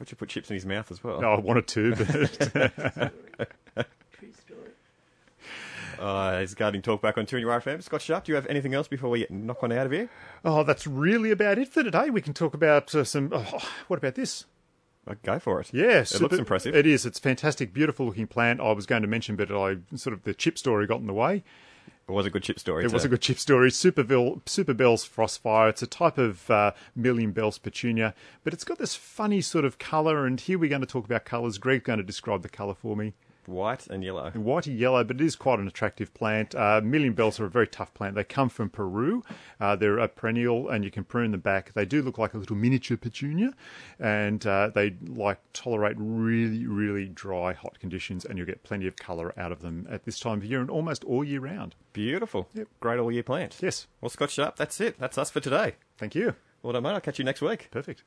But 0.00 0.10
you 0.10 0.16
put 0.16 0.30
chips 0.30 0.48
in 0.48 0.54
his 0.54 0.64
mouth 0.64 0.90
as 0.90 1.04
well. 1.04 1.20
No, 1.20 1.34
I 1.34 1.38
wanted 1.38 1.66
to, 1.68 1.94
but. 1.94 2.06
True 2.08 2.26
story. 4.32 4.70
Uh, 5.98 6.40
it's 6.42 6.54
Gardening 6.54 6.80
Talk 6.80 7.02
back 7.02 7.18
on 7.18 7.26
2 7.26 7.36
FM. 7.36 7.82
Scott 7.82 8.00
Sharp, 8.00 8.24
do 8.24 8.32
you 8.32 8.36
have 8.36 8.46
anything 8.46 8.72
else 8.72 8.88
before 8.88 9.10
we 9.10 9.26
knock 9.28 9.62
on 9.62 9.72
out 9.72 9.84
of 9.84 9.92
here? 9.92 10.08
oh, 10.42 10.62
that's 10.62 10.86
really 10.86 11.30
about 11.30 11.58
it 11.58 11.68
for 11.68 11.82
today. 11.82 12.08
We 12.08 12.22
can 12.22 12.32
talk 12.32 12.54
about 12.54 12.94
uh, 12.94 13.04
some. 13.04 13.28
Oh, 13.30 13.58
what 13.88 13.98
about 13.98 14.14
this? 14.14 14.46
Uh, 15.06 15.16
go 15.22 15.38
for 15.38 15.60
it. 15.60 15.68
Yeah, 15.74 15.98
it 16.00 16.08
super- 16.08 16.22
looks 16.24 16.38
impressive. 16.38 16.74
It 16.74 16.86
is. 16.86 17.04
It's 17.04 17.18
fantastic, 17.18 17.74
beautiful 17.74 18.06
looking 18.06 18.26
plant. 18.26 18.62
I 18.62 18.72
was 18.72 18.86
going 18.86 19.02
to 19.02 19.08
mention, 19.08 19.36
but 19.36 19.50
I 19.52 19.76
sort 19.96 20.14
of 20.14 20.22
the 20.22 20.32
chip 20.32 20.56
story 20.56 20.86
got 20.86 21.00
in 21.00 21.08
the 21.08 21.12
way. 21.12 21.44
It 22.10 22.14
was 22.14 22.26
a 22.26 22.30
good 22.30 22.42
chip 22.42 22.58
story. 22.58 22.84
It 22.84 22.92
was 22.92 23.04
a 23.04 23.08
good 23.08 23.20
chip 23.20 23.38
story. 23.38 23.70
Super, 23.70 24.02
Bell, 24.02 24.42
Superbells 24.44 25.08
Frostfire. 25.08 25.70
It's 25.70 25.82
a 25.82 25.86
type 25.86 26.18
of 26.18 26.50
uh, 26.50 26.72
Million 26.96 27.30
Bells 27.30 27.58
Petunia, 27.58 28.14
but 28.42 28.52
it's 28.52 28.64
got 28.64 28.78
this 28.78 28.96
funny 28.96 29.40
sort 29.40 29.64
of 29.64 29.78
colour. 29.78 30.26
And 30.26 30.40
here 30.40 30.58
we're 30.58 30.70
going 30.70 30.80
to 30.80 30.86
talk 30.86 31.04
about 31.04 31.24
colours. 31.24 31.58
Greg's 31.58 31.84
going 31.84 31.98
to 31.98 32.04
describe 32.04 32.42
the 32.42 32.48
colour 32.48 32.74
for 32.74 32.96
me. 32.96 33.14
White 33.46 33.86
and 33.86 34.02
yellow. 34.04 34.30
Whitey 34.30 34.78
yellow, 34.78 35.04
but 35.04 35.20
it 35.20 35.24
is 35.24 35.36
quite 35.36 35.58
an 35.58 35.66
attractive 35.66 36.12
plant. 36.14 36.54
Uh, 36.54 36.80
million 36.82 37.12
bells 37.12 37.40
are 37.40 37.46
a 37.46 37.50
very 37.50 37.66
tough 37.66 37.92
plant. 37.94 38.14
They 38.14 38.24
come 38.24 38.48
from 38.48 38.70
Peru. 38.70 39.22
Uh, 39.60 39.76
they're 39.76 39.98
a 39.98 40.08
perennial, 40.08 40.68
and 40.68 40.84
you 40.84 40.90
can 40.90 41.04
prune 41.04 41.30
them 41.32 41.40
back. 41.40 41.72
They 41.72 41.84
do 41.84 42.02
look 42.02 42.18
like 42.18 42.34
a 42.34 42.38
little 42.38 42.56
miniature 42.56 42.96
petunia, 42.96 43.52
and 43.98 44.46
uh, 44.46 44.70
they 44.74 44.94
like 45.06 45.38
tolerate 45.52 45.96
really, 45.98 46.66
really 46.66 47.06
dry, 47.06 47.52
hot 47.52 47.78
conditions, 47.78 48.24
and 48.24 48.38
you'll 48.38 48.46
get 48.46 48.62
plenty 48.62 48.86
of 48.86 48.96
colour 48.96 49.32
out 49.38 49.52
of 49.52 49.60
them 49.62 49.86
at 49.90 50.04
this 50.04 50.18
time 50.18 50.38
of 50.38 50.44
year 50.44 50.60
and 50.60 50.70
almost 50.70 51.04
all 51.04 51.24
year 51.24 51.40
round. 51.40 51.74
Beautiful. 51.92 52.48
Yep. 52.54 52.68
Great 52.80 52.98
all 52.98 53.10
year 53.12 53.22
plant. 53.22 53.56
Yes. 53.60 53.86
Well, 54.00 54.10
Scott 54.10 54.30
Sharp, 54.30 54.56
that's 54.56 54.80
it. 54.80 54.98
That's 54.98 55.18
us 55.18 55.30
for 55.30 55.40
today. 55.40 55.74
Thank 55.98 56.14
you. 56.14 56.34
Well 56.62 56.72
done, 56.72 56.82
mate. 56.82 56.90
I'll 56.90 57.00
catch 57.00 57.18
you 57.18 57.24
next 57.24 57.40
week. 57.40 57.68
Perfect. 57.70 58.04